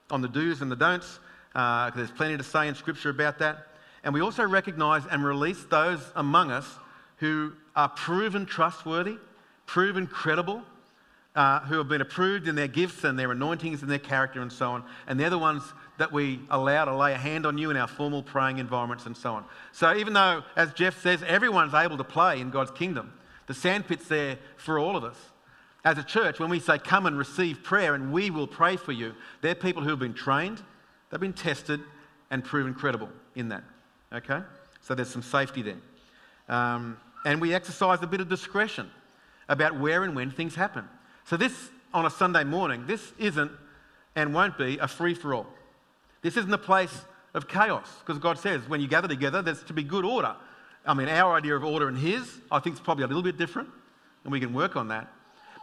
on 0.09 0.23
the 0.23 0.29
do's 0.29 0.63
and 0.63 0.71
the 0.71 0.77
don'ts, 0.77 1.19
uh, 1.57 1.91
there's 1.97 2.13
plenty 2.13 2.37
to 2.37 2.45
say 2.45 2.69
in 2.69 2.77
Scripture 2.77 3.11
about 3.11 3.41
that. 3.41 3.67
And 4.05 4.15
we 4.15 4.21
also 4.21 4.47
recognize 4.47 5.03
and 5.11 5.25
release 5.25 5.65
those 5.65 6.13
among 6.15 6.53
us 6.53 6.79
who 7.17 7.55
are 7.75 7.89
proven 7.89 8.47
trustworthy, 8.47 9.17
proven 9.67 10.07
credible, 10.07 10.63
uh, 11.35 11.61
who 11.61 11.79
have 11.79 11.89
been 11.89 12.01
approved 12.01 12.47
in 12.47 12.55
their 12.55 12.69
gifts 12.69 13.05
and 13.05 13.19
their 13.19 13.33
anointings 13.33 13.83
and 13.83 13.91
their 13.91 13.99
character 13.99 14.43
and 14.43 14.53
so 14.53 14.71
on. 14.71 14.85
And 15.07 15.19
they're 15.19 15.31
the 15.31 15.39
ones 15.39 15.63
that 15.99 16.13
we 16.13 16.41
allow 16.51 16.85
to 16.85 16.95
lay 16.95 17.15
a 17.15 17.19
hand 17.19 17.47
on 17.47 17.57
you 17.57 17.71
in 17.71 17.77
our 17.77 17.87
formal 17.87 18.23
praying 18.23 18.59
environments 18.59 19.07
and 19.07 19.17
so 19.17 19.35
on. 19.35 19.45
So 19.73 19.95
even 19.97 20.13
though, 20.13 20.43
as 20.57 20.73
Jeff 20.75 21.01
says, 21.01 21.23
everyone's 21.23 21.75
able 21.75 21.97
to 21.97 22.05
play 22.05 22.41
in 22.41 22.51
God's 22.51 22.71
kingdom, 22.71 23.13
the 23.47 23.55
sandpit's 23.55 24.09
there 24.09 24.39
for 24.57 24.79
all 24.79 24.97
of 24.97 25.05
us. 25.05 25.17
As 25.85 25.99
a 25.99 26.03
church, 26.03 26.39
when 26.39 26.51
we 26.51 26.61
say, 26.61 26.79
come 26.79 27.07
and 27.07 27.19
receive 27.19 27.63
prayer 27.63 27.95
and 27.95 28.13
we 28.13 28.31
will 28.31 28.47
pray 28.47 28.77
for 28.77 28.93
you, 28.93 29.15
they're 29.41 29.55
people 29.55 29.83
who 29.83 29.91
have 29.91 29.99
been 29.99 30.15
trained, 30.15 30.63
they've 31.11 31.19
been 31.21 31.33
tested, 31.33 31.81
and 32.31 32.45
proven 32.45 32.73
credible 32.73 33.09
in 33.35 33.49
that. 33.49 33.65
Okay? 34.13 34.41
So 34.81 34.95
there's 34.95 35.09
some 35.09 35.23
safety 35.23 35.63
there. 35.63 35.77
Um, 36.49 36.99
and 37.25 37.41
we 37.41 37.55
exercise 37.55 38.03
a 38.03 38.07
bit 38.07 38.21
of 38.21 38.29
discretion 38.29 38.91
about 39.49 39.79
where 39.79 40.05
and 40.05 40.15
when 40.15 40.31
things 40.31 40.55
happen. 40.55 40.89
So, 41.25 41.37
this 41.37 41.71
on 41.95 42.07
a 42.07 42.11
Sunday 42.11 42.45
morning, 42.45 42.87
this 42.87 43.13
isn't 43.19 43.53
and 44.17 44.35
won't 44.35 44.59
be 44.59 44.79
a 44.79 44.89
free 44.89 45.15
for 45.15 45.35
all. 45.35 45.47
This 46.23 46.37
isn't 46.37 46.53
a 46.53 46.59
place 46.59 47.05
of 47.35 47.49
chaos 47.49 47.89
because 48.01 48.21
God 48.21 48.39
says 48.39 48.69
when 48.69 48.81
you 48.81 48.89
gather 48.89 49.09
together, 49.09 49.43
there's 49.43 49.63
to 49.65 49.73
be 49.73 49.83
good 49.83 50.05
order. 50.05 50.35
I 50.85 50.95
mean, 50.95 51.09
our 51.09 51.37
idea 51.37 51.55
of 51.55 51.65
order 51.65 51.89
and 51.89 51.97
His, 51.97 52.29
I 52.51 52.59
think, 52.59 52.77
is 52.77 52.81
probably 52.81 53.05
a 53.05 53.07
little 53.07 53.23
bit 53.23 53.39
different, 53.39 53.69
and 54.25 54.33
we 54.33 54.41
can 54.41 54.53
work 54.53 54.77
on 54.77 54.89
that. 54.89 55.13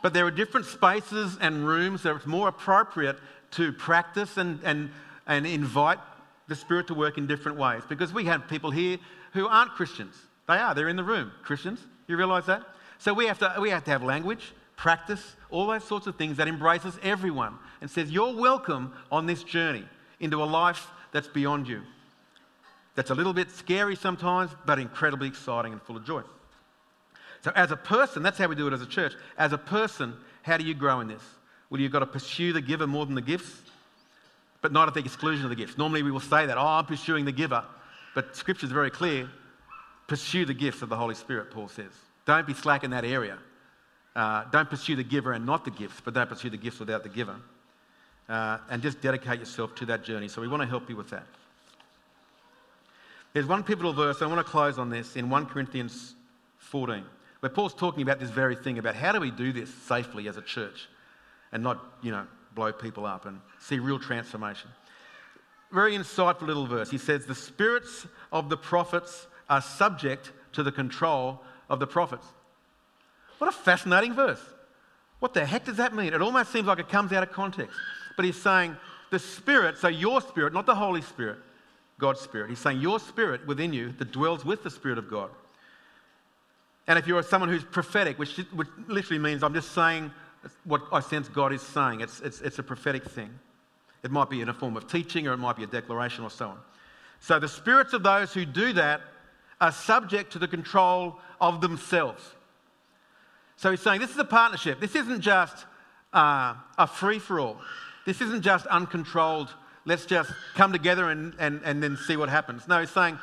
But 0.01 0.13
there 0.13 0.25
are 0.25 0.31
different 0.31 0.65
spaces 0.65 1.37
and 1.41 1.67
rooms 1.67 2.03
that 2.03 2.15
it's 2.15 2.25
more 2.25 2.47
appropriate 2.47 3.17
to 3.51 3.73
practice 3.73 4.37
and, 4.37 4.59
and, 4.63 4.91
and 5.27 5.45
invite 5.45 5.99
the 6.47 6.55
Spirit 6.55 6.87
to 6.87 6.93
work 6.93 7.17
in 7.17 7.27
different 7.27 7.57
ways 7.57 7.83
because 7.89 8.13
we 8.13 8.25
have 8.25 8.47
people 8.47 8.71
here 8.71 8.97
who 9.33 9.47
aren't 9.47 9.71
Christians. 9.71 10.15
They 10.49 10.57
are, 10.57 10.73
they're 10.73 10.89
in 10.89 10.95
the 10.95 11.03
room. 11.03 11.31
Christians, 11.43 11.79
you 12.07 12.17
realize 12.17 12.47
that? 12.47 12.63
So 12.97 13.13
we 13.13 13.27
have 13.27 13.37
to, 13.37 13.55
we 13.61 13.69
have, 13.69 13.83
to 13.83 13.91
have 13.91 14.01
language, 14.01 14.51
practice, 14.75 15.35
all 15.51 15.67
those 15.67 15.83
sorts 15.83 16.07
of 16.07 16.15
things 16.15 16.37
that 16.37 16.47
embraces 16.47 16.97
everyone 17.03 17.53
and 17.81 17.89
says, 17.89 18.09
You're 18.09 18.35
welcome 18.35 18.91
on 19.11 19.27
this 19.27 19.43
journey 19.43 19.85
into 20.19 20.41
a 20.41 20.45
life 20.45 20.87
that's 21.11 21.27
beyond 21.27 21.67
you. 21.67 21.83
That's 22.95 23.11
a 23.11 23.15
little 23.15 23.31
bit 23.31 23.51
scary 23.51 23.95
sometimes, 23.95 24.49
but 24.65 24.79
incredibly 24.79 25.27
exciting 25.27 25.71
and 25.71 25.79
full 25.83 25.97
of 25.97 26.03
joy. 26.03 26.23
So, 27.43 27.51
as 27.55 27.69
a 27.69 27.77
person, 27.77 28.23
that's 28.23 28.39
how 28.39 28.47
we 28.47 28.55
do 28.55 28.65
it 28.65 28.73
as 28.73 28.81
a 28.81 28.87
church. 28.87 29.13
As 29.37 29.53
a 29.53 29.57
person, 29.57 30.15
how 30.41 30.57
do 30.57 30.63
you 30.63 30.73
grow 30.73 30.99
in 30.99 31.07
this? 31.07 31.23
Well, 31.69 31.79
you've 31.79 31.91
got 31.91 31.99
to 31.99 32.07
pursue 32.07 32.53
the 32.53 32.61
giver 32.61 32.87
more 32.87 33.05
than 33.05 33.13
the 33.13 33.21
gifts, 33.21 33.61
but 34.63 34.71
not 34.71 34.87
at 34.87 34.95
the 34.95 34.99
exclusion 35.01 35.45
of 35.45 35.51
the 35.51 35.55
gifts. 35.55 35.77
Normally, 35.77 36.01
we 36.01 36.09
will 36.09 36.19
say 36.19 36.47
that, 36.47 36.57
oh, 36.57 36.65
I'm 36.65 36.87
pursuing 36.87 37.25
the 37.25 37.31
giver. 37.31 37.63
But 38.15 38.35
Scripture 38.35 38.65
is 38.65 38.71
very 38.71 38.89
clear 38.89 39.29
Pursue 40.09 40.43
the 40.43 40.55
gifts 40.55 40.81
of 40.81 40.89
the 40.89 40.97
Holy 40.97 41.13
Spirit, 41.13 41.51
Paul 41.51 41.67
says. 41.67 41.91
Don't 42.25 42.47
be 42.47 42.55
slack 42.55 42.83
in 42.83 42.89
that 42.91 43.05
area. 43.05 43.37
Uh, 44.15 44.43
don't 44.51 44.67
pursue 44.67 44.95
the 44.95 45.03
giver 45.03 45.33
and 45.33 45.45
not 45.45 45.63
the 45.63 45.71
gifts, 45.71 46.01
but 46.03 46.15
don't 46.15 46.27
pursue 46.27 46.49
the 46.49 46.57
gifts 46.57 46.79
without 46.79 47.03
the 47.03 47.09
giver. 47.09 47.35
Uh, 48.27 48.57
and 48.71 48.81
just 48.81 49.01
dedicate 49.01 49.39
yourself 49.39 49.75
to 49.75 49.85
that 49.85 50.03
journey. 50.03 50.27
So 50.27 50.41
we 50.41 50.47
want 50.47 50.63
to 50.63 50.67
help 50.67 50.89
you 50.89 50.95
with 50.95 51.11
that. 51.11 51.27
There's 53.33 53.45
one 53.45 53.63
pivotal 53.63 53.93
verse, 53.93 54.23
I 54.23 54.25
want 54.25 54.39
to 54.39 54.51
close 54.51 54.79
on 54.79 54.89
this 54.89 55.15
in 55.15 55.29
1 55.29 55.45
Corinthians 55.45 56.15
14, 56.57 57.03
where 57.41 57.49
Paul's 57.51 57.75
talking 57.75 58.01
about 58.01 58.19
this 58.19 58.31
very 58.31 58.55
thing 58.55 58.79
about 58.79 58.95
how 58.95 59.11
do 59.11 59.19
we 59.19 59.29
do 59.29 59.53
this 59.53 59.71
safely 59.71 60.27
as 60.27 60.37
a 60.37 60.41
church 60.41 60.89
and 61.51 61.61
not, 61.61 61.83
you 62.01 62.11
know, 62.11 62.25
blow 62.55 62.71
people 62.71 63.05
up 63.05 63.27
and 63.27 63.39
see 63.59 63.77
real 63.77 63.99
transformation. 63.99 64.71
Very 65.71 65.95
insightful 65.95 66.47
little 66.47 66.65
verse. 66.65 66.89
He 66.89 66.97
says, 66.97 67.27
The 67.27 67.35
spirits 67.35 68.07
of 68.31 68.49
the 68.49 68.57
prophets 68.57 69.27
are 69.49 69.61
subject 69.61 70.31
to 70.53 70.63
the 70.63 70.71
control 70.71 71.41
of 71.69 71.79
the 71.79 71.87
prophets. 71.87 72.25
What 73.37 73.47
a 73.47 73.51
fascinating 73.51 74.13
verse. 74.13 74.41
What 75.19 75.33
the 75.33 75.45
heck 75.45 75.65
does 75.65 75.77
that 75.77 75.93
mean? 75.93 76.13
It 76.13 76.21
almost 76.21 76.51
seems 76.51 76.67
like 76.67 76.79
it 76.79 76.89
comes 76.89 77.11
out 77.11 77.23
of 77.23 77.31
context. 77.31 77.75
But 78.15 78.25
he's 78.25 78.41
saying 78.41 78.75
the 79.11 79.19
Spirit, 79.19 79.77
so 79.77 79.87
your 79.87 80.21
Spirit, 80.21 80.53
not 80.53 80.65
the 80.65 80.75
Holy 80.75 81.01
Spirit, 81.01 81.39
God's 81.97 82.21
Spirit. 82.21 82.49
He's 82.49 82.59
saying 82.59 82.79
your 82.79 82.99
Spirit 82.99 83.45
within 83.47 83.73
you 83.73 83.91
that 83.93 84.11
dwells 84.11 84.45
with 84.45 84.63
the 84.63 84.69
Spirit 84.69 84.97
of 84.97 85.09
God. 85.09 85.29
And 86.87 86.97
if 86.97 87.05
you're 87.05 87.21
someone 87.21 87.49
who's 87.49 87.63
prophetic, 87.63 88.17
which, 88.17 88.37
which 88.53 88.67
literally 88.87 89.19
means 89.19 89.43
I'm 89.43 89.53
just 89.53 89.73
saying 89.73 90.11
what 90.63 90.81
I 90.91 91.01
sense 91.01 91.27
God 91.27 91.53
is 91.53 91.61
saying, 91.61 92.01
it's, 92.01 92.19
it's, 92.21 92.41
it's 92.41 92.59
a 92.59 92.63
prophetic 92.63 93.03
thing. 93.03 93.29
It 94.03 94.11
might 94.11 94.29
be 94.29 94.41
in 94.41 94.49
a 94.49 94.53
form 94.53 94.77
of 94.77 94.87
teaching 94.87 95.27
or 95.27 95.33
it 95.33 95.37
might 95.37 95.57
be 95.57 95.63
a 95.63 95.67
declaration 95.67 96.23
or 96.23 96.29
so 96.29 96.47
on. 96.47 96.57
So 97.19 97.37
the 97.37 97.49
spirits 97.49 97.93
of 97.93 98.01
those 98.01 98.33
who 98.33 98.45
do 98.45 98.73
that 98.73 99.01
are 99.61 99.71
subject 99.71 100.33
to 100.33 100.39
the 100.39 100.47
control 100.47 101.19
of 101.41 101.61
themselves. 101.61 102.23
So 103.57 103.71
he's 103.71 103.81
saying 103.81 103.99
this 103.99 104.11
is 104.11 104.17
a 104.17 104.25
partnership. 104.25 104.79
This 104.79 104.95
isn't 104.95 105.21
just 105.21 105.65
uh, 106.13 106.55
a 106.77 106.87
free 106.87 107.19
for 107.19 107.39
all. 107.39 107.57
This 108.05 108.21
isn't 108.21 108.41
just 108.41 108.65
uncontrolled, 108.67 109.53
let's 109.85 110.05
just 110.05 110.31
come 110.55 110.71
together 110.71 111.09
and, 111.09 111.33
and, 111.39 111.61
and 111.63 111.83
then 111.83 111.97
see 111.97 112.15
what 112.15 112.29
happens. 112.29 112.67
No, 112.67 112.79
he's 112.79 112.89
saying 112.89 113.19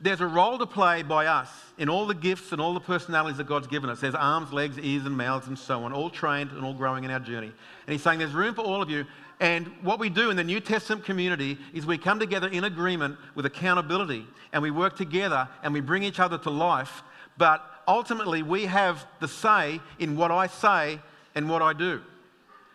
there's 0.00 0.20
a 0.20 0.26
role 0.26 0.58
to 0.58 0.66
play 0.66 1.02
by 1.02 1.26
us 1.26 1.48
in 1.76 1.88
all 1.88 2.06
the 2.06 2.14
gifts 2.14 2.52
and 2.52 2.60
all 2.60 2.74
the 2.74 2.80
personalities 2.80 3.38
that 3.38 3.46
God's 3.46 3.66
given 3.66 3.88
us. 3.90 4.00
There's 4.00 4.14
arms, 4.14 4.52
legs, 4.52 4.78
ears, 4.78 5.06
and 5.06 5.16
mouths, 5.16 5.48
and 5.48 5.58
so 5.58 5.84
on, 5.84 5.92
all 5.92 6.10
trained 6.10 6.50
and 6.50 6.64
all 6.64 6.74
growing 6.74 7.04
in 7.04 7.10
our 7.10 7.20
journey. 7.20 7.52
And 7.86 7.92
he's 7.92 8.02
saying 8.02 8.18
there's 8.18 8.32
room 8.32 8.54
for 8.54 8.62
all 8.62 8.82
of 8.82 8.90
you. 8.90 9.06
And 9.40 9.68
what 9.82 10.00
we 10.00 10.08
do 10.08 10.30
in 10.30 10.36
the 10.36 10.44
New 10.44 10.60
Testament 10.60 11.04
community 11.04 11.58
is 11.72 11.86
we 11.86 11.98
come 11.98 12.18
together 12.18 12.48
in 12.48 12.64
agreement 12.64 13.16
with 13.34 13.46
accountability 13.46 14.26
and 14.52 14.62
we 14.62 14.70
work 14.70 14.96
together 14.96 15.48
and 15.62 15.72
we 15.72 15.80
bring 15.80 16.02
each 16.02 16.18
other 16.18 16.38
to 16.38 16.50
life. 16.50 17.02
But 17.36 17.64
ultimately, 17.86 18.42
we 18.42 18.66
have 18.66 19.06
the 19.20 19.28
say 19.28 19.80
in 19.98 20.16
what 20.16 20.32
I 20.32 20.48
say 20.48 21.00
and 21.36 21.48
what 21.48 21.62
I 21.62 21.72
do. 21.72 22.02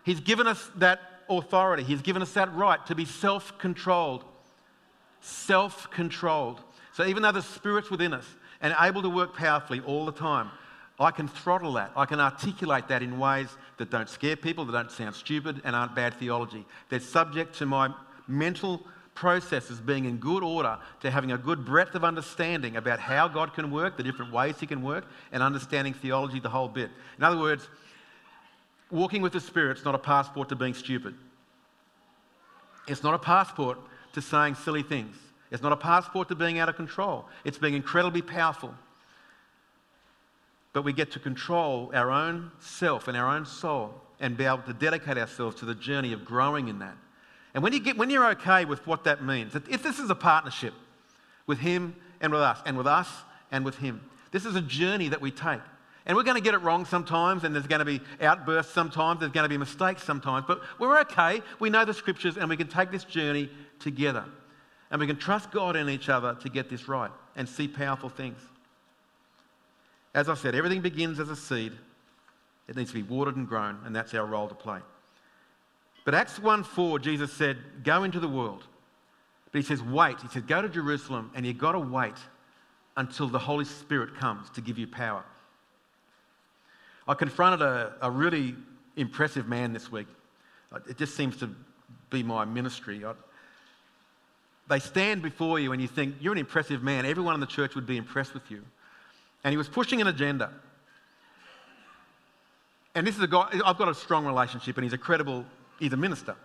He's 0.06 0.22
given 0.22 0.48
us 0.48 0.70
that 0.78 1.02
authority, 1.30 1.84
He's 1.84 2.02
given 2.02 2.22
us 2.22 2.34
that 2.34 2.54
right 2.56 2.84
to 2.86 2.96
be 2.96 3.06
self 3.06 3.58
controlled. 3.58 4.24
Self 5.22 5.90
controlled. 5.92 6.62
So 6.94 7.06
even 7.06 7.24
though 7.24 7.32
the 7.32 7.42
Spirit's 7.42 7.90
within 7.90 8.14
us 8.14 8.28
and 8.62 8.74
able 8.80 9.02
to 9.02 9.10
work 9.10 9.36
powerfully 9.36 9.82
all 9.82 10.06
the 10.06 10.12
time, 10.12 10.50
I 11.04 11.12
can 11.12 11.28
throttle 11.28 11.74
that. 11.74 11.92
I 11.96 12.06
can 12.06 12.20
articulate 12.20 12.88
that 12.88 13.04
in 13.04 13.20
ways 13.20 13.50
that 13.78 13.90
don't 13.90 14.10
scare 14.10 14.36
people, 14.36 14.66
that 14.66 14.72
don't 14.72 14.92
sound 14.92 15.16
stupid, 15.16 15.62
and 15.64 15.76
aren't 15.76 15.96
bad 15.96 16.14
theology. 16.16 16.66
They're 16.90 17.00
subject 17.00 17.56
to 17.58 17.66
my 17.66 17.94
mental 18.28 18.82
processes 19.16 19.80
being 19.80 20.06
in 20.06 20.18
good 20.18 20.44
order, 20.44 20.78
to 21.02 21.12
having 21.12 21.32
a 21.32 21.38
good 21.38 21.66
breadth 21.66 21.94
of 21.96 22.04
understanding 22.04 22.78
about 22.78 23.00
how 23.00 23.28
God 23.28 23.54
can 23.54 23.70
work, 23.70 23.98
the 23.98 24.04
different 24.04 24.32
ways 24.32 24.60
He 24.60 24.66
can 24.66 24.82
work, 24.82 25.06
and 25.32 25.44
understanding 25.44 25.94
theology 25.94 26.40
the 26.40 26.50
whole 26.50 26.68
bit. 26.68 26.90
In 27.18 27.24
other 27.24 27.38
words, 27.38 27.68
walking 28.90 29.22
with 29.22 29.34
the 29.34 29.40
Spirit's 29.40 29.86
not 29.86 29.96
a 29.96 30.00
passport 30.00 30.50
to 30.50 30.56
being 30.56 30.74
stupid. 30.74 31.16
It's 32.88 33.04
not 33.04 33.14
a 33.14 33.20
passport 33.20 33.78
to 34.14 34.22
saying 34.22 34.56
silly 34.56 34.84
things. 34.84 35.16
It's 35.52 35.62
not 35.62 35.72
a 35.72 35.78
passport 35.78 36.30
to 36.30 36.36
being 36.36 36.60
out 36.60 36.70
of 36.70 36.76
control. 36.76 37.26
It's 37.44 37.58
being 37.58 37.76
incredibly 37.76 38.22
powerful. 38.22 38.74
But 40.74 40.84
we 40.84 40.92
get 40.92 41.12
to 41.12 41.20
control 41.20 41.92
our 41.94 42.12
own 42.12 42.52
self 42.60 43.08
and 43.08 43.16
our 43.16 43.28
own 43.28 43.46
soul 43.46 43.94
and 44.20 44.36
be 44.36 44.46
able 44.46 44.64
to 44.64 44.74
dedicate 44.74 45.18
ourselves 45.18 45.56
to 45.58 45.66
the 45.66 45.76
journey 45.76 46.14
of 46.14 46.26
growing 46.26 46.68
in 46.68 46.80
that. 46.80 46.98
And 47.54 47.62
when, 47.62 47.74
you 47.74 47.80
get, 47.80 47.98
when 47.98 48.10
you're 48.10 48.30
okay 48.32 48.66
with 48.66 48.86
what 48.88 49.04
that 49.04 49.24
means, 49.24 49.56
if 49.56 49.84
this 49.84 50.00
is 50.00 50.10
a 50.10 50.16
partnership 50.16 50.74
with 51.46 51.60
Him 51.60 51.96
and 52.20 52.32
with 52.32 52.42
us, 52.42 52.60
and 52.66 52.76
with 52.78 52.88
us 52.88 53.10
and 53.52 53.64
with 53.64 53.78
Him, 53.78 54.02
this 54.32 54.46
is 54.46 54.56
a 54.56 54.62
journey 54.62 55.10
that 55.10 55.22
we 55.22 55.30
take. 55.30 55.62
And 56.06 56.18
we're 56.18 56.24
going 56.24 56.36
to 56.36 56.44
get 56.44 56.54
it 56.54 56.58
wrong 56.58 56.86
sometimes, 56.86 57.44
and 57.44 57.56
there's 57.56 57.68
going 57.68 57.80
to 57.80 57.86
be 57.86 58.02
outbursts 58.20 58.74
sometimes, 58.74 59.20
there's 59.20 59.32
going 59.32 59.46
to 59.46 59.50
be 59.50 59.58
mistakes 59.58 60.04
sometimes, 60.04 60.46
but 60.48 60.62
we're 60.80 61.00
okay. 61.02 61.42
We 61.60 61.70
know 61.70 61.86
the 61.86 61.94
scriptures, 61.94 62.38
and 62.38 62.50
we 62.50 62.58
can 62.58 62.68
take 62.68 62.92
this 62.92 63.06
journey 63.06 63.50
together. 63.80 64.26
And 64.92 65.00
we 65.00 65.08
can 65.08 65.16
trust 65.16 65.52
God 65.52 65.76
and 65.76 65.90
each 65.90 66.10
other 66.10 66.36
to 66.42 66.50
get 66.50 66.70
this 66.70 66.88
right 66.88 67.12
and 67.36 67.48
see 67.48 67.68
powerful 67.68 68.10
things. 68.10 68.38
As 70.14 70.30
I 70.30 70.36
said, 70.36 70.56
everything 70.56 70.82
begins 70.82 71.20
as 71.20 71.30
a 71.30 71.36
seed. 71.36 71.74
It 72.68 72.76
needs 72.76 72.92
to 72.92 72.96
be 72.96 73.04
watered 73.04 73.36
and 73.36 73.48
grown, 73.48 73.80
and 73.86 73.96
that's 73.96 74.14
our 74.14 74.26
role 74.26 74.48
to 74.48 74.56
play. 74.56 74.80
But 76.06 76.14
Acts 76.14 76.40
1 76.40 76.64
4, 76.64 77.00
Jesus 77.00 77.32
said, 77.32 77.58
Go 77.84 78.04
into 78.04 78.20
the 78.20 78.28
world. 78.28 78.64
But 79.52 79.62
he 79.62 79.66
says, 79.66 79.82
Wait. 79.82 80.20
He 80.22 80.28
said, 80.28 80.48
Go 80.48 80.62
to 80.62 80.70
Jerusalem, 80.70 81.32
and 81.36 81.46
you've 81.46 81.58
got 81.58 81.74
to 81.74 81.80
wait 81.80 82.16
until 82.96 83.28
the 83.28 83.40
Holy 83.40 83.66
Spirit 83.66 84.16
comes 84.18 84.50
to 84.52 84.62
give 84.62 84.78
you 84.78 84.88
power. 84.88 85.24
I 87.08 87.16
confronted 87.16 87.62
a, 87.62 87.94
a 88.02 88.12
really 88.12 88.56
impressive 88.96 89.48
man 89.48 89.74
this 89.74 89.92
week. 89.92 90.08
Uh, 90.72 90.80
it 90.88 90.98
just 90.98 91.16
seems 91.16 91.38
to 91.38 91.50
be 92.10 92.24
my 92.24 92.46
ministry. 92.46 93.04
I, 93.04 93.14
they 94.70 94.80
stand 94.80 95.22
before 95.22 95.60
you 95.60 95.74
and 95.74 95.82
you 95.82 95.88
think, 95.88 96.16
you're 96.22 96.34
an 96.34 96.40
impressive 96.40 96.84
man. 96.84 97.06
Everyone 97.06 97.34
in 97.34 97.42
the 97.42 97.46
church 97.46 97.76
would 97.76 97.86
be 97.86 97.98
impressed 97.98 98.34
with 98.34 98.50
you. 98.50 98.64
And 99.44 99.52
he 99.52 99.58
was 99.58 99.68
pushing 99.68 100.02
an 100.02 100.08
agenda. 100.08 100.52
And 102.96 103.06
this 103.06 103.16
is 103.16 103.22
a 103.22 103.28
guy, 103.28 103.50
I've 103.66 103.78
got 103.78 103.90
a 103.90 103.96
strong 103.96 104.26
relationship 104.26 104.78
and 104.78 104.84
he's 104.84 104.94
a 104.94 104.98
credible, 104.98 105.46
he's 105.80 105.94
a 105.94 105.98
minister. 105.98 106.36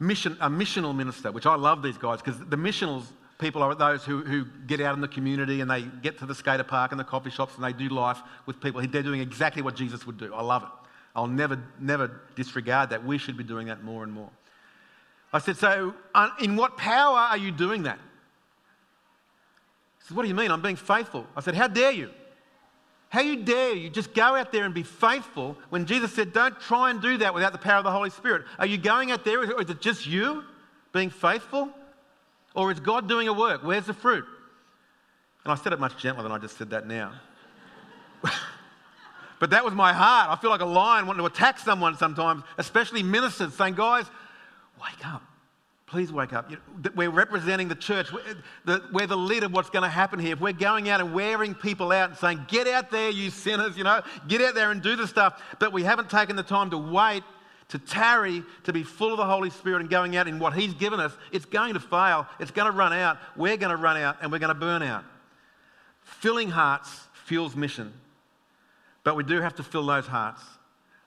Mission, 0.00 0.36
a 0.40 0.50
missional 0.50 0.94
minister, 0.94 1.30
which 1.30 1.46
I 1.46 1.54
love 1.54 1.82
these 1.82 1.96
guys 1.96 2.20
because 2.20 2.38
the 2.40 2.56
missionals 2.56 3.04
people 3.38 3.62
are 3.62 3.74
those 3.74 4.04
who, 4.04 4.22
who 4.22 4.44
get 4.66 4.80
out 4.80 4.94
in 4.94 5.00
the 5.00 5.08
community 5.08 5.60
and 5.60 5.70
they 5.70 5.82
get 5.82 6.18
to 6.18 6.26
the 6.26 6.34
skater 6.34 6.64
park 6.64 6.92
and 6.92 7.00
the 7.00 7.04
coffee 7.04 7.30
shops 7.30 7.54
and 7.56 7.64
they 7.64 7.72
do 7.72 7.88
life 7.88 8.18
with 8.46 8.60
people. 8.60 8.80
They're 8.86 9.02
doing 9.02 9.20
exactly 9.20 9.62
what 9.62 9.74
Jesus 9.76 10.06
would 10.06 10.18
do. 10.18 10.32
I 10.34 10.42
love 10.42 10.62
it. 10.62 10.68
I'll 11.16 11.26
never, 11.26 11.62
never 11.80 12.20
disregard 12.34 12.90
that. 12.90 13.04
We 13.04 13.18
should 13.18 13.36
be 13.36 13.44
doing 13.44 13.68
that 13.68 13.84
more 13.84 14.02
and 14.02 14.12
more. 14.12 14.30
I 15.32 15.38
said, 15.38 15.56
So, 15.56 15.94
uh, 16.14 16.30
in 16.40 16.56
what 16.56 16.76
power 16.76 17.18
are 17.18 17.36
you 17.36 17.50
doing 17.50 17.84
that? 17.84 17.98
Said, 20.04 20.16
What 20.16 20.22
do 20.22 20.28
you 20.28 20.34
mean? 20.34 20.50
I'm 20.50 20.62
being 20.62 20.76
faithful. 20.76 21.26
I 21.36 21.40
said, 21.40 21.54
How 21.54 21.66
dare 21.66 21.92
you? 21.92 22.10
How 23.08 23.20
you 23.20 23.36
dare 23.44 23.74
you 23.74 23.90
just 23.90 24.12
go 24.12 24.34
out 24.34 24.50
there 24.50 24.64
and 24.64 24.74
be 24.74 24.82
faithful 24.82 25.56
when 25.70 25.86
Jesus 25.86 26.12
said, 26.12 26.32
Don't 26.32 26.58
try 26.60 26.90
and 26.90 27.00
do 27.00 27.18
that 27.18 27.32
without 27.32 27.52
the 27.52 27.58
power 27.58 27.78
of 27.78 27.84
the 27.84 27.92
Holy 27.92 28.10
Spirit? 28.10 28.44
Are 28.58 28.66
you 28.66 28.78
going 28.78 29.10
out 29.10 29.24
there, 29.24 29.40
or 29.40 29.62
is 29.62 29.70
it 29.70 29.80
just 29.80 30.06
you 30.06 30.42
being 30.92 31.10
faithful? 31.10 31.70
Or 32.54 32.70
is 32.70 32.80
God 32.80 33.08
doing 33.08 33.28
a 33.28 33.32
work? 33.32 33.62
Where's 33.62 33.86
the 33.86 33.94
fruit? 33.94 34.24
And 35.44 35.52
I 35.52 35.56
said 35.56 35.72
it 35.72 35.80
much 35.80 35.96
gentler 35.98 36.22
than 36.22 36.32
I 36.32 36.38
just 36.38 36.56
said 36.56 36.70
that 36.70 36.86
now. 36.86 37.12
but 39.40 39.50
that 39.50 39.64
was 39.64 39.74
my 39.74 39.92
heart. 39.92 40.30
I 40.30 40.40
feel 40.40 40.50
like 40.50 40.60
a 40.60 40.66
lion 40.66 41.06
wanting 41.06 41.20
to 41.20 41.26
attack 41.26 41.58
someone 41.58 41.96
sometimes, 41.96 42.42
especially 42.58 43.02
ministers, 43.02 43.54
saying, 43.54 43.74
Guys, 43.74 44.06
wake 44.80 45.06
up. 45.06 45.22
Please 45.94 46.12
wake 46.12 46.32
up. 46.32 46.50
We're 46.96 47.08
representing 47.08 47.68
the 47.68 47.76
church. 47.76 48.08
We're 48.66 49.06
the 49.06 49.16
lead 49.16 49.44
of 49.44 49.52
what's 49.52 49.70
going 49.70 49.84
to 49.84 49.88
happen 49.88 50.18
here. 50.18 50.32
If 50.32 50.40
we're 50.40 50.52
going 50.52 50.88
out 50.88 51.00
and 51.00 51.14
wearing 51.14 51.54
people 51.54 51.92
out 51.92 52.10
and 52.10 52.18
saying, 52.18 52.46
get 52.48 52.66
out 52.66 52.90
there, 52.90 53.10
you 53.10 53.30
sinners, 53.30 53.78
you 53.78 53.84
know, 53.84 54.02
get 54.26 54.40
out 54.40 54.56
there 54.56 54.72
and 54.72 54.82
do 54.82 54.96
the 54.96 55.06
stuff, 55.06 55.40
but 55.60 55.72
we 55.72 55.84
haven't 55.84 56.10
taken 56.10 56.34
the 56.34 56.42
time 56.42 56.70
to 56.70 56.78
wait, 56.78 57.22
to 57.68 57.78
tarry, 57.78 58.42
to 58.64 58.72
be 58.72 58.82
full 58.82 59.12
of 59.12 59.18
the 59.18 59.24
Holy 59.24 59.50
Spirit 59.50 59.82
and 59.82 59.88
going 59.88 60.16
out 60.16 60.26
in 60.26 60.40
what 60.40 60.52
He's 60.52 60.74
given 60.74 60.98
us, 60.98 61.12
it's 61.30 61.44
going 61.44 61.74
to 61.74 61.80
fail. 61.80 62.26
It's 62.40 62.50
going 62.50 62.66
to 62.66 62.76
run 62.76 62.92
out. 62.92 63.18
We're 63.36 63.56
going 63.56 63.70
to 63.70 63.80
run 63.80 63.96
out 63.96 64.16
and 64.20 64.32
we're 64.32 64.40
going 64.40 64.52
to 64.52 64.58
burn 64.58 64.82
out. 64.82 65.04
Filling 66.00 66.50
hearts 66.50 67.06
fuels 67.24 67.54
mission. 67.54 67.92
But 69.04 69.14
we 69.14 69.22
do 69.22 69.40
have 69.40 69.54
to 69.54 69.62
fill 69.62 69.86
those 69.86 70.08
hearts. 70.08 70.42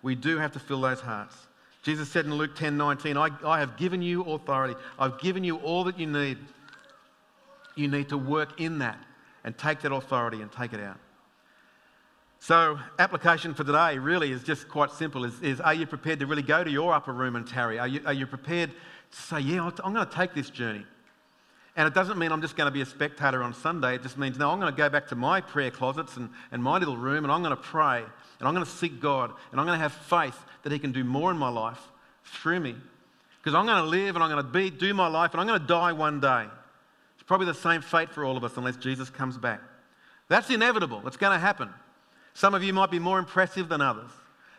We 0.02 0.16
do 0.16 0.38
have 0.38 0.54
to 0.54 0.60
fill 0.60 0.80
those 0.80 1.02
hearts. 1.02 1.36
Jesus 1.88 2.10
said 2.10 2.26
in 2.26 2.36
Luke 2.36 2.54
10 2.54 2.76
19, 2.76 3.16
I, 3.16 3.30
I 3.46 3.60
have 3.60 3.78
given 3.78 4.02
you 4.02 4.22
authority. 4.24 4.76
I've 5.00 5.18
given 5.22 5.46
you 5.46 5.56
all 5.60 5.86
that 5.86 5.98
you 5.98 6.06
need. 6.06 6.38
You 7.78 7.88
need 7.88 8.10
to 8.10 8.18
work 8.18 8.60
in 8.60 8.80
that 8.80 9.02
and 9.46 9.58
take 9.58 9.80
that 9.84 9.94
authority 9.94 10.42
and 10.42 10.52
take 10.52 10.74
it 10.74 10.82
out. 10.82 10.98
So, 12.40 12.78
application 13.00 13.54
for 13.54 13.64
today 13.64 13.98
really 14.00 14.34
is 14.34 14.44
just 14.44 14.68
quite 14.68 14.92
simple 14.92 15.24
is, 15.24 15.42
is 15.42 15.62
are 15.62 15.74
you 15.74 15.88
prepared 15.88 16.20
to 16.20 16.26
really 16.26 16.42
go 16.42 16.62
to 16.62 16.70
your 16.70 16.92
upper 16.92 17.14
room 17.14 17.38
and 17.38 17.48
tarry? 17.48 17.80
Are 17.80 17.88
you, 17.88 18.02
are 18.06 18.12
you 18.12 18.28
prepared 18.28 18.72
to 19.12 19.18
say, 19.18 19.40
yeah, 19.40 19.72
I'm 19.82 19.94
going 19.94 20.06
to 20.06 20.14
take 20.14 20.34
this 20.34 20.50
journey? 20.50 20.86
And 21.78 21.88
it 21.88 21.94
doesn't 21.94 22.18
mean 22.18 22.32
I'm 22.32 22.42
just 22.42 22.58
going 22.58 22.66
to 22.66 22.72
be 22.72 22.82
a 22.82 22.86
spectator 22.88 23.44
on 23.44 23.54
Sunday. 23.54 23.96
It 23.96 24.02
just 24.02 24.18
means, 24.18 24.40
no, 24.40 24.50
I'm 24.50 24.60
going 24.60 24.74
to 24.74 24.76
go 24.76 24.90
back 24.90 25.08
to 25.10 25.16
my 25.16 25.40
prayer 25.40 25.70
closets 25.70 26.18
and, 26.18 26.30
and 26.52 26.62
my 26.62 26.80
little 26.80 26.98
room 26.98 27.24
and 27.24 27.32
I'm 27.32 27.44
going 27.44 27.56
to 27.56 27.62
pray 27.62 28.00
and 28.00 28.48
I'm 28.48 28.56
going 28.56 28.66
to 28.66 28.72
seek 28.72 29.00
God 29.00 29.32
and 29.52 29.60
I'm 29.62 29.68
going 29.68 29.78
to 29.78 29.84
have 29.84 29.94
faith 29.94 30.38
that 30.64 30.72
He 30.72 30.80
can 30.80 30.92
do 30.92 31.04
more 31.04 31.30
in 31.30 31.38
my 31.38 31.50
life 31.50 31.80
through 32.26 32.62
me. 32.62 32.76
Because 33.38 33.54
I'm 33.54 33.68
going 33.68 33.84
to 33.84 33.88
live 33.88 34.16
and 34.16 34.24
I'm 34.24 34.32
going 34.32 34.44
to 34.44 34.52
be, 34.52 34.72
do 34.72 34.92
my 34.96 35.08
life 35.08 35.32
and 35.34 35.40
I'm 35.40 35.46
going 35.46 35.62
to 35.62 35.68
die 35.68 35.94
one 35.94 36.20
day. 36.20 36.46
It's 37.14 37.24
probably 37.24 37.46
the 37.46 37.54
same 37.54 37.82
fate 37.82 38.10
for 38.10 38.26
all 38.26 38.38
of 38.38 38.44
us 38.44 38.58
unless 38.58 38.78
Jesus 38.78 39.12
comes 39.12 39.38
back. 39.38 39.62
That's 40.30 40.50
inevitable. 40.50 41.04
It's 41.06 41.16
going 41.16 41.34
to 41.34 41.40
happen. 41.40 41.70
Some 42.34 42.56
of 42.56 42.64
you 42.64 42.74
might 42.74 42.90
be 42.90 43.00
more 43.00 43.20
impressive 43.20 43.70
than 43.70 43.82
others. 43.82 44.10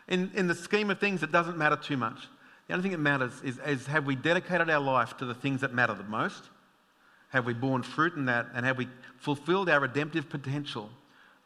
In, 0.07 0.31
in 0.35 0.47
the 0.47 0.55
scheme 0.55 0.89
of 0.89 0.99
things, 0.99 1.21
it 1.21 1.33
doesn't 1.33 1.57
matter 1.57 1.75
too 1.75 1.97
much. 1.97 2.27
The 2.67 2.75
only 2.75 2.83
thing 2.83 2.93
that 2.93 2.99
matters 2.99 3.33
is, 3.43 3.59
is 3.67 3.87
have 3.87 4.05
we 4.05 4.15
dedicated 4.15 4.69
our 4.69 4.79
life 4.79 5.17
to 5.17 5.25
the 5.25 5.35
things 5.35 5.59
that 5.61 5.73
matter 5.73 5.93
the 5.93 6.03
most? 6.05 6.43
Have 7.29 7.45
we 7.45 7.53
borne 7.53 7.83
fruit 7.83 8.15
in 8.15 8.25
that? 8.25 8.47
And 8.53 8.65
have 8.65 8.77
we 8.77 8.87
fulfilled 9.17 9.69
our 9.69 9.79
redemptive 9.79 10.29
potential 10.29 10.89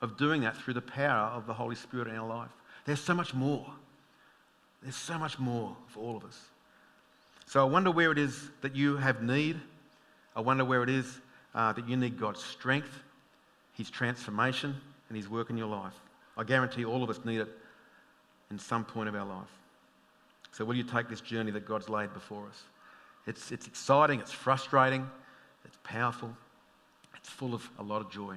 of 0.02 0.18
doing 0.18 0.42
that 0.42 0.58
through 0.58 0.74
the 0.74 0.82
power 0.82 1.30
of 1.32 1.46
the 1.46 1.54
Holy 1.54 1.76
Spirit 1.76 2.08
in 2.08 2.16
our 2.16 2.28
life? 2.28 2.50
There's 2.86 3.02
so 3.02 3.14
much 3.14 3.34
more. 3.34 3.66
There's 4.82 4.96
so 4.96 5.18
much 5.18 5.40
more 5.40 5.76
for 5.88 6.00
all 6.00 6.18
of 6.18 6.26
us. 6.26 6.40
So 7.46 7.62
I 7.62 7.70
wonder 7.70 7.92
where 7.92 8.12
it 8.12 8.18
is 8.18 8.50
that 8.62 8.76
you 8.76 8.98
have 8.98 9.22
need. 9.22 9.60
I 10.36 10.42
wonder 10.42 10.66
where 10.66 10.84
it 10.84 10.90
is 10.90 11.20
uh, 11.54 11.74
that 11.74 11.88
you 11.88 11.96
need 11.96 12.20
God's 12.20 12.44
strength, 12.44 13.02
His 13.74 13.90
transformation, 13.90 14.76
and 15.10 15.18
His 15.18 15.30
work 15.30 15.50
in 15.50 15.58
your 15.58 15.68
life. 15.68 15.94
I 16.36 16.44
guarantee 16.44 16.86
all 16.86 17.04
of 17.04 17.10
us 17.10 17.20
need 17.24 17.40
it 17.40 17.50
in 18.50 18.58
some 18.58 18.86
point 18.86 19.10
of 19.10 19.16
our 19.16 19.26
life. 19.26 19.48
So 20.52 20.66
will 20.66 20.76
you 20.76 20.84
take 20.84 21.10
this 21.10 21.22
journey 21.22 21.52
that 21.52 21.66
God's 21.66 21.90
laid 21.90 22.14
before 22.14 22.48
us? 22.48 22.64
It's, 23.26 23.52
it's 23.52 23.68
exciting, 23.68 24.20
it's 24.20 24.32
frustrating, 24.32 25.10
powerful, 25.84 26.36
it's 27.16 27.30
full 27.30 27.54
of 27.54 27.68
a 27.80 27.84
lot 27.84 28.02
of 28.02 28.12
joy. 28.12 28.36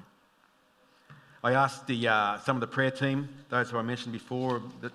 I 1.43 1.53
asked 1.53 1.87
the, 1.87 2.09
uh, 2.09 2.39
some 2.41 2.57
of 2.57 2.61
the 2.61 2.67
prayer 2.67 2.91
team, 2.91 3.29
those 3.51 3.71
who 3.71 3.79
I 3.79 3.83
mentioned 3.83 4.13
before, 4.13 4.63
that 4.81 4.93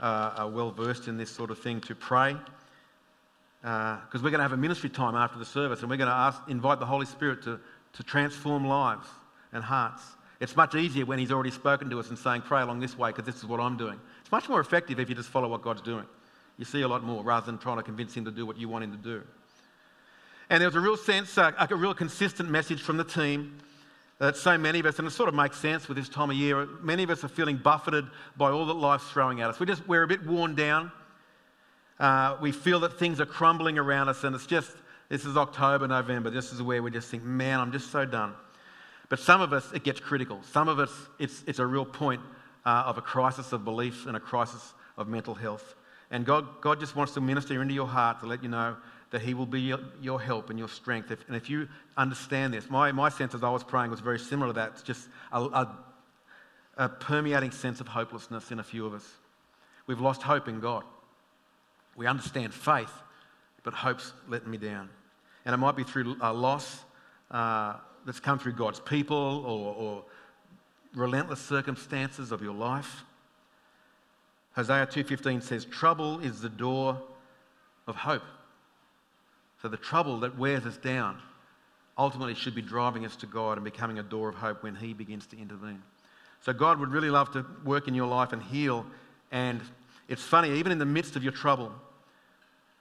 uh, 0.00 0.32
are 0.36 0.48
well 0.48 0.70
versed 0.70 1.08
in 1.08 1.16
this 1.16 1.30
sort 1.30 1.50
of 1.50 1.58
thing, 1.58 1.80
to 1.82 1.94
pray. 1.94 2.36
Because 3.60 4.00
uh, 4.14 4.20
we're 4.22 4.30
going 4.30 4.34
to 4.34 4.42
have 4.42 4.52
a 4.52 4.56
ministry 4.56 4.88
time 4.88 5.14
after 5.14 5.38
the 5.38 5.44
service 5.44 5.80
and 5.80 5.90
we're 5.90 5.96
going 5.96 6.08
to 6.08 6.14
ask, 6.14 6.40
invite 6.48 6.78
the 6.78 6.86
Holy 6.86 7.06
Spirit 7.06 7.42
to, 7.42 7.58
to 7.94 8.02
transform 8.02 8.66
lives 8.66 9.06
and 9.52 9.64
hearts. 9.64 10.02
It's 10.38 10.54
much 10.54 10.74
easier 10.74 11.04
when 11.04 11.18
He's 11.18 11.32
already 11.32 11.50
spoken 11.50 11.90
to 11.90 11.98
us 11.98 12.10
and 12.10 12.18
saying, 12.18 12.42
pray 12.42 12.62
along 12.62 12.80
this 12.80 12.96
way 12.96 13.10
because 13.10 13.24
this 13.24 13.36
is 13.36 13.46
what 13.46 13.58
I'm 13.58 13.76
doing. 13.76 13.98
It's 14.20 14.30
much 14.30 14.48
more 14.48 14.60
effective 14.60 15.00
if 15.00 15.08
you 15.08 15.14
just 15.14 15.30
follow 15.30 15.48
what 15.48 15.62
God's 15.62 15.82
doing. 15.82 16.04
You 16.58 16.64
see 16.64 16.82
a 16.82 16.88
lot 16.88 17.02
more 17.02 17.22
rather 17.22 17.46
than 17.46 17.58
trying 17.58 17.78
to 17.78 17.82
convince 17.82 18.14
Him 18.14 18.24
to 18.26 18.30
do 18.30 18.46
what 18.46 18.56
you 18.56 18.68
want 18.68 18.84
Him 18.84 18.92
to 18.92 18.98
do. 18.98 19.22
And 20.48 20.60
there 20.60 20.68
was 20.68 20.76
a 20.76 20.80
real 20.80 20.96
sense, 20.96 21.36
uh, 21.38 21.52
a 21.58 21.74
real 21.74 21.94
consistent 21.94 22.48
message 22.48 22.82
from 22.82 22.96
the 22.96 23.04
team 23.04 23.58
that 24.18 24.36
so 24.36 24.56
many 24.56 24.78
of 24.78 24.86
us, 24.86 24.98
and 24.98 25.06
it 25.06 25.10
sort 25.10 25.28
of 25.28 25.34
makes 25.34 25.58
sense 25.58 25.88
with 25.88 25.96
this 25.96 26.08
time 26.08 26.30
of 26.30 26.36
year, 26.36 26.66
many 26.80 27.02
of 27.02 27.10
us 27.10 27.22
are 27.24 27.28
feeling 27.28 27.56
buffeted 27.56 28.06
by 28.36 28.50
all 28.50 28.64
that 28.66 28.74
life's 28.74 29.08
throwing 29.10 29.40
at 29.40 29.50
us. 29.50 29.60
We 29.60 29.66
just, 29.66 29.86
we're 29.86 30.04
a 30.04 30.06
bit 30.06 30.24
worn 30.24 30.54
down. 30.54 30.90
Uh, 31.98 32.36
we 32.40 32.52
feel 32.52 32.80
that 32.80 32.98
things 32.98 33.20
are 33.20 33.26
crumbling 33.26 33.78
around 33.78 34.08
us, 34.08 34.24
and 34.24 34.34
it's 34.34 34.46
just, 34.46 34.70
this 35.08 35.24
is 35.24 35.36
October, 35.36 35.86
November. 35.86 36.30
This 36.30 36.52
is 36.52 36.62
where 36.62 36.82
we 36.82 36.90
just 36.90 37.08
think, 37.10 37.24
man, 37.24 37.60
I'm 37.60 37.72
just 37.72 37.90
so 37.90 38.04
done. 38.04 38.34
But 39.08 39.18
some 39.18 39.40
of 39.40 39.52
us, 39.52 39.70
it 39.72 39.84
gets 39.84 40.00
critical. 40.00 40.40
Some 40.42 40.68
of 40.68 40.78
us, 40.78 40.90
it's, 41.18 41.44
it's 41.46 41.58
a 41.58 41.66
real 41.66 41.84
point 41.84 42.20
uh, 42.64 42.84
of 42.86 42.98
a 42.98 43.02
crisis 43.02 43.52
of 43.52 43.64
belief 43.64 44.06
and 44.06 44.16
a 44.16 44.20
crisis 44.20 44.74
of 44.96 45.08
mental 45.08 45.34
health. 45.34 45.74
And 46.10 46.24
God, 46.24 46.60
God 46.60 46.80
just 46.80 46.96
wants 46.96 47.14
to 47.14 47.20
minister 47.20 47.60
into 47.60 47.74
your 47.74 47.86
heart 47.86 48.20
to 48.20 48.26
let 48.26 48.42
you 48.42 48.48
know 48.48 48.76
that 49.10 49.22
He 49.22 49.34
will 49.34 49.46
be 49.46 49.60
your, 49.60 49.78
your 50.00 50.20
help 50.20 50.50
and 50.50 50.58
your 50.58 50.68
strength. 50.68 51.10
If, 51.10 51.26
and 51.28 51.36
if 51.36 51.48
you 51.48 51.68
understand 51.96 52.54
this, 52.54 52.68
my, 52.68 52.92
my 52.92 53.08
sense 53.08 53.34
as 53.34 53.42
I 53.42 53.50
was 53.50 53.62
praying 53.62 53.90
was 53.90 54.00
very 54.00 54.18
similar 54.18 54.48
to 54.48 54.52
that. 54.54 54.72
It's 54.72 54.82
just 54.82 55.08
a, 55.32 55.40
a, 55.40 55.78
a 56.76 56.88
permeating 56.88 57.50
sense 57.50 57.80
of 57.80 57.88
hopelessness 57.88 58.50
in 58.50 58.58
a 58.58 58.64
few 58.64 58.86
of 58.86 58.94
us. 58.94 59.08
We've 59.86 60.00
lost 60.00 60.22
hope 60.22 60.48
in 60.48 60.60
God. 60.60 60.84
We 61.96 62.06
understand 62.06 62.52
faith, 62.52 62.92
but 63.62 63.72
hope's 63.72 64.12
letting 64.28 64.50
me 64.50 64.58
down. 64.58 64.90
And 65.44 65.54
it 65.54 65.58
might 65.58 65.76
be 65.76 65.84
through 65.84 66.16
a 66.20 66.32
loss 66.32 66.84
uh, 67.30 67.74
that's 68.04 68.20
come 68.20 68.38
through 68.38 68.52
God's 68.54 68.80
people 68.80 69.16
or, 69.16 69.74
or 69.74 70.04
relentless 70.94 71.40
circumstances 71.40 72.32
of 72.32 72.42
your 72.42 72.54
life. 72.54 73.04
Hosea 74.56 74.86
2:15 74.86 75.42
says, 75.42 75.64
"Trouble 75.66 76.18
is 76.20 76.40
the 76.40 76.48
door 76.48 77.00
of 77.86 77.94
hope." 77.94 78.22
So 79.62 79.68
the 79.68 79.76
trouble 79.76 80.20
that 80.20 80.38
wears 80.38 80.64
us 80.66 80.76
down 80.76 81.18
ultimately 81.98 82.34
should 82.34 82.54
be 82.54 82.62
driving 82.62 83.04
us 83.06 83.16
to 83.16 83.26
God 83.26 83.56
and 83.56 83.64
becoming 83.64 83.98
a 83.98 84.02
door 84.02 84.28
of 84.28 84.34
hope 84.34 84.62
when 84.62 84.74
He 84.74 84.92
begins 84.92 85.26
to 85.28 85.38
intervene. 85.38 85.82
So 86.42 86.52
God 86.52 86.78
would 86.78 86.90
really 86.90 87.10
love 87.10 87.32
to 87.32 87.44
work 87.64 87.88
in 87.88 87.94
your 87.94 88.06
life 88.06 88.32
and 88.32 88.42
heal. 88.42 88.86
And 89.32 89.60
it's 90.08 90.22
funny, 90.22 90.52
even 90.58 90.72
in 90.72 90.78
the 90.78 90.84
midst 90.84 91.16
of 91.16 91.22
your 91.22 91.32
trouble, 91.32 91.72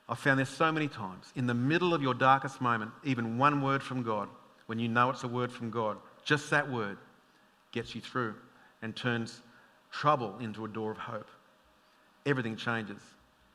I've 0.08 0.20
found 0.20 0.40
this 0.40 0.50
so 0.50 0.72
many 0.72 0.88
times. 0.88 1.32
In 1.36 1.48
the 1.48 1.54
middle 1.54 1.94
of 1.94 2.02
your 2.02 2.14
darkest 2.14 2.62
moment, 2.62 2.92
even 3.04 3.38
one 3.38 3.62
word 3.62 3.82
from 3.82 4.04
God, 4.04 4.30
when 4.68 4.78
you 4.78 4.88
know 4.88 5.10
it's 5.10 5.24
a 5.24 5.28
word 5.28 5.52
from 5.52 5.72
God, 5.72 5.98
just 6.24 6.50
that 6.50 6.70
word 6.70 6.98
gets 7.72 7.96
you 7.96 8.02
through 8.02 8.36
and 8.82 8.96
turns 8.96 9.42
trouble 9.92 10.38
into 10.40 10.66
a 10.66 10.68
door 10.68 10.92
of 10.92 10.98
hope. 10.98 11.28
Everything 12.26 12.56
changes 12.56 13.00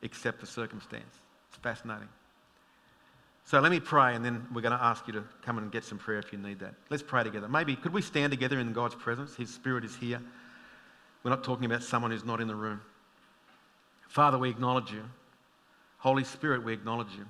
except 0.01 0.39
the 0.39 0.47
circumstance. 0.47 1.19
It's 1.49 1.57
fascinating. 1.57 2.07
So 3.51 3.59
let 3.59 3.69
me 3.69 3.81
pray, 3.81 4.15
and 4.15 4.23
then 4.23 4.47
we're 4.53 4.61
going 4.61 4.77
to 4.77 4.81
ask 4.81 5.05
you 5.07 5.11
to 5.11 5.25
come 5.41 5.57
and 5.57 5.69
get 5.69 5.83
some 5.83 5.97
prayer 5.97 6.19
if 6.19 6.31
you 6.31 6.39
need 6.39 6.59
that. 6.59 6.73
Let's 6.89 7.03
pray 7.03 7.25
together. 7.25 7.49
Maybe 7.49 7.75
could 7.75 7.91
we 7.91 8.01
stand 8.01 8.31
together 8.31 8.57
in 8.57 8.71
God's 8.71 8.95
presence? 8.95 9.35
His 9.35 9.53
Spirit 9.53 9.83
is 9.83 9.93
here. 9.93 10.21
We're 11.21 11.31
not 11.31 11.43
talking 11.43 11.65
about 11.65 11.83
someone 11.83 12.11
who's 12.11 12.23
not 12.23 12.39
in 12.39 12.47
the 12.47 12.55
room. 12.55 12.79
Father, 14.07 14.37
we 14.37 14.49
acknowledge 14.49 14.93
you. 14.93 15.03
Holy 15.97 16.23
Spirit, 16.23 16.63
we 16.63 16.71
acknowledge 16.71 17.13
you. 17.17 17.25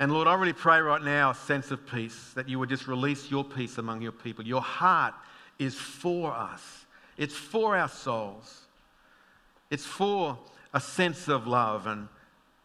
And 0.00 0.10
Lord, 0.12 0.26
I 0.26 0.34
really 0.34 0.52
pray 0.52 0.80
right 0.80 1.00
now 1.00 1.30
a 1.30 1.34
sense 1.36 1.70
of 1.70 1.86
peace, 1.86 2.32
that 2.34 2.48
you 2.48 2.58
would 2.58 2.70
just 2.70 2.88
release 2.88 3.30
your 3.30 3.44
peace 3.44 3.78
among 3.78 4.02
your 4.02 4.10
people. 4.10 4.44
Your 4.44 4.62
heart 4.62 5.14
is 5.60 5.76
for 5.76 6.32
us, 6.32 6.86
it's 7.16 7.36
for 7.36 7.76
our 7.76 7.88
souls, 7.88 8.62
it's 9.70 9.86
for 9.86 10.36
a 10.74 10.80
sense 10.80 11.28
of 11.28 11.46
love 11.46 11.86
and 11.86 12.08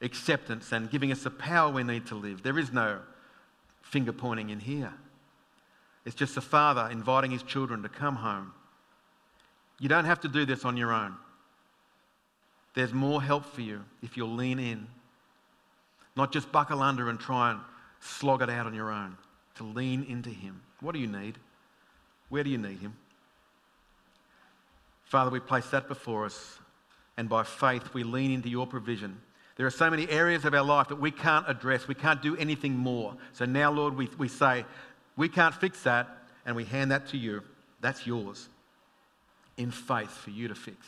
acceptance 0.01 0.71
and 0.71 0.89
giving 0.89 1.11
us 1.11 1.23
the 1.23 1.31
power 1.31 1.71
we 1.71 1.83
need 1.83 2.05
to 2.07 2.15
live. 2.15 2.43
There 2.43 2.59
is 2.59 2.71
no 2.71 2.99
finger 3.81 4.11
pointing 4.11 4.49
in 4.49 4.59
here. 4.59 4.93
It's 6.05 6.15
just 6.15 6.35
the 6.35 6.41
father 6.41 6.89
inviting 6.91 7.31
his 7.31 7.43
children 7.43 7.83
to 7.83 7.89
come 7.89 8.15
home. 8.15 8.53
You 9.79 9.89
don't 9.89 10.05
have 10.05 10.21
to 10.21 10.27
do 10.27 10.45
this 10.45 10.65
on 10.65 10.77
your 10.77 10.93
own. 10.93 11.15
There's 12.73 12.93
more 12.93 13.21
help 13.21 13.45
for 13.45 13.61
you 13.61 13.83
if 14.03 14.17
you'll 14.17 14.33
lean 14.33 14.59
in. 14.59 14.87
Not 16.15 16.31
just 16.31 16.51
buckle 16.51 16.81
under 16.81 17.09
and 17.09 17.19
try 17.19 17.51
and 17.51 17.59
slog 17.99 18.41
it 18.41 18.49
out 18.49 18.65
on 18.65 18.73
your 18.73 18.91
own. 18.91 19.17
To 19.55 19.63
lean 19.63 20.05
into 20.07 20.29
Him. 20.29 20.61
What 20.81 20.93
do 20.93 20.99
you 20.99 21.07
need? 21.07 21.37
Where 22.29 22.43
do 22.43 22.49
you 22.49 22.57
need 22.57 22.79
Him? 22.79 22.95
Father, 25.05 25.31
we 25.31 25.39
place 25.39 25.67
that 25.67 25.87
before 25.87 26.25
us, 26.25 26.57
and 27.15 27.29
by 27.29 27.43
faith 27.43 27.93
we 27.93 28.03
lean 28.03 28.31
into 28.31 28.49
your 28.49 28.67
provision 28.67 29.21
there 29.55 29.65
are 29.65 29.71
so 29.71 29.89
many 29.89 30.09
areas 30.09 30.43
of 30.43 30.53
our 30.53 30.63
life 30.63 30.89
that 30.89 30.99
we 30.99 31.11
can't 31.11 31.45
address. 31.47 31.87
We 31.87 31.95
can't 31.95 32.21
do 32.21 32.35
anything 32.35 32.75
more. 32.75 33.15
So 33.33 33.45
now, 33.45 33.71
Lord, 33.71 33.95
we, 33.95 34.09
we 34.17 34.27
say, 34.27 34.65
we 35.15 35.29
can't 35.29 35.55
fix 35.55 35.83
that, 35.83 36.09
and 36.45 36.55
we 36.55 36.65
hand 36.65 36.91
that 36.91 37.07
to 37.09 37.17
you. 37.17 37.41
That's 37.79 38.05
yours 38.05 38.49
in 39.57 39.71
faith 39.71 40.11
for 40.11 40.31
you 40.31 40.49
to 40.49 40.55
fix. 40.55 40.85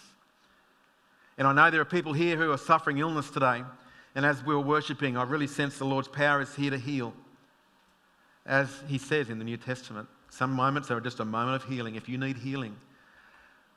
And 1.37 1.47
I 1.47 1.53
know 1.53 1.71
there 1.71 1.79
are 1.79 1.85
people 1.85 2.11
here 2.11 2.35
who 2.35 2.51
are 2.51 2.57
suffering 2.57 2.97
illness 2.97 3.29
today. 3.29 3.63
And 4.15 4.25
as 4.25 4.43
we 4.43 4.53
were 4.53 4.61
worshipping, 4.61 5.15
I 5.15 5.23
really 5.23 5.47
sense 5.47 5.77
the 5.77 5.85
Lord's 5.85 6.07
power 6.07 6.41
is 6.41 6.53
here 6.55 6.71
to 6.71 6.77
heal. 6.77 7.13
As 8.45 8.69
he 8.87 8.97
says 8.97 9.29
in 9.29 9.39
the 9.39 9.45
New 9.45 9.57
Testament, 9.57 10.09
some 10.29 10.51
moments 10.51 10.91
are 10.91 10.99
just 10.99 11.19
a 11.19 11.25
moment 11.25 11.63
of 11.63 11.69
healing. 11.69 11.95
If 11.95 12.09
you 12.09 12.17
need 12.17 12.37
healing, 12.37 12.75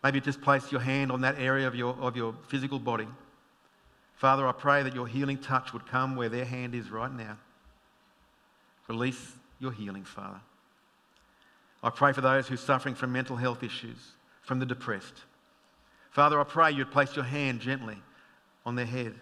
maybe 0.03 0.21
just 0.21 0.41
place 0.41 0.73
your 0.73 0.81
hand 0.81 1.13
on 1.13 1.21
that 1.21 1.39
area 1.39 1.69
of 1.69 1.75
your, 1.77 1.95
of 2.01 2.17
your 2.17 2.35
physical 2.49 2.79
body 2.79 3.07
Father, 4.21 4.47
I 4.47 4.53
pray 4.53 4.83
that 4.83 4.95
your 4.95 5.07
healing 5.07 5.39
touch 5.39 5.73
would 5.73 5.87
come 5.87 6.15
where 6.15 6.29
their 6.29 6.45
hand 6.45 6.75
is 6.75 6.91
right 6.91 7.11
now. 7.11 7.39
Release 8.87 9.33
your 9.59 9.73
healing, 9.73 10.05
Father. 10.05 10.43
I 11.83 11.89
pray 11.89 12.13
for 12.13 12.21
those 12.21 12.47
who 12.47 12.53
are 12.53 12.59
suffering 12.59 12.95
from 12.95 13.13
mental 13.13 13.37
health 13.37 13.63
issues, 13.63 13.97
from 14.43 14.59
the 14.59 14.67
depressed. 14.67 15.15
Father, 16.11 16.39
I 16.39 16.45
pray 16.45 16.71
you'd 16.71 16.91
place 16.91 17.17
your 17.17 17.25
hand 17.25 17.61
gently 17.61 17.97
on 18.67 18.75
their 18.75 18.85
head. 18.85 19.15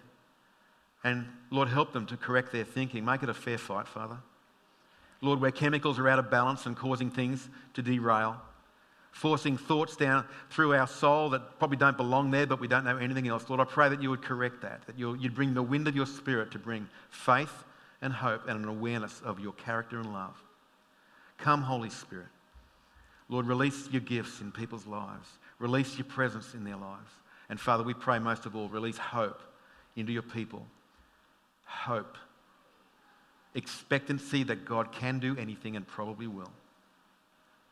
And 1.05 1.27
Lord, 1.49 1.69
help 1.69 1.93
them 1.93 2.05
to 2.07 2.17
correct 2.17 2.51
their 2.51 2.65
thinking. 2.65 3.05
Make 3.05 3.23
it 3.23 3.29
a 3.29 3.33
fair 3.33 3.57
fight, 3.57 3.87
Father. 3.87 4.17
Lord, 5.21 5.39
where 5.39 5.51
chemicals 5.51 5.97
are 5.97 6.09
out 6.09 6.19
of 6.19 6.29
balance 6.29 6.65
and 6.65 6.75
causing 6.75 7.09
things 7.09 7.47
to 7.73 7.81
derail, 7.81 8.35
forcing 9.11 9.57
thoughts 9.57 9.95
down 9.95 10.25
through 10.49 10.73
our 10.73 10.87
soul 10.87 11.29
that 11.29 11.59
probably 11.59 11.77
don't 11.77 11.97
belong 11.97 12.31
there, 12.31 12.45
but 12.45 12.59
we 12.59 12.67
don't 12.67 12.85
know 12.85 12.97
anything 12.97 13.27
else. 13.27 13.49
Lord, 13.49 13.59
I 13.59 13.65
pray 13.65 13.89
that 13.89 14.01
you 14.01 14.09
would 14.09 14.21
correct 14.21 14.61
that, 14.61 14.85
that 14.87 14.97
you'd 14.97 15.35
bring 15.35 15.53
the 15.53 15.63
wind 15.63 15.87
of 15.87 15.95
your 15.95 16.05
spirit 16.05 16.51
to 16.51 16.59
bring 16.59 16.87
faith 17.09 17.63
and 18.01 18.13
hope 18.13 18.47
and 18.47 18.63
an 18.63 18.69
awareness 18.69 19.21
of 19.25 19.39
your 19.39 19.53
character 19.53 19.99
and 19.99 20.13
love. 20.13 20.41
Come, 21.37 21.61
Holy 21.61 21.89
Spirit. 21.89 22.27
Lord, 23.29 23.45
release 23.45 23.89
your 23.91 24.01
gifts 24.01 24.41
in 24.41 24.51
people's 24.51 24.87
lives, 24.87 25.27
release 25.59 25.97
your 25.97 26.05
presence 26.05 26.53
in 26.53 26.63
their 26.63 26.77
lives. 26.77 27.11
And 27.49 27.59
Father, 27.59 27.83
we 27.83 27.93
pray 27.93 28.19
most 28.19 28.45
of 28.45 28.55
all, 28.55 28.69
release 28.69 28.97
hope 28.97 29.41
into 29.95 30.11
your 30.11 30.23
people. 30.23 30.65
Hope. 31.65 32.17
Expectancy 33.53 34.43
that 34.43 34.65
God 34.65 34.91
can 34.91 35.19
do 35.19 35.35
anything 35.37 35.75
and 35.75 35.85
probably 35.85 36.27
will. 36.27 36.51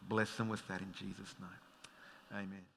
Bless 0.08 0.36
them 0.36 0.50
with 0.50 0.66
that 0.68 0.82
in 0.82 0.94
Jesus' 0.94 1.36
name. 1.40 2.42
Amen. 2.44 2.77